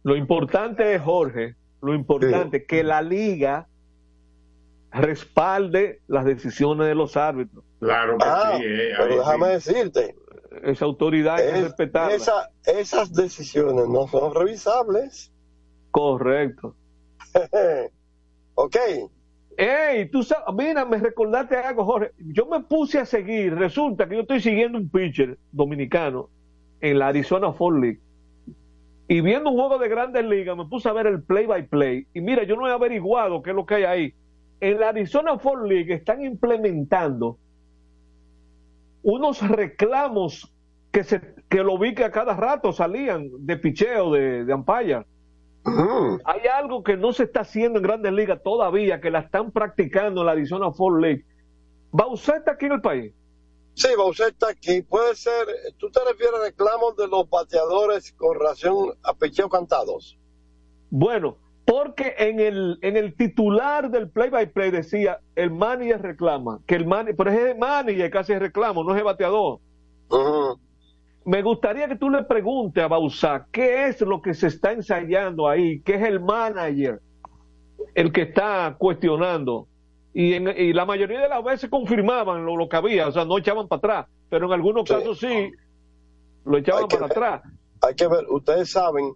Lo 0.04 0.16
importante 0.16 0.94
es, 0.94 1.02
Jorge, 1.02 1.56
lo 1.80 1.94
importante 1.94 2.64
que 2.64 2.84
la 2.84 3.02
liga 3.02 3.68
respalde 4.92 6.00
las 6.06 6.24
decisiones 6.24 6.86
de 6.86 6.94
los 6.94 7.16
árbitros. 7.16 7.64
Claro 7.80 8.18
que 8.18 8.24
Ah, 8.26 8.54
sí. 8.58 8.64
eh, 8.64 8.92
pero 8.98 9.16
déjame 9.18 9.60
sí. 9.60 9.72
decirte, 9.74 10.14
Esa 10.62 10.84
autoridad 10.84 11.36
hay 11.36 11.50
que 11.52 11.58
es- 11.58 11.64
respetarla. 11.64 12.14
esa- 12.14 12.50
esas 12.66 13.12
decisiones 13.14 13.88
no 13.88 14.06
son 14.08 14.34
revisables. 14.34 15.32
Correcto. 15.90 16.76
ok. 18.54 18.76
Ey, 19.56 20.10
tú 20.10 20.22
sabes, 20.22 20.44
mira, 20.56 20.84
me 20.84 20.98
recordaste 20.98 21.56
algo, 21.56 21.84
Jorge. 21.84 22.12
Yo 22.18 22.46
me 22.46 22.60
puse 22.60 22.98
a 22.98 23.04
seguir, 23.06 23.54
resulta 23.54 24.08
que 24.08 24.14
yo 24.16 24.20
estoy 24.22 24.40
siguiendo 24.40 24.78
un 24.78 24.88
pitcher 24.88 25.38
dominicano 25.52 26.30
en 26.80 26.98
la 26.98 27.08
Arizona 27.08 27.52
Fall 27.52 27.80
League. 27.80 28.00
Y 29.08 29.20
viendo 29.20 29.50
un 29.50 29.56
juego 29.56 29.78
de 29.78 29.88
grandes 29.88 30.24
ligas, 30.24 30.56
me 30.56 30.64
puse 30.66 30.88
a 30.88 30.92
ver 30.92 31.06
el 31.06 31.22
play 31.22 31.44
by 31.46 31.66
play. 31.66 32.06
Y 32.14 32.20
mira, 32.22 32.44
yo 32.44 32.56
no 32.56 32.66
he 32.66 32.72
averiguado 32.72 33.42
qué 33.42 33.50
es 33.50 33.56
lo 33.56 33.66
que 33.66 33.74
hay 33.74 33.84
ahí. 33.84 34.14
En 34.62 34.78
la 34.78 34.90
Arizona 34.90 35.40
Fall 35.40 35.68
League 35.68 35.92
están 35.92 36.22
implementando 36.22 37.36
unos 39.02 39.42
reclamos 39.48 40.54
que 40.92 41.02
se 41.02 41.20
que 41.50 41.64
lo 41.64 41.76
vi 41.78 41.96
que 41.96 42.04
a 42.04 42.12
cada 42.12 42.36
rato 42.36 42.72
salían 42.72 43.28
de 43.44 43.56
picheo 43.56 44.12
de, 44.12 44.44
de 44.44 44.52
ampalla. 44.52 45.04
Hay 46.24 46.46
algo 46.46 46.84
que 46.84 46.96
no 46.96 47.12
se 47.12 47.24
está 47.24 47.40
haciendo 47.40 47.80
en 47.80 47.82
Grandes 47.82 48.12
Ligas 48.12 48.40
todavía, 48.40 49.00
que 49.00 49.10
la 49.10 49.18
están 49.18 49.50
practicando 49.50 50.20
en 50.20 50.26
la 50.26 50.32
Arizona 50.32 50.70
Fall 50.72 51.00
League. 51.00 51.24
¿Bauset 51.90 52.36
está 52.36 52.52
aquí 52.52 52.66
en 52.66 52.72
el 52.72 52.80
país? 52.80 53.12
Sí, 53.74 53.88
Bauset 53.98 54.28
está 54.28 54.50
aquí. 54.50 54.82
Puede 54.82 55.16
ser, 55.16 55.44
¿tú 55.76 55.90
te 55.90 55.98
refieres 56.08 56.40
a 56.40 56.44
reclamos 56.44 56.96
de 56.96 57.08
los 57.08 57.28
bateadores 57.28 58.12
con 58.12 58.38
relación 58.38 58.96
a 59.02 59.12
picheo 59.14 59.48
cantados? 59.48 60.16
Bueno, 60.88 61.36
porque 61.64 62.14
en 62.18 62.40
el, 62.40 62.78
en 62.82 62.96
el 62.96 63.14
titular 63.14 63.90
del 63.90 64.10
play 64.10 64.30
by 64.30 64.50
play 64.52 64.70
decía 64.70 65.20
el 65.36 65.50
manager 65.50 66.02
reclama, 66.02 66.60
que 66.66 66.74
el 66.74 66.86
manager, 66.86 67.16
pero 67.16 67.30
es 67.30 67.38
el 67.38 67.58
manager 67.58 68.10
que 68.10 68.18
hace 68.18 68.34
el 68.34 68.40
reclamo, 68.40 68.84
no 68.84 68.92
es 68.92 68.98
el 68.98 69.04
bateador. 69.04 69.60
Me 71.24 71.42
gustaría 71.42 71.86
que 71.88 71.96
tú 71.96 72.10
le 72.10 72.24
preguntes 72.24 72.82
a 72.82 72.88
Bausá 72.88 73.46
qué 73.52 73.86
es 73.86 74.00
lo 74.00 74.20
que 74.20 74.34
se 74.34 74.48
está 74.48 74.72
ensayando 74.72 75.48
ahí, 75.48 75.80
qué 75.82 75.94
es 75.94 76.02
el 76.02 76.20
manager 76.20 77.00
el 77.94 78.12
que 78.12 78.22
está 78.22 78.74
cuestionando. 78.78 79.68
Y, 80.14 80.34
en, 80.34 80.48
y 80.48 80.72
la 80.72 80.84
mayoría 80.84 81.20
de 81.20 81.28
las 81.28 81.42
veces 81.42 81.70
confirmaban 81.70 82.44
lo, 82.44 82.56
lo 82.56 82.68
que 82.68 82.76
había, 82.76 83.08
o 83.08 83.12
sea, 83.12 83.24
no 83.24 83.38
echaban 83.38 83.68
para 83.68 83.78
atrás, 83.78 84.06
pero 84.28 84.46
en 84.46 84.52
algunos 84.52 84.88
casos 84.88 85.18
sí 85.18 85.50
lo 86.44 86.58
echaban 86.58 86.88
para 86.88 87.06
atrás. 87.06 87.42
Hay 87.80 87.94
que 87.94 88.06
ver, 88.06 88.26
ustedes 88.28 88.70
saben 88.70 89.14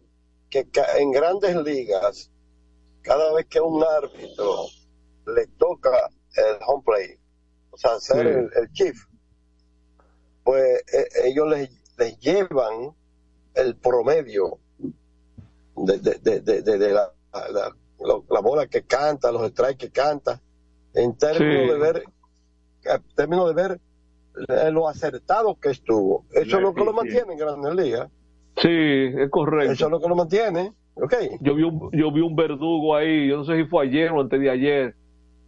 que 0.48 0.66
en 0.98 1.10
grandes 1.10 1.56
ligas, 1.56 2.30
cada 3.06 3.32
vez 3.32 3.46
que 3.46 3.60
un 3.60 3.82
árbitro 3.82 4.66
le 5.34 5.46
toca 5.58 6.10
el 6.36 6.56
home 6.66 6.82
play, 6.84 7.16
o 7.70 7.76
sea, 7.78 7.98
Sí. 8.00 8.12
el, 8.18 8.50
el 8.54 8.70
chief, 8.72 8.96
pues 10.44 10.82
eh, 10.92 11.06
ellos 11.24 11.48
les, 11.48 11.70
les 11.98 12.18
llevan 12.18 12.94
el 13.54 13.76
promedio 13.76 14.58
de, 15.76 15.98
de, 15.98 16.40
de, 16.40 16.62
de- 16.62 16.92
la, 16.92 17.12
la, 18.30 18.40
bola 18.40 18.66
que 18.66 18.82
canta, 18.84 19.30
los 19.32 19.48
strikes 19.50 19.86
que 19.86 19.90
canta, 19.92 20.40
en 20.94 21.16
términos 21.16 21.64
Sí. 21.64 21.68
de 21.72 21.78
ver, 21.78 22.04
en 22.84 23.02
términos 23.14 23.48
de 23.48 23.54
ver 23.54 23.80
lo 24.72 24.88
acertado 24.88 25.58
que 25.58 25.70
estuvo. 25.70 26.26
Eso 26.32 26.56
es 26.56 26.62
lo 26.62 26.74
que 26.74 26.84
lo 26.84 26.92
mantiene 26.92 27.32
en 27.32 27.38
grandes 27.38 27.74
ligas. 27.74 28.10
Sí, 28.60 28.68
es 29.18 29.30
correcto. 29.30 29.72
Eso 29.72 29.84
es 29.86 29.90
lo 29.90 30.00
que 30.00 30.08
lo 30.08 30.16
mantiene. 30.16 30.72
¿Ok? 30.96 31.14
Yo 31.40 31.54
vi, 31.54 31.62
un, 31.62 31.90
yo 31.92 32.10
vi 32.10 32.20
un 32.22 32.34
verdugo 32.34 32.96
ahí, 32.96 33.28
yo 33.28 33.36
no 33.38 33.44
sé 33.44 33.56
si 33.56 33.64
fue 33.64 33.86
ayer 33.86 34.10
o 34.12 34.20
antes 34.20 34.40
de 34.40 34.50
ayer, 34.50 34.94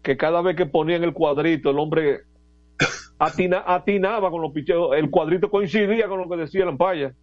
que 0.03 0.17
cada 0.17 0.43
vez 0.43 0.57
que 0.57 0.67
ponían 0.67 1.03
el 1.05 1.15
cuadrito, 1.15 1.71
el 1.71 1.79
hombre 1.79 2.21
atina, 3.19 3.63
atinaba 3.67 4.31
con 4.31 4.43
los 4.43 4.53
picheos, 4.53 4.91
el 4.97 5.11
cuadrito 5.11 5.51
coincidía 5.51 6.07
con 6.07 6.21
lo 6.21 6.29
que 6.29 6.37
decía 6.37 6.65
la 6.65 6.73
ampalla. 6.73 7.15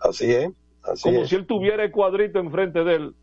Así 0.00 0.30
es, 0.32 0.50
así 0.82 1.10
Como 1.10 1.22
es. 1.22 1.28
si 1.28 1.36
él 1.36 1.46
tuviera 1.46 1.84
el 1.84 1.90
cuadrito 1.90 2.38
enfrente 2.38 2.84
de 2.84 2.94
él. 2.94 3.14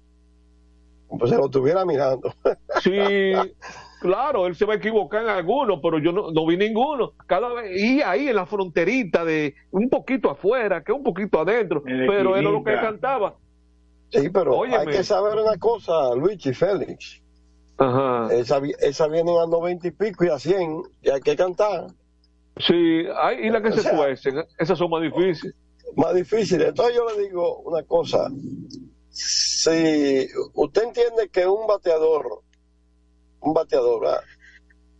Pues 1.09 1.29
se 1.31 1.37
lo 1.37 1.45
estuviera 1.45 1.83
mirando. 1.85 2.33
Sí, 2.81 3.33
claro, 3.99 4.47
él 4.47 4.55
se 4.55 4.65
va 4.65 4.73
a 4.73 4.77
equivocar 4.77 5.23
en 5.23 5.29
alguno, 5.29 5.81
pero 5.81 5.99
yo 5.99 6.11
no, 6.11 6.31
no 6.31 6.45
vi 6.47 6.55
ninguno. 6.57 7.11
Cada 7.27 7.53
vez, 7.53 7.79
y 7.79 8.01
ahí 8.01 8.29
en 8.29 8.35
la 8.35 8.45
fronterita 8.45 9.25
de 9.25 9.53
un 9.71 9.89
poquito 9.89 10.31
afuera, 10.31 10.83
que 10.83 10.91
un 10.91 11.03
poquito 11.03 11.39
adentro, 11.39 11.83
En 11.85 12.07
pero 12.07 12.35
era 12.37 12.49
lo 12.49 12.63
que 12.63 12.73
cantaba. 12.75 13.35
Sí, 14.11 14.29
pero 14.29 14.57
Óyeme. 14.57 14.77
hay 14.77 14.87
que 14.87 15.03
saber 15.03 15.37
una 15.37 15.57
cosa, 15.57 16.13
Luigi 16.15 16.49
y 16.49 16.53
Félix. 16.53 17.21
Ajá. 17.77 18.27
Esa, 18.33 18.61
esa 18.79 19.07
vienen 19.07 19.37
a 19.37 19.47
90 19.47 19.87
y 19.87 19.91
pico 19.91 20.25
y 20.25 20.29
a 20.29 20.37
100 20.37 20.83
y 21.01 21.09
hay 21.09 21.21
que 21.21 21.35
cantar. 21.35 21.87
Sí, 22.57 23.05
hay, 23.17 23.47
y 23.47 23.49
la 23.49 23.61
que 23.61 23.69
O 23.69 23.73
se 23.73 23.81
sea, 23.81 23.95
cuecen, 23.95 24.43
esas 24.59 24.77
son 24.77 24.89
más 24.89 25.01
difíciles. 25.01 25.55
Más 25.95 26.13
difícil. 26.13 26.61
Entonces 26.61 26.95
yo 26.95 27.05
le 27.09 27.23
digo 27.23 27.59
una 27.59 27.83
cosa. 27.83 28.29
Si 29.09 30.27
usted 30.53 30.83
entiende 30.83 31.29
que 31.29 31.47
un 31.47 31.65
bateador, 31.67 32.43
un 33.39 33.53
bateador, 33.53 34.01
¿verdad? 34.01 34.21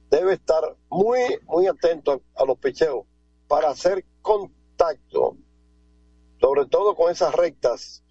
debe 0.10 0.34
estar 0.34 0.76
muy, 0.90 1.20
muy 1.48 1.68
atento 1.68 2.22
a, 2.36 2.42
a 2.42 2.46
los 2.46 2.58
picheos 2.58 3.06
para 3.48 3.70
hacer 3.70 4.04
contacto, 4.22 5.38
sobre 6.40 6.66
todo 6.66 6.96
con 6.96 7.12
esas 7.12 7.34
rectas 7.34 8.04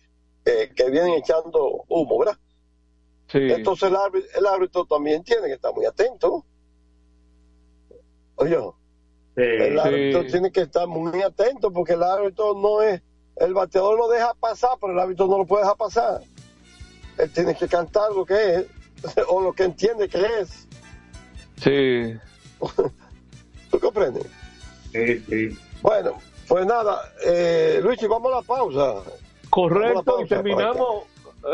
eh, 0.51 0.73
que 0.75 0.91
vienen 0.91 1.15
echando 1.15 1.85
humo, 1.89 2.19
¿verdad? 2.19 2.39
Sí. 3.29 3.39
Entonces 3.41 3.89
el 3.89 3.97
árbitro, 3.97 4.31
el 4.39 4.47
árbitro 4.47 4.85
también 4.87 5.23
tiene 5.23 5.47
que 5.47 5.55
estar 5.55 5.73
muy 5.73 5.87
atento. 5.87 6.45
Oye, 8.37 8.57
el 9.37 9.79
árbitro 9.79 10.23
Sí. 10.23 10.29
tiene 10.29 10.51
que 10.51 10.63
estar 10.63 10.87
muy 10.87 11.23
atento 11.23 11.73
porque 11.73 11.93
el 11.93 12.03
árbitro 12.03 12.55
no 12.55 12.83
es, 12.83 13.01
el 13.37 13.55
bateador 13.55 13.97
lo 13.99 14.09
deja 14.09 14.35
pasar, 14.35 14.71
pero 14.81 14.93
el 14.93 14.99
árbitro 14.99 15.27
no 15.27 15.39
lo 15.39 15.47
puede 15.47 15.63
dejar 15.63 15.77
pasar. 15.77 16.21
Él 17.19 17.31
tiene 17.33 17.55
que 17.55 17.69
cantar 17.69 18.11
lo 18.13 18.25
que 18.25 18.55
es, 18.55 18.67
o 19.29 19.41
lo 19.41 19.53
que 19.53 19.65
entiende 19.65 20.09
que 20.09 20.25
es. 20.41 20.67
Sí. 21.57 22.19
¿Tú 23.71 23.79
comprendes? 23.79 24.27
Sí, 24.93 25.21
sí. 25.29 25.59
Bueno, 25.83 26.19
pues 26.49 26.67
nada, 26.67 27.01
eh, 27.25 27.79
Luigi, 27.83 28.07
vamos 28.07 28.33
a 28.33 28.37
la 28.37 28.43
pausa. 28.43 29.03
Correcto, 29.51 30.03
pausa, 30.05 30.25
y 30.25 30.29
terminamos 30.29 31.05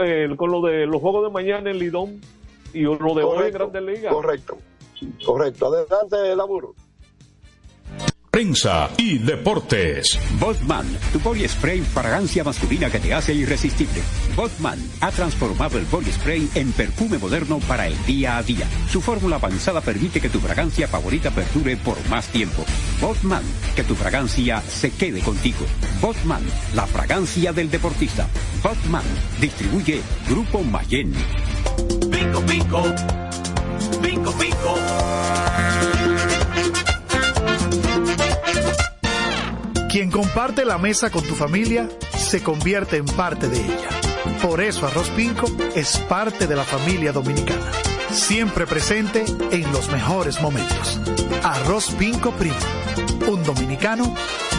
eh, 0.01 0.29
con 0.37 0.51
lo 0.51 0.61
de 0.61 0.87
los 0.87 1.01
juegos 1.01 1.25
de 1.25 1.31
mañana 1.31 1.71
en 1.71 1.79
Lidón 1.79 2.21
y 2.73 2.83
lo 2.83 3.15
de 3.15 3.25
hoy 3.25 3.47
en 3.47 3.53
Grandes 3.53 3.83
Ligas. 3.83 4.13
Correcto, 4.13 4.59
correcto. 5.25 5.67
Adelante, 5.67 6.37
laburo. 6.37 6.75
Prensa 8.31 8.91
y 8.99 9.17
deportes. 9.17 10.21
Botman, 10.39 10.87
tu 11.11 11.19
body 11.21 11.49
spray 11.49 11.81
fragancia 11.81 12.45
masculina 12.45 12.91
que 12.91 12.99
te 12.99 13.15
hace 13.15 13.33
irresistible. 13.33 14.03
Botman 14.37 14.79
ha 15.01 15.11
transformado 15.11 15.79
el 15.79 15.87
body 15.87 16.13
spray 16.13 16.47
en 16.55 16.71
perfume 16.73 17.17
moderno 17.17 17.61
para 17.67 17.87
el 17.87 17.97
día 18.05 18.37
a 18.37 18.43
día. 18.43 18.69
Su 18.91 19.01
fórmula 19.01 19.37
avanzada 19.37 19.81
permite 19.81 20.21
que 20.21 20.29
tu 20.29 20.39
fragancia 20.39 20.87
favorita 20.87 21.31
perdure 21.31 21.79
por 21.79 21.97
más 22.11 22.29
tiempo. 22.29 22.63
Botman, 23.01 23.43
que 23.75 23.85
tu 23.85 23.95
fragancia 23.95 24.63
se 24.63 24.91
quede 24.91 25.21
contigo. 25.21 25.65
Botman, 26.01 26.43
la 26.75 26.87
fragancia 26.87 27.53
del 27.53 27.71
deportista. 27.71 28.27
Botman, 28.63 29.05
distribuye 29.41 30.01
Grupo 30.29 30.63
Mayen. 30.63 31.13
Bingo, 32.09 32.41
bingo. 32.43 32.83
Bingo, 34.01 34.33
bingo. 34.33 34.75
Quien 39.91 40.11
comparte 40.11 40.65
la 40.65 40.79
mesa 40.79 41.11
con 41.11 41.23
tu 41.23 41.35
familia 41.35 41.89
se 42.17 42.43
convierte 42.43 42.97
en 42.97 43.07
parte 43.07 43.49
de 43.49 43.59
ella. 43.59 43.89
Por 44.43 44.61
eso 44.61 44.87
Arroz 44.87 45.09
Pinco 45.11 45.47
es 45.75 45.99
parte 46.09 46.47
de 46.47 46.57
la 46.57 46.65
familia 46.65 47.13
dominicana. 47.13 47.73
Siempre 48.17 48.67
presente 48.67 49.25
en 49.53 49.71
los 49.73 49.91
mejores 49.93 50.41
momentos. 50.41 50.99
Arroz 51.45 51.91
Pinco 51.99 52.33
Primo. 52.33 52.57
Un 53.29 53.45
dominicano 53.45 54.15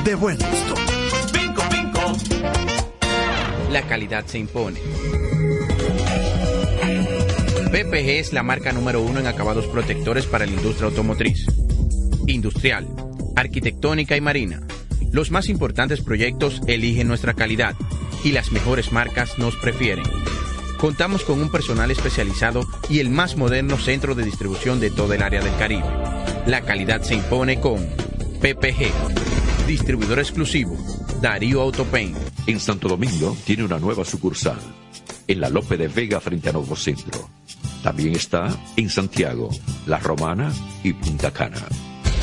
de 0.05 0.13
buen 0.13 0.37
gusto. 0.37 0.75
Bingo, 1.33 1.63
bingo. 1.71 2.17
La 3.71 3.81
calidad 3.81 4.25
se 4.27 4.37
impone. 4.37 4.79
PPG 7.71 8.19
es 8.19 8.31
la 8.31 8.43
marca 8.43 8.71
número 8.71 9.01
uno 9.01 9.19
en 9.19 9.27
acabados 9.27 9.65
protectores 9.65 10.27
para 10.27 10.45
la 10.45 10.53
industria 10.53 10.89
automotriz, 10.89 11.47
industrial, 12.27 12.87
arquitectónica 13.35 14.15
y 14.15 14.21
marina. 14.21 14.61
Los 15.11 15.31
más 15.31 15.49
importantes 15.49 16.01
proyectos 16.01 16.61
eligen 16.67 17.07
nuestra 17.07 17.33
calidad 17.33 17.75
y 18.23 18.33
las 18.33 18.51
mejores 18.51 18.91
marcas 18.91 19.39
nos 19.39 19.55
prefieren. 19.55 20.05
Contamos 20.77 21.23
con 21.23 21.41
un 21.41 21.49
personal 21.49 21.89
especializado 21.89 22.61
y 22.87 22.99
el 22.99 23.09
más 23.09 23.35
moderno 23.35 23.77
centro 23.77 24.13
de 24.13 24.23
distribución 24.23 24.79
de 24.79 24.91
toda 24.91 25.15
el 25.15 25.23
área 25.23 25.41
del 25.41 25.55
Caribe. 25.57 25.87
La 26.45 26.61
calidad 26.61 27.01
se 27.01 27.15
impone 27.15 27.59
con 27.59 27.83
PPG, 28.41 29.67
distribuidor 29.67 30.19
exclusivo, 30.19 30.77
Darío 31.19 31.61
Autopain. 31.61 32.15
En 32.45 32.59
Santo 32.59 32.87
Domingo 32.87 33.35
tiene 33.43 33.63
una 33.63 33.79
nueva 33.79 34.05
sucursal, 34.05 34.59
en 35.27 35.41
la 35.41 35.49
Lope 35.49 35.77
de 35.77 35.87
Vega 35.87 36.19
frente 36.19 36.49
a 36.49 36.53
Nuevo 36.53 36.75
Centro. 36.75 37.27
También 37.81 38.15
está 38.15 38.47
en 38.75 38.89
Santiago, 38.89 39.49
La 39.87 39.97
Romana 39.97 40.53
y 40.83 40.93
Punta 40.93 41.31
Cana. 41.31 41.67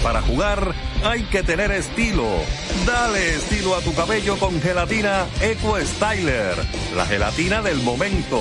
Para 0.04 0.20
jugar 0.20 0.74
hay 1.02 1.22
que 1.22 1.42
tener 1.42 1.72
estilo. 1.72 2.28
Dale 2.86 3.36
estilo 3.36 3.74
a 3.74 3.80
tu 3.80 3.94
cabello 3.94 4.36
con 4.36 4.60
gelatina 4.60 5.24
Eco 5.40 5.80
Styler, 5.80 6.54
la 6.94 7.06
gelatina 7.06 7.62
del 7.62 7.78
momento. 7.78 8.38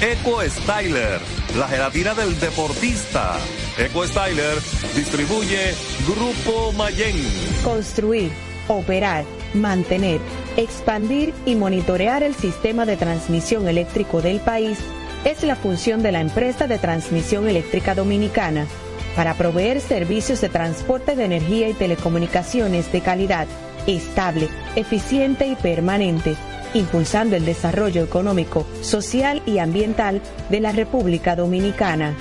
Eco 0.00 0.40
Styler, 0.48 1.18
la 1.58 1.66
gelatina 1.66 2.14
del 2.14 2.38
deportista. 2.38 3.36
Eco 3.76 4.06
Styler 4.06 4.56
distribuye 4.94 5.74
Grupo 6.06 6.70
Mayen. 6.74 7.16
Construir, 7.64 8.30
operar, 8.68 9.24
mantener, 9.52 10.20
expandir 10.56 11.34
y 11.44 11.56
monitorear 11.56 12.22
el 12.22 12.36
sistema 12.36 12.86
de 12.86 12.96
transmisión 12.96 13.66
eléctrico 13.66 14.22
del 14.22 14.38
país 14.38 14.78
es 15.24 15.42
la 15.42 15.56
función 15.56 16.04
de 16.04 16.12
la 16.12 16.20
empresa 16.20 16.68
de 16.68 16.78
transmisión 16.78 17.48
eléctrica 17.48 17.96
dominicana 17.96 18.68
para 19.16 19.34
proveer 19.34 19.80
servicios 19.80 20.40
de 20.40 20.48
transporte 20.48 21.16
de 21.16 21.24
energía 21.24 21.68
y 21.68 21.74
telecomunicaciones 21.74 22.90
de 22.92 23.00
calidad, 23.00 23.46
estable, 23.86 24.48
eficiente 24.76 25.46
y 25.46 25.56
permanente, 25.56 26.36
impulsando 26.74 27.36
el 27.36 27.44
desarrollo 27.44 28.02
económico, 28.02 28.66
social 28.82 29.42
y 29.46 29.58
ambiental 29.58 30.20
de 30.48 30.60
la 30.60 30.72
República 30.72 31.36
Dominicana. 31.36 32.14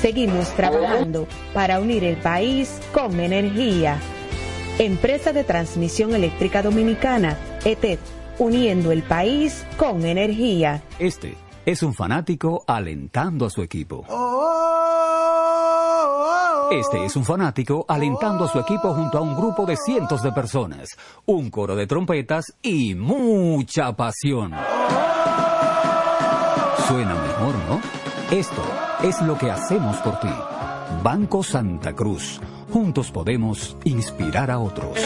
Seguimos 0.00 0.48
trabajando 0.56 1.28
para 1.54 1.80
unir 1.80 2.02
el 2.04 2.16
país 2.16 2.80
con 2.92 3.20
energía. 3.20 3.98
Empresa 4.78 5.32
de 5.32 5.44
Transmisión 5.44 6.14
Eléctrica 6.14 6.62
Dominicana, 6.62 7.36
ETED, 7.64 7.98
uniendo 8.38 8.90
el 8.90 9.02
país 9.02 9.64
con 9.76 10.04
energía. 10.04 10.82
Este 10.98 11.36
es 11.64 11.82
un 11.84 11.94
fanático 11.94 12.64
alentando 12.66 13.46
a 13.46 13.50
su 13.50 13.62
equipo. 13.62 14.04
Este 16.72 17.04
es 17.04 17.16
un 17.16 17.24
fanático 17.26 17.84
alentando 17.86 18.46
a 18.46 18.48
su 18.48 18.58
equipo 18.58 18.94
junto 18.94 19.18
a 19.18 19.20
un 19.20 19.36
grupo 19.36 19.66
de 19.66 19.76
cientos 19.76 20.22
de 20.22 20.32
personas, 20.32 20.88
un 21.26 21.50
coro 21.50 21.76
de 21.76 21.86
trompetas 21.86 22.54
y 22.62 22.94
mucha 22.94 23.94
pasión. 23.94 24.52
Suena 26.88 27.14
mejor, 27.14 27.54
¿no? 27.68 27.78
Esto 28.30 28.62
es 29.02 29.20
lo 29.20 29.36
que 29.36 29.50
hacemos 29.50 29.98
por 29.98 30.18
ti. 30.20 30.32
Banco 31.02 31.42
Santa 31.42 31.92
Cruz. 31.92 32.40
Juntos 32.72 33.10
podemos 33.10 33.76
inspirar 33.84 34.50
a 34.50 34.58
otros. 34.58 34.98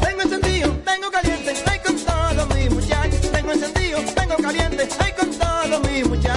Tengo 0.00 0.22
encendido, 0.22 0.70
tengo 0.86 1.10
caliente, 1.10 1.54
ay 1.68 1.80
con 5.12 5.30
todos 5.38 5.90
mis 5.90 6.08
muchachos. 6.08 6.29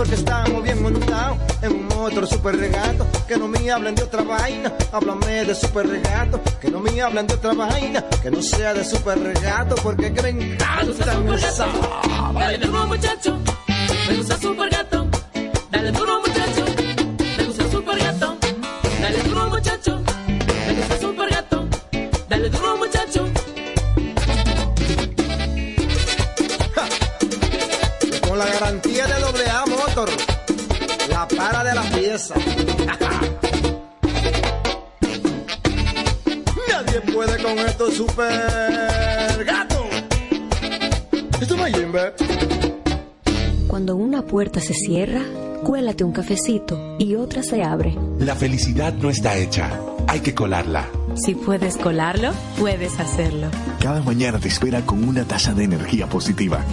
Porque 0.00 0.14
estamos 0.14 0.62
bien 0.62 0.82
montados 0.82 1.36
en 1.60 1.72
un 1.72 1.92
otro 1.92 2.26
super 2.26 2.56
regato. 2.56 3.06
Que 3.28 3.36
no 3.36 3.46
me 3.46 3.70
hablen 3.70 3.94
de 3.94 4.02
otra 4.02 4.22
vaina, 4.22 4.72
háblame 4.92 5.44
de 5.44 5.54
super 5.54 5.86
regato. 5.86 6.40
Que 6.58 6.70
no 6.70 6.80
me 6.80 7.02
hablen 7.02 7.26
de 7.26 7.34
otra 7.34 7.52
vaina, 7.52 8.02
que 8.22 8.30
no 8.30 8.40
sea 8.40 8.72
de 8.72 8.82
super 8.82 9.22
regato. 9.22 9.74
Porque 9.82 10.10
que 10.10 10.22
me 10.22 10.30
encanta 10.30 11.36
esa 11.36 11.66
Dale 12.32 12.56
duro 12.56 12.86
muchacho, 12.86 13.38
me 14.08 14.16
gusta 14.16 14.38
super 14.38 14.70
gato. 14.70 15.06
Dale 15.70 15.92
duro 15.92 16.20
muchacho, 16.22 16.64
me 17.36 17.44
gusta 17.44 17.70
super 17.70 17.98
gato. 17.98 18.38
Dale 19.02 19.22
duro 19.22 19.50
muchacho, 19.50 20.02
me 20.66 20.74
gusta 20.76 20.98
super 20.98 21.30
gato. 21.30 21.68
Dale 22.26 22.48
duro 22.48 22.76
muchacho. 22.78 23.28
Con 28.26 28.38
la 28.38 28.46
garantía 28.46 29.06
belleza. 32.00 32.34
Nadie 36.68 37.00
puede 37.12 37.42
con 37.42 37.58
estos 37.58 37.94
super 37.94 39.44
gato. 39.44 39.84
Esto. 41.40 41.56
Cuando 43.66 43.96
una 43.96 44.22
puerta 44.22 44.60
se 44.60 44.74
cierra, 44.74 45.22
cuélate 45.64 46.04
un 46.04 46.12
cafecito 46.12 46.96
y 46.98 47.14
otra 47.14 47.42
se 47.42 47.62
abre. 47.62 47.96
La 48.18 48.34
felicidad 48.34 48.92
no 48.94 49.08
está 49.10 49.36
hecha, 49.36 49.70
hay 50.06 50.20
que 50.20 50.34
colarla. 50.34 50.88
Si 51.14 51.34
puedes 51.34 51.76
colarlo, 51.76 52.32
puedes 52.58 52.98
hacerlo. 53.00 53.48
Cada 53.80 54.02
mañana 54.02 54.38
te 54.38 54.48
espera 54.48 54.82
con 54.82 55.02
una 55.08 55.24
taza 55.24 55.54
de 55.54 55.64
energía 55.64 56.06
positiva. 56.06 56.64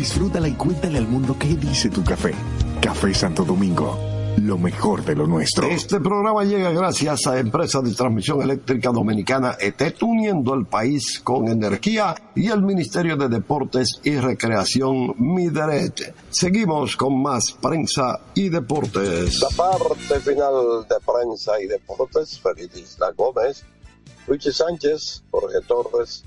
Disfrútala 0.00 0.48
y 0.48 0.54
cuéntale 0.54 0.96
al 0.96 1.06
mundo 1.06 1.36
qué 1.38 1.48
dice 1.48 1.90
tu 1.90 2.02
café. 2.02 2.32
Café 2.80 3.12
Santo 3.12 3.44
Domingo, 3.44 3.98
lo 4.38 4.56
mejor 4.56 5.04
de 5.04 5.14
lo 5.14 5.26
nuestro. 5.26 5.66
Este 5.66 6.00
programa 6.00 6.42
llega 6.42 6.70
gracias 6.70 7.26
a 7.26 7.38
Empresa 7.38 7.82
de 7.82 7.92
Transmisión 7.92 8.40
Eléctrica 8.40 8.92
Dominicana 8.92 9.58
ET, 9.60 10.02
uniendo 10.02 10.54
al 10.54 10.64
país 10.64 11.20
con 11.20 11.48
energía 11.48 12.14
y 12.34 12.48
el 12.48 12.62
Ministerio 12.62 13.14
de 13.18 13.28
Deportes 13.28 14.00
y 14.02 14.16
Recreación 14.16 15.16
Mideret. 15.18 16.14
Seguimos 16.30 16.96
con 16.96 17.20
más 17.20 17.52
prensa 17.52 18.20
y 18.34 18.48
deportes. 18.48 19.42
La 19.42 19.50
parte 19.54 20.18
final 20.20 20.86
de 20.88 20.96
prensa 21.04 21.60
y 21.60 21.66
deportes, 21.66 22.40
Feliz 22.40 22.74
Isla 22.74 23.12
Gómez, 23.14 23.66
Luigi 24.26 24.50
Sánchez, 24.50 25.24
Jorge 25.30 25.58
Torres, 25.68 26.24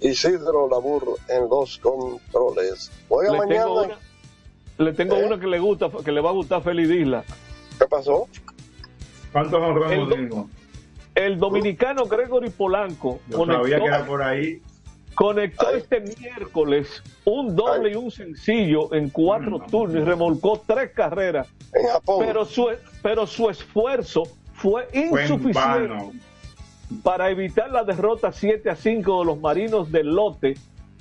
Isidro 0.00 0.68
Labur 0.68 1.16
en 1.28 1.48
los 1.48 1.78
controles. 1.78 2.90
Juega 3.08 3.32
Le 3.32 3.38
mañana. 3.38 3.62
tengo, 3.64 3.82
una, 3.82 3.98
le 4.78 4.92
tengo 4.92 5.16
¿Eh? 5.16 5.26
una 5.26 5.40
que 5.40 5.46
le 5.46 5.58
gusta, 5.58 5.90
que 6.04 6.12
le 6.12 6.20
va 6.20 6.30
a 6.30 6.32
gustar 6.32 6.58
a 6.58 6.62
Feliz 6.62 6.90
Isla. 6.90 7.24
¿Qué 7.78 7.86
pasó? 7.86 8.26
¿Cuántos 9.32 9.60
honrones 9.62 9.98
El 9.98 10.08
do- 10.08 10.14
tengo? 10.14 10.50
El 11.14 11.38
dominicano 11.38 12.04
Gregory 12.06 12.50
Polanco 12.50 13.20
Yo 13.28 13.38
sabía 13.44 13.56
conectó, 13.78 13.78
que 13.82 13.86
era 13.88 14.06
por 14.06 14.22
ahí. 14.22 14.62
conectó 15.14 15.70
este 15.70 16.00
miércoles 16.00 17.02
un 17.24 17.54
doble 17.54 17.92
y 17.92 17.94
un 17.96 18.10
sencillo 18.10 18.92
en 18.94 19.10
cuatro 19.10 19.60
turnos 19.70 19.96
y 20.02 20.04
remolcó 20.04 20.62
tres 20.66 20.92
carreras. 20.92 21.48
En 21.74 21.88
Japón. 21.88 22.24
Pero 22.26 22.44
su, 22.44 22.68
pero 23.02 23.26
su 23.26 23.50
esfuerzo 23.50 24.22
fue 24.54 24.84
Fue 24.86 24.88
en 24.92 25.08
insuficiente 25.22 25.52
vano. 25.58 26.12
Para 27.02 27.30
evitar 27.30 27.70
la 27.70 27.84
derrota 27.84 28.32
7 28.32 28.68
a 28.70 28.76
5 28.76 29.20
de 29.20 29.24
los 29.24 29.40
marinos 29.40 29.92
del 29.92 30.08
lote 30.08 30.54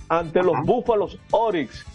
ante 0.07 0.43
los 0.43 0.55
Búfalos 0.63 1.17
Oryx 1.31 1.85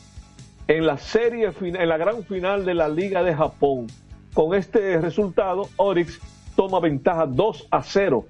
en 0.67 0.87
la 0.87 0.99
serie 0.99 1.51
en 1.61 1.89
la 1.89 1.97
gran 1.97 2.25
final 2.25 2.65
de 2.65 2.75
la 2.75 2.89
Liga 2.89 3.23
de 3.23 3.35
Japón. 3.35 3.87
Con 4.33 4.55
este 4.55 4.99
resultado, 5.01 5.69
Oryx 5.77 6.21
toma 6.57 6.81
ventaja 6.81 7.27
2 7.27 7.69
a 7.71 7.83
0 7.83 8.27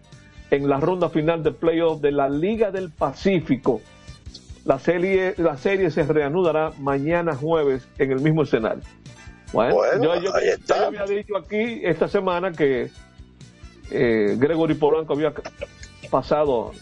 en 0.51 0.69
la 0.69 0.79
ronda 0.79 1.09
final 1.09 1.43
de 1.43 1.53
playoff 1.53 2.01
de 2.01 2.12
la 2.12 2.29
Liga 2.29 2.71
del 2.71 2.91
Pacífico. 2.91 3.81
La 4.65 4.79
serie, 4.79 5.35
la 5.37 5.57
serie 5.57 5.91
se 5.91 6.03
reanudará 6.05 6.73
mañana 6.79 7.35
jueves 7.35 7.87
en 7.99 8.12
el 8.12 8.21
mismo 8.21 8.43
escenario. 8.43 8.83
Bueno, 9.53 10.21
yo 10.21 10.35
había 10.87 11.05
dicho 11.05 11.37
aquí 11.37 11.81
esta 11.85 12.09
semana 12.09 12.51
que 12.51 12.91
eh, 13.91 14.37
Gregory 14.39 14.74
Polanco 14.74 15.12
había 15.14 15.32
pasado 16.11 16.72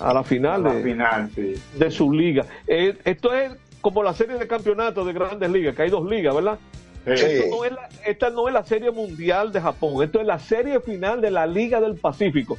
a 0.00 0.12
la 0.12 0.24
final, 0.24 0.62
La 0.64 0.74
de, 0.74 0.82
final, 0.82 1.30
sí. 1.34 1.54
de 1.78 1.90
su 1.90 2.12
liga. 2.12 2.44
Eh, 2.66 2.96
esto 3.04 3.32
es 3.34 3.52
como 3.80 4.02
la 4.02 4.14
serie 4.14 4.36
de 4.36 4.46
campeonatos 4.46 5.06
de 5.06 5.12
grandes 5.12 5.50
ligas, 5.50 5.74
que 5.76 5.82
hay 5.82 5.90
dos 5.90 6.08
ligas, 6.08 6.34
¿verdad? 6.34 6.58
Sí. 7.04 7.10
Esto 7.12 7.56
no 7.56 7.64
es 7.64 7.72
la- 7.72 7.88
esta 8.06 8.30
no 8.30 8.46
es 8.48 8.54
la 8.54 8.64
serie 8.64 8.90
mundial 8.92 9.52
de 9.52 9.60
Japón, 9.60 10.02
esto 10.04 10.20
es 10.20 10.26
la 10.26 10.38
serie 10.38 10.80
final 10.80 11.20
de 11.20 11.30
la 11.32 11.46
Liga 11.46 11.80
del 11.80 11.96
Pacífico, 11.96 12.58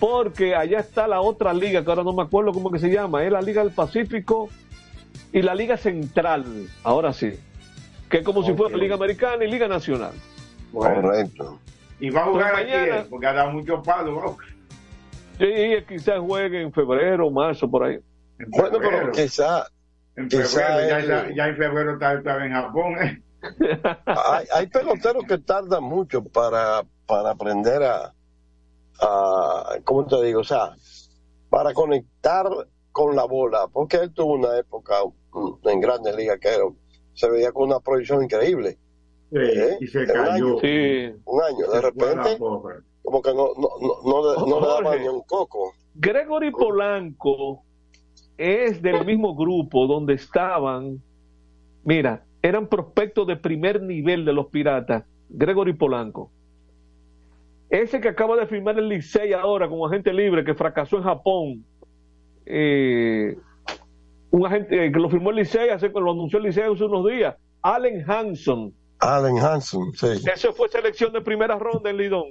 porque 0.00 0.56
allá 0.56 0.80
está 0.80 1.06
la 1.06 1.20
otra 1.20 1.52
liga, 1.54 1.84
que 1.84 1.90
ahora 1.90 2.02
no 2.02 2.12
me 2.12 2.22
acuerdo 2.22 2.52
cómo 2.52 2.70
que 2.72 2.80
se 2.80 2.90
llama, 2.90 3.22
es 3.24 3.30
la 3.30 3.40
Liga 3.40 3.62
del 3.62 3.72
Pacífico 3.72 4.48
y 5.32 5.42
la 5.42 5.54
Liga 5.54 5.76
Central, 5.76 6.44
ahora 6.82 7.12
sí, 7.12 7.34
que 8.10 8.18
es 8.18 8.24
como 8.24 8.42
si 8.44 8.52
fuera. 8.54 8.76
Liga 8.76 8.96
Americana 8.96 9.44
y 9.44 9.50
Liga 9.50 9.68
Nacional. 9.68 10.12
Correcto. 10.72 11.60
Y 12.00 12.10
va 12.10 12.22
a 12.22 12.24
jugar 12.24 12.52
Pues 12.52 12.62
aquí, 12.64 12.72
mañana- 12.72 12.98
eh, 13.00 13.06
porque 13.08 13.26
ha 13.26 13.32
dado 13.32 13.50
mucho 13.52 13.82
palo. 13.82 14.12
¿no? 14.20 14.36
Sí, 15.38 15.84
quizás 15.88 16.20
juegue 16.20 16.62
en 16.62 16.72
febrero, 16.72 17.30
marzo, 17.30 17.68
por 17.70 17.84
ahí. 17.84 17.98
En 18.38 18.50
Bueno, 18.50 18.78
pero 18.78 18.90
febrero. 18.90 19.12
quizá 19.12 19.66
En 20.16 20.28
quizá 20.28 20.44
febrero, 20.76 21.06
ya- 21.06 21.34
ya 21.34 21.46
en 21.48 21.56
febrero 21.56 21.92
está, 21.94 22.14
está 22.14 22.44
en 22.44 22.52
Japón. 22.52 22.94
¿eh? 23.02 23.22
hay, 24.06 24.46
hay 24.54 24.66
peloteros 24.68 25.24
que 25.26 25.38
tardan 25.38 25.82
mucho 25.84 26.22
para, 26.24 26.82
para 27.06 27.30
aprender 27.30 27.82
a, 27.82 28.12
a, 29.00 29.76
¿cómo 29.84 30.06
te 30.06 30.22
digo? 30.24 30.40
O 30.40 30.44
sea, 30.44 30.70
para 31.50 31.72
conectar 31.74 32.46
con 32.92 33.16
la 33.16 33.24
bola, 33.24 33.66
porque 33.72 33.96
él 33.98 34.12
tuvo 34.12 34.34
una 34.34 34.56
época 34.58 34.94
mm, 35.32 35.68
en 35.68 35.80
grandes 35.80 36.14
ligas 36.16 36.38
que 36.40 36.48
era- 36.48 36.64
se 37.14 37.28
veía 37.30 37.52
con 37.52 37.64
una 37.68 37.80
proyección 37.80 38.22
increíble. 38.24 38.78
Sí, 39.34 39.40
¿Eh? 39.40 39.76
y 39.80 39.86
se 39.88 39.98
Un 40.00 40.06
cayó. 40.06 40.22
año, 40.32 40.58
Sí. 40.60 41.12
un 41.24 41.42
año, 41.42 41.66
de 41.72 41.80
repente, 41.80 42.38
como 42.38 43.20
que 43.20 43.34
no, 43.34 43.48
no, 43.56 43.68
no, 44.04 44.46
no, 44.46 44.60
le- 44.60 44.66
daban 44.66 45.02
ni 45.02 45.08
un 45.08 45.22
coco. 45.22 45.72
Gregory 45.96 46.52
Polanco 46.52 47.62
es 48.38 48.80
del 48.80 49.04
mismo 49.04 49.34
grupo 49.34 49.86
donde 49.88 50.14
estaban, 50.14 51.00
mira, 51.84 52.22
eran 52.42 52.68
prospectos 52.68 53.26
de 53.26 53.36
primer 53.36 53.82
nivel 53.82 54.24
de 54.24 54.32
los 54.32 54.46
piratas. 54.46 55.04
Gregory 55.30 55.72
Polanco. 55.72 56.30
Ese 57.70 58.00
que 58.00 58.08
acaba 58.08 58.36
de 58.36 58.46
firmar 58.46 58.78
el 58.78 58.88
Licey 58.88 59.32
ahora 59.32 59.68
como 59.68 59.86
agente 59.86 60.12
libre 60.12 60.44
que 60.44 60.54
fracasó 60.54 60.98
en 60.98 61.02
Japón. 61.02 61.64
eh, 62.46 63.36
un 64.30 64.46
agente 64.46 64.84
eh, 64.86 64.92
que 64.92 64.98
lo 65.00 65.08
firmó 65.08 65.30
el 65.30 65.36
Licey, 65.36 65.70
hace, 65.70 65.88
lo 65.88 66.10
anunció 66.12 66.38
el 66.38 66.44
Licey 66.44 66.64
hace 66.64 66.84
unos 66.84 67.06
días. 67.08 67.34
Allen 67.62 68.04
Hanson. 68.08 68.72
Allen 69.04 69.38
Hanson, 69.38 69.92
sí. 69.94 70.06
Ese 70.32 70.52
fue 70.52 70.68
selección 70.68 71.12
de 71.12 71.20
primera 71.20 71.58
ronda 71.58 71.90
en 71.90 71.96
Lidón. 71.96 72.24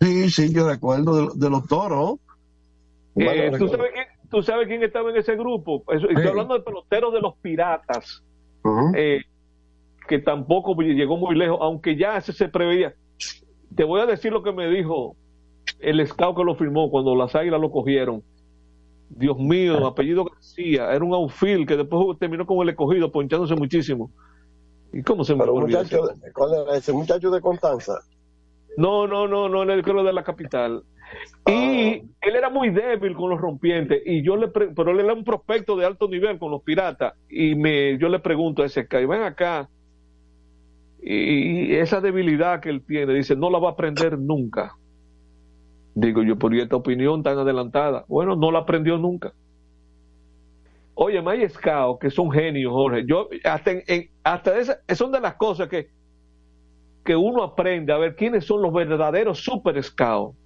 Sí, 0.00 0.30
sí, 0.30 0.52
yo 0.54 0.68
recuerdo 0.68 1.14
de, 1.14 1.28
de 1.34 1.50
los 1.50 1.66
toros. 1.66 2.16
Eh, 3.16 3.52
¿tú, 3.58 3.68
sabes 3.68 3.90
quién, 3.92 4.06
tú 4.30 4.42
sabes 4.42 4.66
quién 4.68 4.82
estaba 4.82 5.10
en 5.10 5.16
ese 5.16 5.36
grupo? 5.36 5.84
Eso- 5.88 6.08
estoy 6.08 6.22
Sí. 6.22 6.28
hablando 6.28 6.54
de 6.54 6.60
peloteros 6.60 7.12
de 7.12 7.20
los 7.20 7.36
piratas, 7.36 8.22
eh, 8.96 9.20
que 10.08 10.18
tampoco 10.18 10.74
llegó 10.80 11.16
muy 11.16 11.36
lejos, 11.36 11.58
aunque 11.60 11.96
ya 11.96 12.16
ese 12.16 12.32
se 12.32 12.48
preveía. 12.48 12.94
Te 13.74 13.84
voy 13.84 14.00
a 14.00 14.06
decir 14.06 14.32
lo 14.32 14.42
que 14.42 14.52
me 14.52 14.68
dijo 14.68 15.16
el 15.78 16.06
scout 16.06 16.36
que 16.36 16.44
lo 16.44 16.54
firmó 16.54 16.90
cuando 16.90 17.14
las 17.14 17.34
águilas 17.34 17.60
lo 17.60 17.70
cogieron. 17.70 18.22
Dios 19.10 19.38
mío, 19.38 19.86
apellido 19.86 20.24
García, 20.24 20.90
era 20.92 21.04
un 21.04 21.12
outfield 21.12 21.68
que 21.68 21.76
después 21.76 22.18
terminó 22.18 22.46
con 22.46 22.58
el 22.62 22.70
escogido, 22.70 23.12
ponchándose 23.12 23.54
muchísimo. 23.54 24.10
¿Y 24.92 25.02
cómo 25.02 25.24
se 25.24 25.34
me 25.34 25.40
Pero 25.40 25.54
olvidó 25.54 25.78
muchacho, 25.78 26.02
¿cuál 26.34 26.54
era 26.54 26.76
ese 26.76 26.92
muchacho 26.92 27.30
de 27.30 27.40
Constanza? 27.40 27.94
No, 28.76 29.06
no, 29.06 29.28
no, 29.28 29.48
no, 29.48 29.62
en 29.62 29.70
el 29.70 29.82
creo 29.82 30.02
de 30.04 30.12
la 30.12 30.24
capital. 30.24 30.82
Y 31.46 32.04
él 32.20 32.36
era 32.36 32.48
muy 32.50 32.70
débil 32.70 33.14
con 33.14 33.30
los 33.30 33.40
rompientes 33.40 34.02
y 34.06 34.22
yo 34.24 34.36
le 34.36 34.48
pre- 34.48 34.72
pero 34.74 34.92
él 34.92 35.00
era 35.00 35.12
un 35.12 35.24
prospecto 35.24 35.76
de 35.76 35.84
alto 35.84 36.08
nivel 36.08 36.38
con 36.38 36.50
los 36.50 36.62
piratas 36.62 37.14
y 37.28 37.54
me 37.54 37.98
yo 37.98 38.08
le 38.08 38.20
pregunto 38.20 38.62
a 38.62 38.66
ese 38.66 38.86
ven 39.06 39.22
acá 39.22 39.68
y, 41.00 41.72
y 41.72 41.76
esa 41.76 42.00
debilidad 42.00 42.60
que 42.60 42.70
él 42.70 42.84
tiene, 42.86 43.12
dice, 43.14 43.36
no 43.36 43.50
la 43.50 43.58
va 43.58 43.70
a 43.70 43.72
aprender 43.72 44.18
nunca. 44.18 44.72
Digo 45.94 46.22
yo, 46.22 46.38
por 46.38 46.54
esta 46.54 46.76
opinión 46.76 47.22
tan 47.22 47.38
adelantada. 47.38 48.04
Bueno, 48.08 48.36
no 48.36 48.50
la 48.50 48.60
aprendió 48.60 48.98
nunca. 48.98 49.32
Oye, 50.94 51.22
hay 51.26 51.48
scouts 51.48 52.00
que 52.00 52.10
son 52.10 52.30
genios, 52.30 52.72
Jorge. 52.72 53.04
Yo 53.06 53.28
hasta 53.44 53.70
en- 53.72 53.82
en- 53.86 54.10
hasta 54.22 54.58
esa, 54.58 54.78
son 54.94 55.12
de 55.12 55.20
las 55.20 55.34
cosas 55.34 55.68
que 55.68 55.88
que 57.04 57.16
uno 57.16 57.42
aprende 57.42 57.92
a 57.92 57.98
ver 57.98 58.14
quiénes 58.14 58.44
son 58.44 58.62
los 58.62 58.72
verdaderos 58.72 59.42
super 59.42 59.82
scouts 59.82 60.36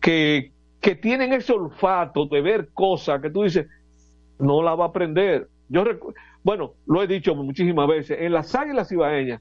que, 0.00 0.52
que 0.80 0.94
tienen 0.96 1.32
ese 1.32 1.52
olfato 1.52 2.26
de 2.26 2.40
ver 2.40 2.68
cosas 2.72 3.20
que 3.22 3.30
tú 3.30 3.42
dices, 3.44 3.66
no 4.38 4.62
la 4.62 4.74
va 4.74 4.86
a 4.86 4.88
aprender. 4.88 5.48
Yo 5.68 5.84
bueno, 6.42 6.72
lo 6.86 7.02
he 7.02 7.06
dicho 7.06 7.34
muchísimas 7.34 7.86
veces, 7.88 8.18
en 8.20 8.32
las 8.32 8.54
águilas 8.54 8.90
ibaeñas, 8.90 9.40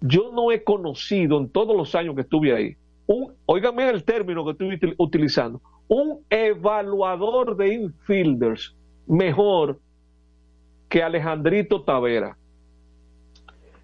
yo 0.00 0.30
no 0.32 0.52
he 0.52 0.62
conocido 0.62 1.38
en 1.38 1.48
todos 1.50 1.76
los 1.76 1.94
años 1.94 2.14
que 2.14 2.20
estuve 2.22 2.54
ahí, 2.54 2.76
un, 3.06 3.34
óigame 3.46 3.88
el 3.88 4.04
término 4.04 4.44
que 4.44 4.52
estoy 4.52 4.68
util- 4.68 4.94
utilizando, 4.98 5.60
un 5.88 6.24
evaluador 6.30 7.56
de 7.56 7.74
infielders 7.74 8.74
mejor 9.06 9.80
que 10.88 11.02
Alejandrito 11.02 11.82
Tavera. 11.84 12.36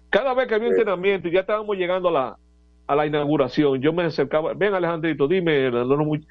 Cada 0.09 0.33
vez 0.33 0.47
que 0.47 0.55
había 0.55 0.69
entrenamiento 0.69 1.27
y 1.27 1.31
ya 1.31 1.41
estábamos 1.41 1.75
llegando 1.77 2.09
a 2.09 2.11
la, 2.11 2.37
a 2.87 2.95
la 2.95 3.05
inauguración, 3.07 3.81
yo 3.81 3.93
me 3.93 4.03
acercaba, 4.03 4.53
ven 4.53 4.73
Alejandrito, 4.73 5.27
dime, 5.27 5.71
no, 5.71 5.85
no, 5.85 6.05
muy-". 6.05 6.25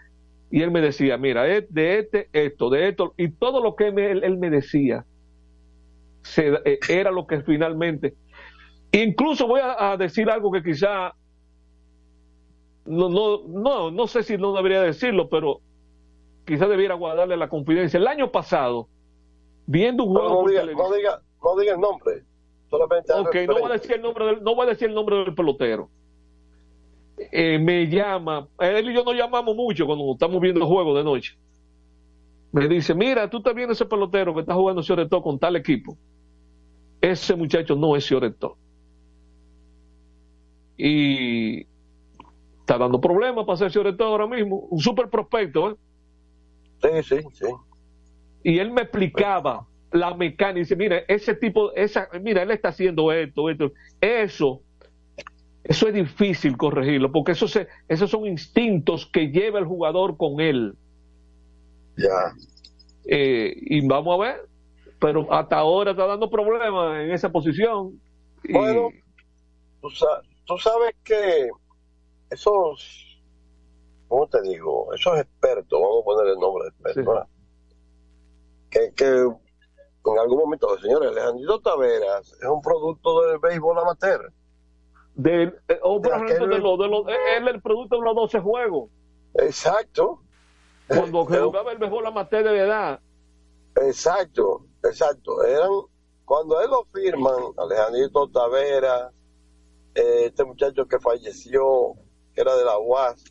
y 0.50 0.62
él 0.62 0.70
me 0.70 0.80
decía, 0.80 1.18
mira, 1.18 1.48
es 1.48 1.72
de 1.72 1.98
este, 2.00 2.28
esto, 2.32 2.70
de 2.70 2.88
esto, 2.88 3.14
y 3.16 3.30
todo 3.32 3.62
lo 3.62 3.74
que 3.76 3.90
me- 3.92 4.10
él, 4.12 4.24
él 4.24 4.38
me 4.38 4.50
decía 4.50 5.04
se- 6.22 6.60
eh, 6.64 6.78
era 6.88 7.10
lo 7.10 7.26
que 7.26 7.42
finalmente, 7.42 8.14
Incluso 8.92 9.46
voy 9.46 9.60
a, 9.60 9.92
a 9.92 9.96
decir 9.96 10.30
algo 10.30 10.52
que 10.52 10.62
quizá 10.62 11.12
no, 12.84 13.08
no, 13.08 13.42
no, 13.46 13.90
no 13.90 14.06
sé 14.06 14.22
si 14.22 14.36
no 14.36 14.54
debería 14.54 14.82
decirlo, 14.82 15.28
pero 15.28 15.60
quizá 16.46 16.66
debiera 16.66 16.94
guardarle 16.94 17.36
la 17.36 17.48
confidencia. 17.48 17.98
El 17.98 18.06
año 18.06 18.30
pasado, 18.30 18.88
viendo 19.66 20.04
un 20.04 20.14
juego 20.14 20.42
no 20.42 20.48
diga, 20.48 20.64
no, 20.64 20.92
diga, 20.92 21.22
no 21.42 21.56
diga 21.56 21.74
el 21.74 21.80
nombre. 21.80 22.22
Solamente 22.70 23.12
Ok, 23.12 23.36
no 23.46 23.60
voy 23.60 23.70
a 23.70 23.74
decir 23.74 23.92
el 23.92 24.02
nombre 24.02 24.24
del, 24.26 24.42
no 24.42 24.54
voy 24.54 24.66
a 24.66 24.70
decir 24.70 24.88
el 24.88 24.94
nombre 24.94 25.16
del 25.16 25.34
pelotero. 25.34 25.90
Eh, 27.30 27.58
me 27.58 27.86
llama, 27.86 28.48
él 28.58 28.90
y 28.90 28.94
yo 28.94 29.04
nos 29.04 29.14
llamamos 29.14 29.54
mucho 29.54 29.86
cuando 29.86 30.12
estamos 30.12 30.40
viendo 30.40 30.60
el 30.60 30.66
juego 30.66 30.96
de 30.96 31.04
noche. 31.04 31.38
Me 32.50 32.68
dice, 32.68 32.94
mira, 32.94 33.30
tú 33.30 33.38
estás 33.38 33.54
viendo 33.54 33.72
ese 33.72 33.86
pelotero 33.86 34.34
que 34.34 34.40
está 34.40 34.54
jugando 34.54 34.82
Cioretó 34.82 35.22
con 35.22 35.38
tal 35.38 35.56
equipo. 35.56 35.96
Ese 37.00 37.34
muchacho 37.34 37.76
no 37.76 37.96
es 37.96 38.06
Cioretó. 38.06 38.58
Y 40.76 41.66
está 42.62 42.78
dando 42.78 43.00
problemas 43.00 43.44
para 43.44 43.58
ser 43.58 43.70
Cioretó 43.72 44.04
ahora 44.04 44.26
mismo. 44.26 44.56
Un 44.70 44.80
super 44.80 45.08
prospecto, 45.10 45.70
¿eh? 45.70 45.76
Sí, 46.82 47.16
sí, 47.20 47.26
sí. 47.34 47.46
y 48.42 48.58
él 48.58 48.72
me 48.72 48.82
explicaba 48.82 49.66
la 49.92 50.14
mecánica, 50.14 50.58
y 50.58 50.62
dice, 50.62 50.74
mira, 50.74 50.98
ese 51.06 51.34
tipo, 51.34 51.72
esa, 51.74 52.08
mira, 52.20 52.42
él 52.42 52.50
está 52.50 52.70
haciendo 52.70 53.12
esto, 53.12 53.50
esto, 53.50 53.72
eso, 54.00 54.62
eso 55.64 55.88
es 55.88 55.94
difícil 55.94 56.56
corregirlo, 56.56 57.12
porque 57.12 57.32
eso 57.32 57.46
se, 57.46 57.68
esos 57.88 58.10
son 58.10 58.26
instintos 58.26 59.06
que 59.06 59.28
lleva 59.28 59.58
el 59.58 59.66
jugador 59.66 60.16
con 60.16 60.40
él. 60.40 60.74
Ya. 61.96 62.32
Eh, 63.04 63.54
y 63.56 63.86
vamos 63.86 64.18
a 64.18 64.22
ver, 64.24 64.36
pero 64.98 65.30
hasta 65.32 65.56
ahora 65.58 65.90
está 65.92 66.06
dando 66.06 66.30
problemas 66.30 67.00
en 67.00 67.10
esa 67.12 67.30
posición. 67.30 68.00
Y- 68.44 68.52
Bueno, 68.54 68.88
tú, 69.82 69.90
sa- 69.90 70.22
tú 70.46 70.56
sabes 70.58 70.94
que 71.04 71.48
esos, 72.32 73.20
¿cómo 74.08 74.26
te 74.28 74.40
digo? 74.42 74.92
Esos 74.94 75.18
expertos, 75.18 75.80
vamos 75.80 76.02
a 76.02 76.04
poner 76.04 76.32
el 76.32 76.38
nombre 76.38 76.64
de 76.64 76.68
expertos, 76.70 77.26
que, 78.70 78.92
que 78.94 79.06
en 79.06 80.18
algún 80.18 80.38
momento, 80.38 80.76
señores, 80.78 81.10
Alejandro 81.10 81.60
Taveras 81.60 82.32
es 82.32 82.48
un 82.48 82.60
producto 82.62 83.22
del 83.26 83.38
béisbol 83.38 83.78
amateur. 83.78 84.32
del, 85.14 85.54
eh, 85.68 85.78
o 85.82 86.00
por 86.00 86.10
De 86.10 86.24
ejemplo, 86.24 86.46
aquel- 86.46 86.48
de 86.48 86.58
los- 86.58 86.78
de 86.78 86.88
los- 86.88 87.06
él 87.06 87.48
es 87.48 87.54
el 87.54 87.60
producto 87.62 87.96
de 87.96 88.02
los 88.02 88.14
12 88.16 88.40
juegos. 88.40 88.88
Exacto. 89.34 90.22
Cuando 90.88 91.20
Eh, 91.30 91.38
jugaba 91.44 91.72
el 91.72 91.78
béisbol 91.78 92.06
amateur 92.06 92.44
de 92.44 92.58
edad. 92.58 93.00
Exacto, 93.76 94.64
exacto. 94.82 95.44
Eran, 95.44 95.70
cuando 96.24 96.60
él 96.62 96.70
lo 96.70 96.84
firman, 96.94 97.36
Alejandrito 97.58 98.28
Taveras, 98.30 99.12
eh, 99.94 100.24
este 100.26 100.44
muchacho 100.44 100.86
que 100.86 100.98
falleció, 100.98 101.94
que 102.34 102.40
era 102.40 102.56
de 102.56 102.64
la 102.64 102.78
UAS, 102.78 103.24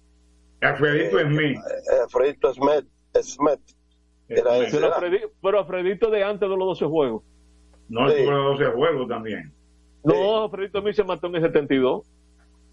Alfredito 0.62 1.20
eh, 1.20 1.24
Smith. 1.26 1.58
eh, 1.58 2.00
Alfredito 2.04 2.54
Smith, 2.54 2.86
Smith, 3.22 3.60
era 4.28 4.58
ese, 4.58 4.78
Pero, 4.78 4.88
era- 4.88 4.96
Alfredi- 4.98 5.32
pero 5.42 5.60
Alfredito 5.60 6.10
de 6.10 6.24
antes 6.24 6.42
de 6.50 6.56
los 6.56 6.60
12 6.68 6.86
juegos. 6.86 7.24
No, 7.90 8.10
Sí. 8.10 8.24
tuvo 8.24 8.32
12 8.56 8.66
juegos 8.72 9.08
también. 9.10 9.54
No, 10.04 10.44
Alfredito 10.44 10.78
a 10.80 10.82
mí 10.82 10.94
se 10.94 11.04
mató 11.04 11.28
en 11.28 11.36
el 11.36 11.42
72. 11.42 12.06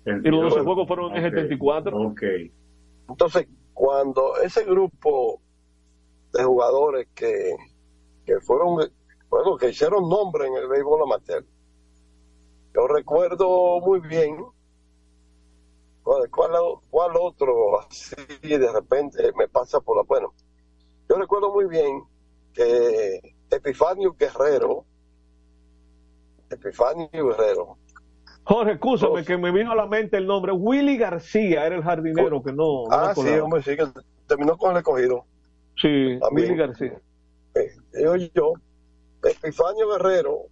Y 0.07 0.29
los 0.31 0.43
12 0.55 0.61
juegos 0.65 0.87
fueron 0.89 1.15
en 1.17 1.25
el 1.25 1.31
74. 1.33 1.97
Ok. 1.99 2.23
Entonces, 3.09 3.47
cuando 3.75 4.37
ese 4.43 4.65
grupo 4.65 5.41
de 6.33 6.45
jugadores 6.45 7.09
que, 7.15 7.55
que 8.25 8.39
fueron, 8.41 8.77
bueno, 9.29 9.57
que 9.59 9.71
hicieron 9.71 10.09
nombre 10.09 10.47
en 10.47 10.55
el 10.55 10.69
béisbol 10.69 11.03
amateur, 11.03 11.45
yo 12.75 12.87
recuerdo 12.87 13.81
muy 13.81 14.01
bien 14.01 14.37
cuál, 16.31 17.17
otro 17.21 17.81
así 17.81 18.17
de 18.43 18.73
repente 18.73 19.33
me 19.37 19.49
pasa 19.49 19.81
por 19.81 19.97
la 19.97 20.03
bueno. 20.03 20.35
Yo 21.09 21.17
recuerdo 21.17 21.53
muy 21.53 21.67
bien 21.67 22.03
que 22.53 23.35
Epifanio 23.51 24.15
Guerrero, 24.19 24.85
Epifanio 26.51 27.09
Guerrero, 27.13 27.79
Jorge, 28.45 28.73
escúchame 28.73 29.25
que 29.25 29.37
me 29.37 29.53
vino 29.53 29.73
a 29.73 29.75
la 29.75 29.87
mente 29.87 30.17
el 30.17 30.27
nombre. 30.27 30.53
Willy 30.53 30.97
García 30.97 31.67
era 31.67 31.77
el 31.77 31.83
jardinero 31.83 32.43
que 32.43 32.53
no. 32.53 32.85
ah, 32.91 33.13
sí, 33.15 33.29
hombre, 33.39 33.63
sí, 33.63 33.77
que 33.77 33.85
terminó 34.27 34.57
con 34.57 34.73
el 34.73 34.79
escogido. 34.79 35.27
Sí. 35.77 36.19
Willy 36.31 36.57
García. 36.57 36.99
Eh, 37.55 37.71
digo 37.93 38.17
yo, 38.17 38.55
Epifanio 39.23 39.91
Guerrero 39.91 40.47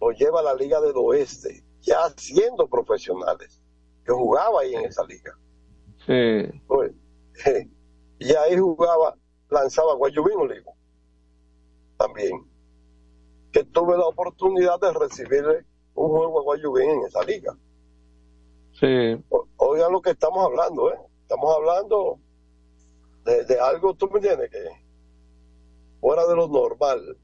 lo 0.00 0.10
lleva 0.12 0.40
a 0.40 0.42
la 0.42 0.54
Liga 0.54 0.80
del 0.80 0.96
Oeste, 0.96 1.62
ya 1.82 2.08
siendo 2.16 2.66
profesionales. 2.66 3.61
Yo 4.06 4.16
jugaba 4.16 4.60
ahí 4.60 4.74
en 4.74 4.84
esa 4.84 5.04
liga. 5.04 5.36
Sí. 6.06 6.60
Pues, 6.66 6.92
y 8.18 8.34
ahí 8.34 8.56
jugaba, 8.58 9.16
lanzaba 9.50 9.94
Guayubín 9.94 10.36
Olivo. 10.38 10.74
También. 11.96 12.44
Que 13.52 13.64
tuve 13.64 13.96
la 13.96 14.06
oportunidad 14.06 14.80
de 14.80 14.92
recibirle 14.92 15.64
un 15.94 16.08
juego 16.10 16.40
a 16.40 16.42
Guayubín 16.42 16.90
en 16.90 17.02
esa 17.06 17.22
liga. 17.22 17.56
Sí. 18.72 19.22
O- 19.28 19.46
Oigan 19.58 19.92
lo 19.92 20.00
que 20.02 20.10
estamos 20.10 20.44
hablando, 20.44 20.92
¿eh? 20.92 20.98
Estamos 21.22 21.54
hablando 21.54 22.18
de, 23.24 23.44
de 23.44 23.60
algo, 23.60 23.94
tú 23.94 24.08
me 24.10 24.16
entiendes, 24.18 24.50
que 24.50 24.58
fuera 26.00 26.26
de 26.26 26.34
lo 26.34 26.48
normal. 26.48 27.16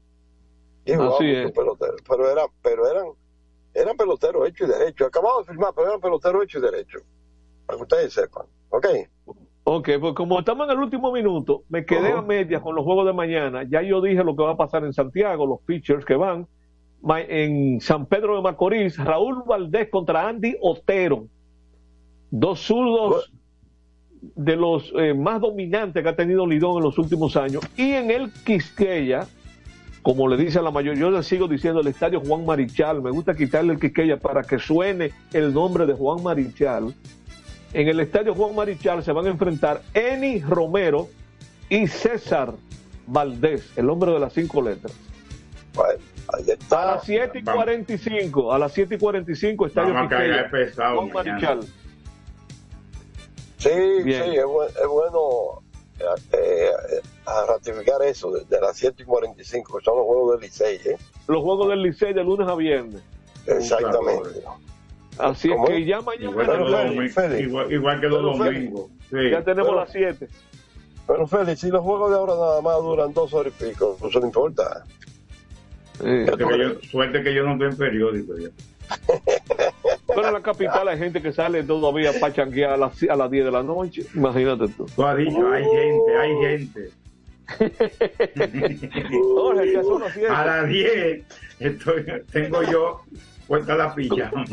Y 0.85 0.93
jugaba 0.93 1.15
Así 1.15 1.29
es. 1.31 1.51
pelotero, 1.51 1.95
pero, 2.07 2.29
era, 2.31 2.45
pero 2.61 2.87
eran, 2.89 3.07
eran 3.73 3.95
peloteros 3.97 4.47
hechos 4.47 4.67
y 4.67 4.71
derechos. 4.71 5.07
Acabado 5.07 5.39
de 5.39 5.45
firmar, 5.45 5.71
pero 5.75 5.87
eran 5.87 6.01
peloteros 6.01 6.43
hechos 6.43 6.61
y 6.61 6.65
derechos. 6.65 7.01
Para 7.65 7.77
que 7.77 7.83
ustedes 7.83 8.13
sepan. 8.13 8.45
¿Ok? 8.69 8.87
Ok, 9.63 9.89
pues 9.99 10.13
como 10.13 10.39
estamos 10.39 10.67
en 10.67 10.71
el 10.71 10.83
último 10.83 11.11
minuto, 11.11 11.63
me 11.69 11.85
quedé 11.85 12.11
a 12.11 12.21
medias 12.21 12.61
con 12.61 12.75
los 12.75 12.83
juegos 12.83 13.05
de 13.05 13.13
mañana. 13.13 13.63
Ya 13.69 13.81
yo 13.83 14.01
dije 14.01 14.23
lo 14.23 14.35
que 14.35 14.43
va 14.43 14.51
a 14.51 14.57
pasar 14.57 14.83
en 14.83 14.93
Santiago, 14.93 15.45
los 15.45 15.61
pitchers 15.61 16.05
que 16.05 16.15
van. 16.15 16.47
En 17.07 17.79
San 17.79 18.07
Pedro 18.07 18.35
de 18.35 18.41
Macorís, 18.41 18.97
Raúl 18.97 19.43
Valdés 19.45 19.89
contra 19.89 20.27
Andy 20.27 20.57
Otero. 20.59 21.27
Dos 22.31 22.61
zurdos 22.61 23.31
de 24.21 24.55
los 24.55 24.91
eh, 24.97 25.13
más 25.13 25.39
dominantes 25.39 26.03
que 26.03 26.09
ha 26.09 26.15
tenido 26.15 26.45
Lidón 26.45 26.77
en 26.77 26.83
los 26.83 26.97
últimos 26.97 27.37
años. 27.37 27.63
Y 27.77 27.91
en 27.91 28.11
el 28.11 28.33
Quisqueya, 28.43 29.27
como 30.01 30.27
le 30.27 30.37
dice 30.37 30.59
a 30.59 30.61
la 30.61 30.71
mayoría, 30.71 31.01
yo 31.01 31.11
le 31.11 31.23
sigo 31.23 31.47
diciendo 31.47 31.81
el 31.81 31.87
estadio 31.87 32.21
Juan 32.21 32.45
Marichal. 32.45 33.01
Me 33.01 33.11
gusta 33.11 33.33
quitarle 33.35 33.73
el 33.73 33.79
Quisqueya 33.79 34.17
para 34.17 34.43
que 34.43 34.59
suene 34.59 35.11
el 35.33 35.53
nombre 35.53 35.85
de 35.85 35.93
Juan 35.93 36.23
Marichal. 36.23 36.93
En 37.73 37.87
el 37.87 37.99
estadio 37.99 38.33
Juan 38.33 38.55
Marichal 38.55 39.03
se 39.03 39.11
van 39.11 39.27
a 39.27 39.29
enfrentar 39.29 39.81
Eni 39.93 40.41
Romero 40.41 41.07
y 41.69 41.87
César 41.87 42.53
Valdés, 43.05 43.71
el 43.77 43.89
hombre 43.89 44.11
de 44.11 44.19
las 44.19 44.33
cinco 44.33 44.61
letras. 44.61 44.93
Bueno, 45.73 45.99
ahí 46.33 46.49
está. 46.49 46.81
A 46.83 46.95
las 46.95 47.03
7 47.03 47.39
y 47.39 47.43
45, 47.43 48.53
a 48.53 48.59
las 48.59 48.71
7 48.71 48.95
y 48.95 48.97
45, 48.97 49.65
estadio 49.67 49.93
Vamos 49.93 50.11
a 50.11 50.15
Quisqueya, 50.17 50.49
caer 50.49 50.51
pesado 50.51 50.95
Juan 50.95 51.11
mañana. 51.13 51.31
Marichal. 51.31 51.59
Sí, 53.57 54.03
Bien. 54.03 54.23
sí, 54.23 54.35
es 54.37 54.45
bueno 54.87 55.61
eh, 55.99 56.05
eh, 56.33 57.01
a 57.29 57.45
ratificar 57.45 58.01
eso 58.03 58.31
de, 58.31 58.43
de 58.45 58.59
las 58.61 58.77
7 58.77 59.03
y 59.03 59.05
45, 59.05 59.77
que 59.77 59.83
son 59.85 59.97
los 59.97 60.05
juegos 60.05 60.31
del 60.33 60.41
Licey, 60.49 60.75
¿eh? 60.85 60.97
Los 61.27 61.41
juegos 61.43 61.69
del 61.69 61.81
Licey 61.83 62.13
de 62.13 62.23
lunes 62.23 62.47
a 62.47 62.55
viernes. 62.55 63.01
Exactamente. 63.45 64.41
Así 65.17 65.51
es 65.51 65.57
que 65.67 65.85
ya 65.85 66.01
mañana 66.01 66.29
Igual 66.31 66.45
que 66.47 66.57
los 66.57 66.71
Félix, 66.71 66.85
domingos. 66.95 67.13
Félix. 67.15 67.41
Igual, 67.47 67.73
igual 67.73 68.01
que 68.01 68.07
los 68.07 68.17
Pero, 68.19 68.43
Félix. 68.43 68.71
domingos. 68.73 68.91
Sí. 69.09 69.29
ya 69.31 69.43
tenemos 69.43 69.67
Pero- 69.69 69.79
las 69.81 69.91
7. 69.91 70.27
Pero 71.07 71.27
Félix, 71.27 71.59
si 71.61 71.69
los 71.69 71.81
juegos 71.81 72.11
de 72.11 72.17
ahora 72.17 72.33
nada 72.35 72.61
más 72.61 72.77
duran 72.81 73.13
dos 73.13 73.33
horas 73.33 73.51
y 73.59 73.63
pico, 73.65 73.97
no 74.01 74.09
se 74.11 74.19
le 74.19 74.25
importa. 74.27 74.83
Suerte 75.97 76.37
que, 76.37 76.57
yo, 76.59 76.79
suerte 76.89 77.23
que 77.23 77.33
yo 77.33 77.43
no 77.43 77.53
estoy 77.53 77.67
en 77.69 77.77
periódico. 77.77 78.37
ya. 78.37 78.49
Pero 80.07 80.27
en 80.27 80.33
la 80.33 80.41
capital 80.41 80.87
hay 80.87 80.97
gente 80.97 81.21
que 81.21 81.31
sale 81.33 81.63
todavía 81.63 82.11
para 82.19 82.33
chanquear 82.33 82.71
a 82.71 82.77
las, 82.77 83.03
a 83.03 83.15
las 83.15 83.29
10 83.29 83.45
de 83.45 83.51
la 83.51 83.63
noche. 83.63 84.03
Imagínate 84.15 84.67
tú. 84.69 84.85
Tú 84.95 85.03
has 85.03 85.17
dicho, 85.17 85.51
hay 85.51 85.63
gente, 85.65 86.17
hay 86.17 86.35
gente. 86.37 86.89
Jorge, 89.33 89.73
ya 89.73 89.83
son 89.83 90.01
las 90.01 90.13
7. 90.13 90.29
A 90.29 90.45
las 90.45 90.67
10 90.67 91.23
estoy, 91.59 92.05
tengo 92.31 92.63
yo 92.63 93.01
puesta 93.47 93.75
la 93.75 93.93
pijama. 93.95 94.45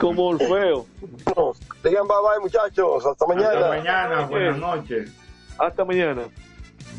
Como 0.00 0.28
Orfeo. 0.28 0.86
Bueno, 1.24 1.52
digan 1.84 2.08
bye 2.08 2.16
bye, 2.22 2.40
muchachos. 2.40 3.04
Hasta 3.06 3.26
mañana. 3.26 3.50
Hasta 3.50 3.68
mañana, 3.68 4.26
buenas 4.26 4.58
noches. 4.58 5.12
Hasta 5.58 5.84
mañana. 5.84 6.22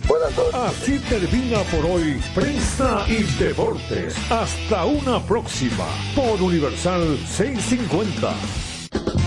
Buenas 0.07 0.37
noches. 0.37 0.53
Así 0.53 0.99
termina 1.09 1.59
por 1.71 1.85
hoy 1.91 2.21
Prensa 2.35 3.05
y 3.07 3.23
Deportes. 3.43 4.15
Hasta 4.31 4.85
una 4.85 5.19
próxima 5.25 5.85
por 6.15 6.41
Universal 6.41 7.17
650. 7.25 8.68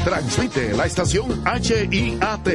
Transmite 0.05 0.73
la 0.75 0.87
estación 0.87 1.43
HIAT 1.45 2.49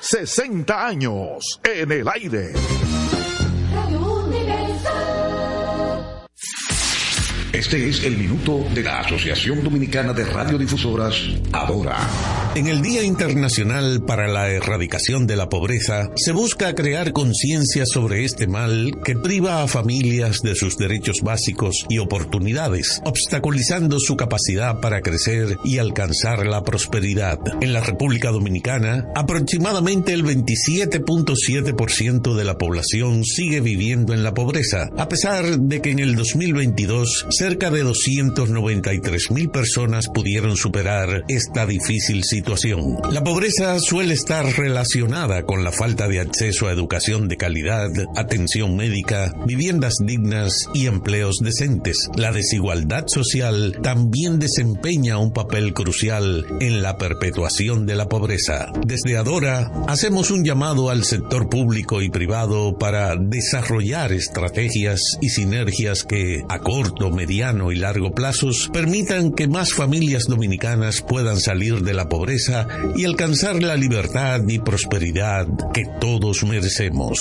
60 0.00 0.86
años 0.86 1.60
en 1.62 1.92
el 1.92 2.08
aire. 2.08 2.54
Este 7.52 7.88
es 7.88 8.04
el 8.04 8.16
minuto 8.16 8.64
de 8.72 8.84
la 8.84 9.00
Asociación 9.00 9.64
Dominicana 9.64 10.12
de 10.12 10.24
Radiodifusoras, 10.24 11.16
Adora. 11.50 11.96
En 12.54 12.68
el 12.68 12.80
Día 12.80 13.02
Internacional 13.02 14.04
para 14.04 14.28
la 14.28 14.50
Erradicación 14.50 15.26
de 15.26 15.34
la 15.34 15.48
Pobreza, 15.48 16.12
se 16.14 16.30
busca 16.30 16.76
crear 16.76 17.12
conciencia 17.12 17.86
sobre 17.86 18.24
este 18.24 18.46
mal 18.46 19.00
que 19.04 19.16
priva 19.16 19.64
a 19.64 19.68
familias 19.68 20.42
de 20.42 20.54
sus 20.54 20.78
derechos 20.78 21.22
básicos 21.22 21.86
y 21.88 21.98
oportunidades, 21.98 23.02
obstaculizando 23.04 23.98
su 23.98 24.16
capacidad 24.16 24.80
para 24.80 25.00
crecer 25.00 25.58
y 25.64 25.78
alcanzar 25.78 26.46
la 26.46 26.62
prosperidad. 26.62 27.40
En 27.60 27.72
la 27.72 27.80
República 27.80 28.30
Dominicana, 28.30 29.08
aproximadamente 29.16 30.12
el 30.12 30.24
27.7% 30.24 32.34
de 32.34 32.44
la 32.44 32.58
población 32.58 33.24
sigue 33.24 33.60
viviendo 33.60 34.14
en 34.14 34.22
la 34.22 34.34
pobreza, 34.34 34.88
a 34.96 35.08
pesar 35.08 35.58
de 35.58 35.82
que 35.82 35.90
en 35.90 35.98
el 35.98 36.14
2022 36.14 37.26
cerca 37.40 37.70
de 37.70 37.80
293 37.80 39.30
mil 39.30 39.48
personas 39.48 40.08
pudieron 40.12 40.58
superar 40.58 41.24
esta 41.26 41.64
difícil 41.64 42.22
situación. 42.22 42.98
La 43.10 43.24
pobreza 43.24 43.80
suele 43.80 44.12
estar 44.12 44.44
relacionada 44.44 45.44
con 45.44 45.64
la 45.64 45.72
falta 45.72 46.06
de 46.06 46.20
acceso 46.20 46.68
a 46.68 46.72
educación 46.72 47.28
de 47.28 47.38
calidad, 47.38 47.88
atención 48.14 48.76
médica, 48.76 49.32
viviendas 49.46 49.94
dignas 50.04 50.68
y 50.74 50.86
empleos 50.86 51.38
decentes. 51.40 52.10
La 52.14 52.30
desigualdad 52.30 53.06
social 53.06 53.78
también 53.82 54.38
desempeña 54.38 55.16
un 55.16 55.32
papel 55.32 55.72
crucial 55.72 56.44
en 56.60 56.82
la 56.82 56.98
perpetuación 56.98 57.86
de 57.86 57.94
la 57.94 58.06
pobreza. 58.06 58.70
Desde 58.86 59.16
Adora 59.16 59.72
hacemos 59.88 60.30
un 60.30 60.44
llamado 60.44 60.90
al 60.90 61.04
sector 61.04 61.48
público 61.48 62.02
y 62.02 62.10
privado 62.10 62.76
para 62.76 63.16
desarrollar 63.16 64.12
estrategias 64.12 65.00
y 65.22 65.30
sinergias 65.30 66.04
que 66.04 66.44
a 66.46 66.58
corto, 66.58 67.10
mediano 67.10 67.29
y 67.30 67.76
largo 67.76 68.12
plazos 68.12 68.68
permitan 68.72 69.32
que 69.32 69.46
más 69.46 69.72
familias 69.72 70.24
dominicanas 70.26 71.00
puedan 71.00 71.38
salir 71.38 71.80
de 71.82 71.94
la 71.94 72.08
pobreza 72.08 72.66
y 72.96 73.04
alcanzar 73.04 73.62
la 73.62 73.76
libertad 73.76 74.40
y 74.48 74.58
prosperidad 74.58 75.46
que 75.72 75.84
todos 76.00 76.42
merecemos. 76.42 77.20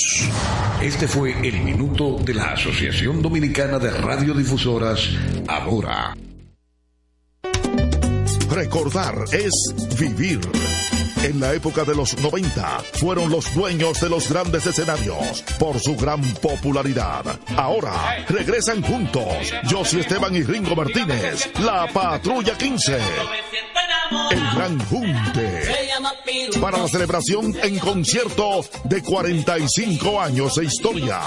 Este 0.82 1.08
fue 1.08 1.36
el 1.48 1.62
minuto 1.62 2.18
de 2.26 2.34
la 2.34 2.54
Asociación 2.54 3.22
Dominicana 3.22 3.78
de 3.78 3.92
Radiodifusoras, 3.92 5.10
Adora. 5.48 6.16
Recordar 8.50 9.26
es 9.32 9.54
vivir. 10.00 10.40
En 11.24 11.40
la 11.40 11.54
época 11.54 11.84
de 11.84 11.94
los 11.94 12.18
90 12.18 12.80
fueron 12.94 13.30
los 13.30 13.54
dueños 13.54 14.00
de 14.00 14.10
los 14.10 14.30
grandes 14.30 14.66
escenarios 14.66 15.44
por 15.60 15.78
su 15.80 15.98
gran 15.98 16.22
popularidad. 16.36 17.26
Ahora 17.58 18.26
regresan 18.30 18.82
juntos 18.82 19.54
Josie 19.70 20.00
Esteban 20.00 20.34
y 20.34 20.44
Ringo 20.44 20.76
Martínez, 20.76 21.50
la 21.60 21.88
Patrulla 21.88 22.58
15. 22.58 23.00
El 24.32 24.40
Gran 24.56 24.80
Junte. 24.86 25.62
Para 26.60 26.80
la 26.80 26.88
celebración 26.88 27.56
en 27.62 27.78
concierto 27.78 28.62
de 28.86 29.04
45 29.04 30.20
años 30.20 30.56
de 30.56 30.66
historia. 30.66 31.20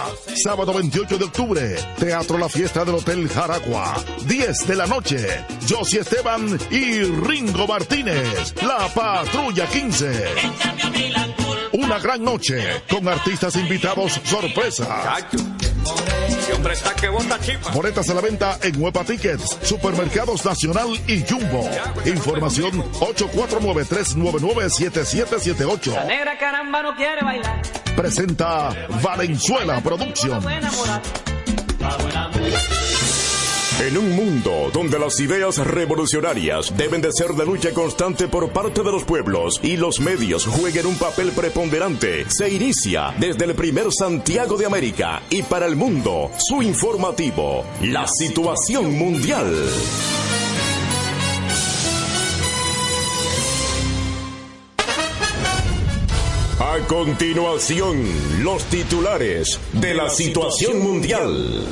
Sábado 0.42 0.74
28 0.74 1.18
de 1.18 1.24
octubre, 1.24 1.76
Teatro 1.98 2.38
La 2.38 2.48
Fiesta 2.48 2.84
del 2.84 2.96
Hotel 2.96 3.28
Jaragua. 3.28 4.02
10 4.26 4.66
de 4.66 4.74
la 4.74 4.86
noche, 4.86 5.44
Josie 5.68 6.00
Esteban 6.00 6.58
y 6.70 7.02
Ringo 7.02 7.68
Martínez, 7.68 8.54
la 8.62 8.88
Patrulla 8.88 9.66
15. 9.66 9.81
Una 11.72 11.98
gran 11.98 12.22
noche 12.22 12.84
con 12.88 13.08
artistas 13.08 13.56
invitados 13.56 14.12
sorpresa. 14.22 15.16
Boletas 17.74 18.08
a 18.08 18.14
la 18.14 18.20
venta 18.20 18.60
en 18.62 18.80
Huepa 18.80 19.02
Tickets, 19.02 19.58
Supermercados 19.62 20.44
Nacional 20.44 20.86
y 21.08 21.24
Jumbo. 21.28 21.68
Información 22.04 22.80
849-399-7778. 23.00 25.94
La 25.94 26.04
negra 26.04 26.38
caramba 26.38 26.82
no 26.82 26.94
quiere 26.94 27.24
bailar. 27.24 27.60
Presenta 27.96 28.68
Valenzuela 29.02 29.80
Productions. 29.80 30.44
En 33.82 33.98
un 33.98 34.14
mundo 34.14 34.70
donde 34.72 34.96
las 34.96 35.18
ideas 35.18 35.58
revolucionarias 35.58 36.72
deben 36.76 37.00
de 37.02 37.10
ser 37.12 37.32
de 37.32 37.44
lucha 37.44 37.72
constante 37.72 38.28
por 38.28 38.52
parte 38.52 38.80
de 38.80 38.92
los 38.92 39.02
pueblos 39.02 39.58
y 39.60 39.76
los 39.76 39.98
medios 39.98 40.46
jueguen 40.46 40.86
un 40.86 40.96
papel 40.96 41.32
preponderante, 41.32 42.30
se 42.30 42.48
inicia 42.48 43.12
desde 43.18 43.44
el 43.44 43.56
primer 43.56 43.92
Santiago 43.92 44.56
de 44.56 44.66
América 44.66 45.22
y 45.30 45.42
para 45.42 45.66
el 45.66 45.74
mundo 45.74 46.30
su 46.38 46.62
informativo, 46.62 47.64
la 47.82 48.06
situación 48.06 48.96
mundial. 48.96 49.52
A 56.60 56.86
continuación, 56.86 58.00
los 58.44 58.62
titulares 58.66 59.58
de 59.72 59.92
la 59.92 60.08
situación 60.08 60.78
mundial. 60.78 61.66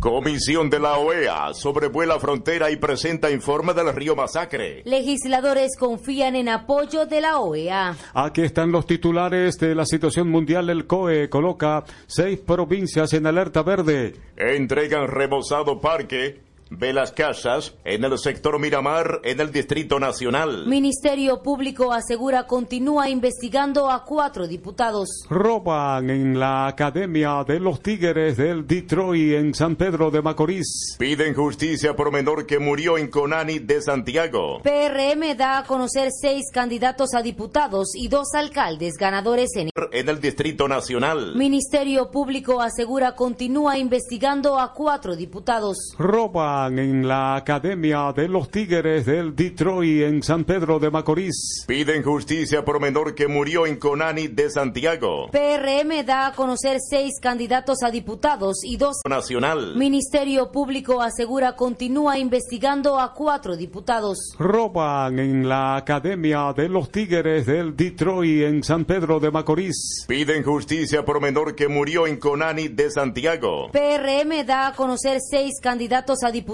Comisión 0.00 0.70
de 0.70 0.80
la 0.80 0.96
OEA 0.96 1.52
sobrevuela 1.52 2.18
frontera 2.18 2.70
y 2.70 2.76
presenta 2.76 3.30
informe 3.30 3.74
del 3.74 3.94
río 3.94 4.16
Masacre. 4.16 4.80
Legisladores 4.86 5.76
confían 5.78 6.36
en 6.36 6.48
apoyo 6.48 7.04
de 7.04 7.20
la 7.20 7.38
OEA. 7.38 7.94
Aquí 8.14 8.40
están 8.40 8.72
los 8.72 8.86
titulares 8.86 9.58
de 9.58 9.74
la 9.74 9.84
situación 9.84 10.30
mundial. 10.30 10.70
El 10.70 10.86
COE 10.86 11.28
coloca 11.28 11.84
seis 12.06 12.38
provincias 12.40 13.12
en 13.12 13.26
alerta 13.26 13.62
verde. 13.62 14.14
Entregan 14.38 15.06
remozado 15.06 15.82
parque 15.82 16.40
ve 16.70 16.92
las 16.92 17.12
casas 17.12 17.74
en 17.84 18.04
el 18.04 18.18
sector 18.18 18.58
Miramar 18.58 19.20
en 19.24 19.40
el 19.40 19.52
Distrito 19.52 19.98
Nacional. 19.98 20.66
Ministerio 20.66 21.42
Público 21.42 21.92
asegura 21.92 22.46
continúa 22.46 23.08
investigando 23.08 23.90
a 23.90 24.04
cuatro 24.04 24.46
diputados. 24.46 25.08
Roban 25.28 26.10
en 26.10 26.38
la 26.38 26.66
Academia 26.68 27.44
de 27.44 27.60
los 27.60 27.80
Tigres 27.82 28.36
del 28.36 28.66
Detroit 28.66 29.34
en 29.34 29.54
San 29.54 29.76
Pedro 29.76 30.10
de 30.10 30.22
Macorís. 30.22 30.96
Piden 30.98 31.34
justicia 31.34 31.94
por 31.94 32.12
menor 32.12 32.46
que 32.46 32.58
murió 32.58 32.96
en 32.98 33.08
Conani 33.08 33.58
de 33.58 33.82
Santiago. 33.82 34.60
PRM 34.62 35.36
da 35.36 35.58
a 35.58 35.64
conocer 35.64 36.10
seis 36.12 36.46
candidatos 36.52 37.14
a 37.14 37.22
diputados 37.22 37.92
y 37.94 38.08
dos 38.08 38.34
alcaldes 38.34 38.94
ganadores 38.94 39.50
en 39.56 39.70
en 39.92 40.08
el 40.08 40.20
Distrito 40.20 40.68
Nacional. 40.68 41.34
Ministerio 41.36 42.10
Público 42.10 42.60
asegura 42.60 43.14
continúa 43.14 43.78
investigando 43.78 44.58
a 44.58 44.72
cuatro 44.72 45.16
diputados. 45.16 45.94
Roban 45.98 46.59
en 46.68 47.08
la 47.08 47.36
Academia 47.36 48.12
de 48.14 48.28
los 48.28 48.50
Tigres 48.50 49.06
del 49.06 49.34
Detroit 49.34 50.02
en 50.02 50.22
San 50.22 50.44
Pedro 50.44 50.78
de 50.78 50.90
Macorís. 50.90 51.64
Piden 51.66 52.02
justicia 52.02 52.64
por 52.64 52.80
menor 52.80 53.14
que 53.14 53.28
murió 53.28 53.66
en 53.66 53.76
Conani 53.76 54.28
de 54.28 54.50
Santiago. 54.50 55.28
PRM 55.30 56.04
da 56.04 56.26
a 56.26 56.32
conocer 56.34 56.78
seis 56.80 57.14
candidatos 57.20 57.82
a 57.82 57.90
diputados 57.90 58.58
y 58.62 58.76
dos 58.76 58.98
Nacional. 59.08 59.74
Ministerio 59.76 60.52
Público 60.52 61.00
asegura 61.00 61.56
continúa 61.56 62.18
investigando 62.18 63.00
a 63.00 63.14
cuatro 63.14 63.56
diputados. 63.56 64.34
Roban 64.38 65.18
en 65.18 65.48
la 65.48 65.76
Academia 65.76 66.52
de 66.54 66.68
los 66.68 66.90
Tigres 66.90 67.46
del 67.46 67.74
Detroit 67.74 68.42
en 68.42 68.62
San 68.62 68.84
Pedro 68.84 69.18
de 69.18 69.30
Macorís. 69.30 70.04
Piden 70.06 70.42
justicia 70.42 71.04
por 71.04 71.22
menor 71.22 71.54
que 71.54 71.68
murió 71.68 72.06
en 72.06 72.18
Conani 72.18 72.68
de 72.68 72.90
Santiago. 72.90 73.70
PRM 73.72 74.44
da 74.44 74.68
a 74.68 74.74
conocer 74.74 75.20
seis 75.20 75.54
candidatos 75.62 76.22
a 76.22 76.30
diputados 76.30 76.49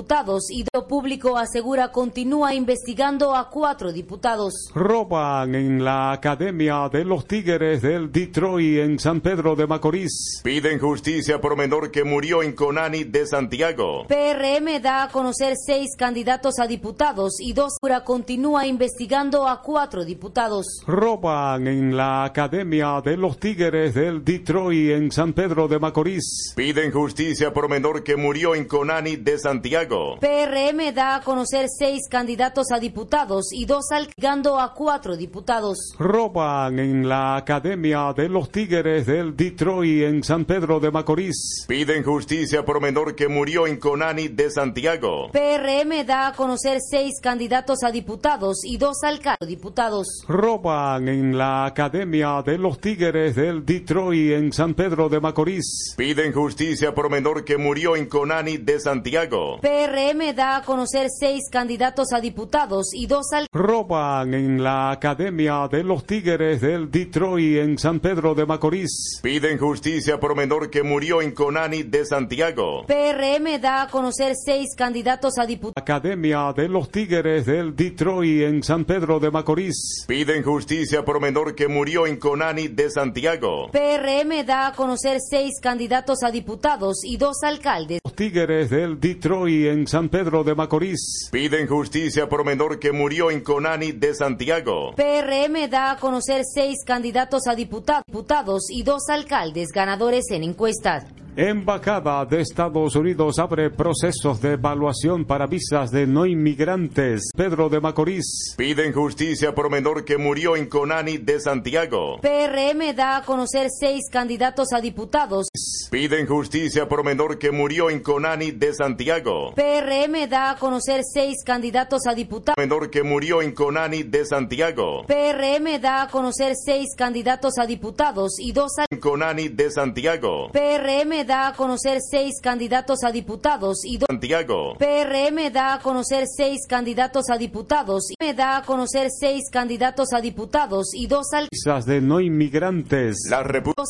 y 0.50 0.64
do 0.64 0.86
público 0.86 1.38
asegura 1.38 1.90
continúa 1.90 2.54
investigando 2.54 3.34
a 3.34 3.48
cuatro 3.48 3.92
diputados. 3.92 4.52
Roban 4.74 5.54
en 5.54 5.82
la 5.82 6.12
Academia 6.12 6.88
de 6.92 7.04
los 7.04 7.26
Tigres 7.26 7.80
del 7.82 8.12
Detroit 8.12 8.78
en 8.80 8.98
San 8.98 9.20
Pedro 9.20 9.56
de 9.56 9.66
Macorís. 9.66 10.40
Piden 10.44 10.78
justicia 10.78 11.40
por 11.40 11.56
menor 11.56 11.90
que 11.90 12.04
murió 12.04 12.42
en 12.42 12.52
Conani 12.52 13.04
de 13.04 13.26
Santiago. 13.26 14.04
PRM 14.06 14.80
da 14.82 15.04
a 15.04 15.08
conocer 15.08 15.54
seis 15.56 15.96
candidatos 15.96 16.58
a 16.58 16.66
diputados 16.66 17.36
y 17.40 17.52
dos 17.52 17.78
continúa 18.04 18.66
investigando 18.66 19.48
a 19.48 19.62
cuatro 19.62 20.04
diputados. 20.04 20.66
Roban 20.86 21.66
en 21.66 21.96
la 21.96 22.24
Academia 22.24 23.00
de 23.02 23.16
los 23.16 23.38
Tigres 23.38 23.94
del 23.94 24.24
Detroit 24.24 24.90
en 24.90 25.10
San 25.10 25.32
Pedro 25.32 25.68
de 25.68 25.78
Macorís. 25.78 26.52
Piden 26.54 26.92
justicia 26.92 27.52
por 27.52 27.68
menor 27.68 28.02
que 28.02 28.16
murió 28.16 28.54
en 28.54 28.66
Conani 28.66 29.16
de 29.16 29.38
Santiago. 29.38 29.85
Santiago. 29.86 30.16
PRM 30.20 30.92
da 30.92 31.16
a 31.16 31.20
conocer 31.22 31.66
seis 31.68 32.08
candidatos 32.08 32.70
a 32.72 32.78
diputados 32.78 33.52
y 33.52 33.66
dos 33.66 33.90
alcando 33.90 34.58
a 34.58 34.72
cuatro 34.74 35.16
diputados. 35.16 35.94
Roban 35.98 36.78
en 36.78 37.08
la 37.08 37.36
Academia 37.36 38.12
de 38.14 38.28
los 38.28 38.50
Tigres 38.50 39.06
del 39.06 39.36
Detroit 39.36 40.02
en 40.02 40.22
San 40.22 40.44
Pedro 40.44 40.80
de 40.80 40.90
Macorís. 40.90 41.64
Piden 41.68 42.02
justicia 42.02 42.64
por 42.64 42.80
menor 42.80 43.14
que 43.14 43.28
murió 43.28 43.66
en 43.66 43.78
Conani 43.78 44.28
de 44.28 44.50
Santiago. 44.50 45.30
PRM 45.32 46.04
da 46.04 46.28
a 46.28 46.32
conocer 46.32 46.78
seis 46.80 47.20
candidatos 47.20 47.82
a 47.84 47.90
diputados 47.90 48.64
y 48.64 48.78
dos 48.78 49.02
alcaldes 49.02 49.48
diputados. 49.48 50.24
Roban 50.28 51.08
en 51.08 51.36
la 51.36 51.66
Academia 51.66 52.42
de 52.44 52.58
los 52.58 52.80
Tigres 52.80 53.36
del 53.36 53.64
Detroit 53.64 54.32
en 54.32 54.52
San 54.52 54.74
Pedro 54.74 55.08
de 55.08 55.20
Macorís. 55.20 55.94
Piden 55.96 56.32
justicia 56.32 56.94
por 56.94 57.10
menor 57.10 57.44
que 57.44 57.56
murió 57.56 57.96
en 57.96 58.06
Conani 58.06 58.56
de 58.56 58.80
Santiago. 58.80 59.58
PRM 59.76 60.34
da 60.34 60.56
a 60.56 60.62
conocer 60.62 61.08
seis 61.10 61.50
candidatos 61.50 62.14
a 62.14 62.20
diputados 62.20 62.94
y 62.94 63.06
dos 63.06 63.26
alcaldes. 63.32 63.50
Roban 63.52 64.32
en 64.32 64.64
la 64.64 64.90
Academia 64.90 65.68
de 65.70 65.84
los 65.84 66.06
Tigres 66.06 66.62
del 66.62 66.90
Detroit 66.90 67.58
en 67.58 67.76
San 67.76 68.00
Pedro 68.00 68.34
de 68.34 68.46
Macorís. 68.46 69.20
Piden 69.22 69.58
justicia 69.58 70.18
por 70.18 70.34
menor 70.34 70.70
que 70.70 70.82
murió 70.82 71.20
en 71.20 71.32
Conani 71.32 71.82
de 71.82 72.06
Santiago. 72.06 72.86
PRM 72.86 73.60
da 73.60 73.82
a 73.82 73.88
conocer 73.88 74.32
seis 74.34 74.74
candidatos 74.74 75.36
a 75.38 75.44
diputados. 75.44 75.74
Academia 75.76 76.54
de 76.56 76.68
los 76.68 76.90
Tigres 76.90 77.44
del 77.44 77.76
Detroit 77.76 78.44
en 78.44 78.62
San 78.62 78.86
Pedro 78.86 79.20
de 79.20 79.30
Macorís. 79.30 80.06
Piden 80.08 80.42
justicia 80.42 81.04
por 81.04 81.20
menor 81.20 81.54
que 81.54 81.68
murió 81.68 82.06
en 82.06 82.16
Conani 82.16 82.68
de 82.68 82.88
Santiago. 82.88 83.68
PRM 83.72 84.42
da 84.46 84.68
a 84.68 84.72
conocer 84.72 85.18
seis 85.20 85.60
candidatos 85.60 86.22
a 86.22 86.30
diputados 86.30 87.04
y 87.04 87.18
dos 87.18 87.42
alcaldes. 87.42 88.00
Los 88.02 88.14
Tigres 88.14 88.70
del 88.70 88.98
Detroit 88.98 89.55
en 89.64 89.86
San 89.86 90.08
Pedro 90.08 90.44
de 90.44 90.54
Macorís. 90.54 91.28
Piden 91.32 91.66
justicia 91.66 92.28
por 92.28 92.44
menor 92.44 92.78
que 92.78 92.92
murió 92.92 93.30
en 93.30 93.40
Conani 93.40 93.92
de 93.92 94.14
Santiago. 94.14 94.94
PRM 94.96 95.68
da 95.70 95.92
a 95.92 95.96
conocer 95.96 96.42
seis 96.44 96.78
candidatos 96.84 97.46
a 97.46 97.54
diputados 97.54 98.02
diputados 98.16 98.70
y 98.70 98.82
dos 98.82 99.08
alcaldes 99.08 99.68
ganadores 99.72 100.30
en 100.30 100.42
encuestas. 100.42 101.04
Embajada 101.38 102.24
de 102.24 102.40
Estados 102.40 102.96
Unidos 102.96 103.38
abre 103.38 103.68
procesos 103.68 104.40
de 104.40 104.52
evaluación 104.52 105.26
para 105.26 105.46
visas 105.46 105.90
de 105.90 106.06
no 106.06 106.24
inmigrantes. 106.24 107.28
Pedro 107.36 107.68
de 107.68 107.78
Macorís. 107.78 108.54
Piden 108.56 108.94
justicia 108.94 109.54
por 109.54 109.70
menor 109.70 110.06
que 110.06 110.16
murió 110.16 110.56
en 110.56 110.64
Conani 110.64 111.18
de 111.18 111.38
Santiago. 111.38 112.18
PRM 112.22 112.94
da 112.96 113.18
a 113.18 113.22
conocer 113.26 113.68
seis 113.68 114.08
candidatos 114.10 114.68
a 114.72 114.80
diputados. 114.80 115.48
Piden 115.90 116.26
justicia 116.26 116.88
por 116.88 117.04
menor 117.04 117.38
que 117.38 117.50
murió 117.50 117.90
en 117.90 118.00
Conani 118.00 118.52
de 118.52 118.72
Santiago. 118.72 119.52
PRM 119.54 120.30
da 120.30 120.52
a 120.52 120.56
conocer 120.56 121.02
seis 121.04 121.44
candidatos 121.44 122.06
a 122.06 122.14
diputados. 122.14 122.56
Menor 122.56 122.88
que 122.88 123.02
murió 123.02 123.42
en 123.42 123.52
Conani 123.52 124.04
de 124.04 124.24
Santiago. 124.24 125.04
PRM 125.06 125.82
da 125.82 126.00
a 126.00 126.08
conocer 126.08 126.54
seis 126.56 126.94
candidatos 126.96 127.58
a 127.58 127.66
diputados 127.66 128.36
y 128.38 128.52
dos 128.52 128.72
al... 128.78 128.98
Conani 128.98 129.48
de 129.48 129.70
Santiago. 129.70 130.48
PRM 130.50 131.25
da 131.26 131.48
a 131.48 131.52
conocer 131.52 131.98
seis 132.00 132.40
candidatos 132.40 133.04
a 133.04 133.10
diputados 133.10 133.84
y 133.84 133.98
dos... 133.98 134.06
Santiago. 134.08 134.74
PRM 134.78 135.52
da 135.52 135.74
a 135.74 135.80
conocer 135.80 136.24
seis 136.26 136.66
candidatos 136.66 137.28
a 137.28 137.36
diputados 137.36 138.10
y 138.10 138.14
me 138.24 138.32
da 138.32 138.56
a 138.56 138.62
conocer 138.62 139.08
seis 139.10 139.50
candidatos 139.50 140.12
a 140.14 140.20
diputados 140.20 140.94
y 140.94 141.06
dos 141.06 141.26
al... 141.34 141.48
De 141.84 142.00
no 142.00 142.20
inmigrantes. 142.20 143.26
La 143.28 143.42
República. 143.42 143.82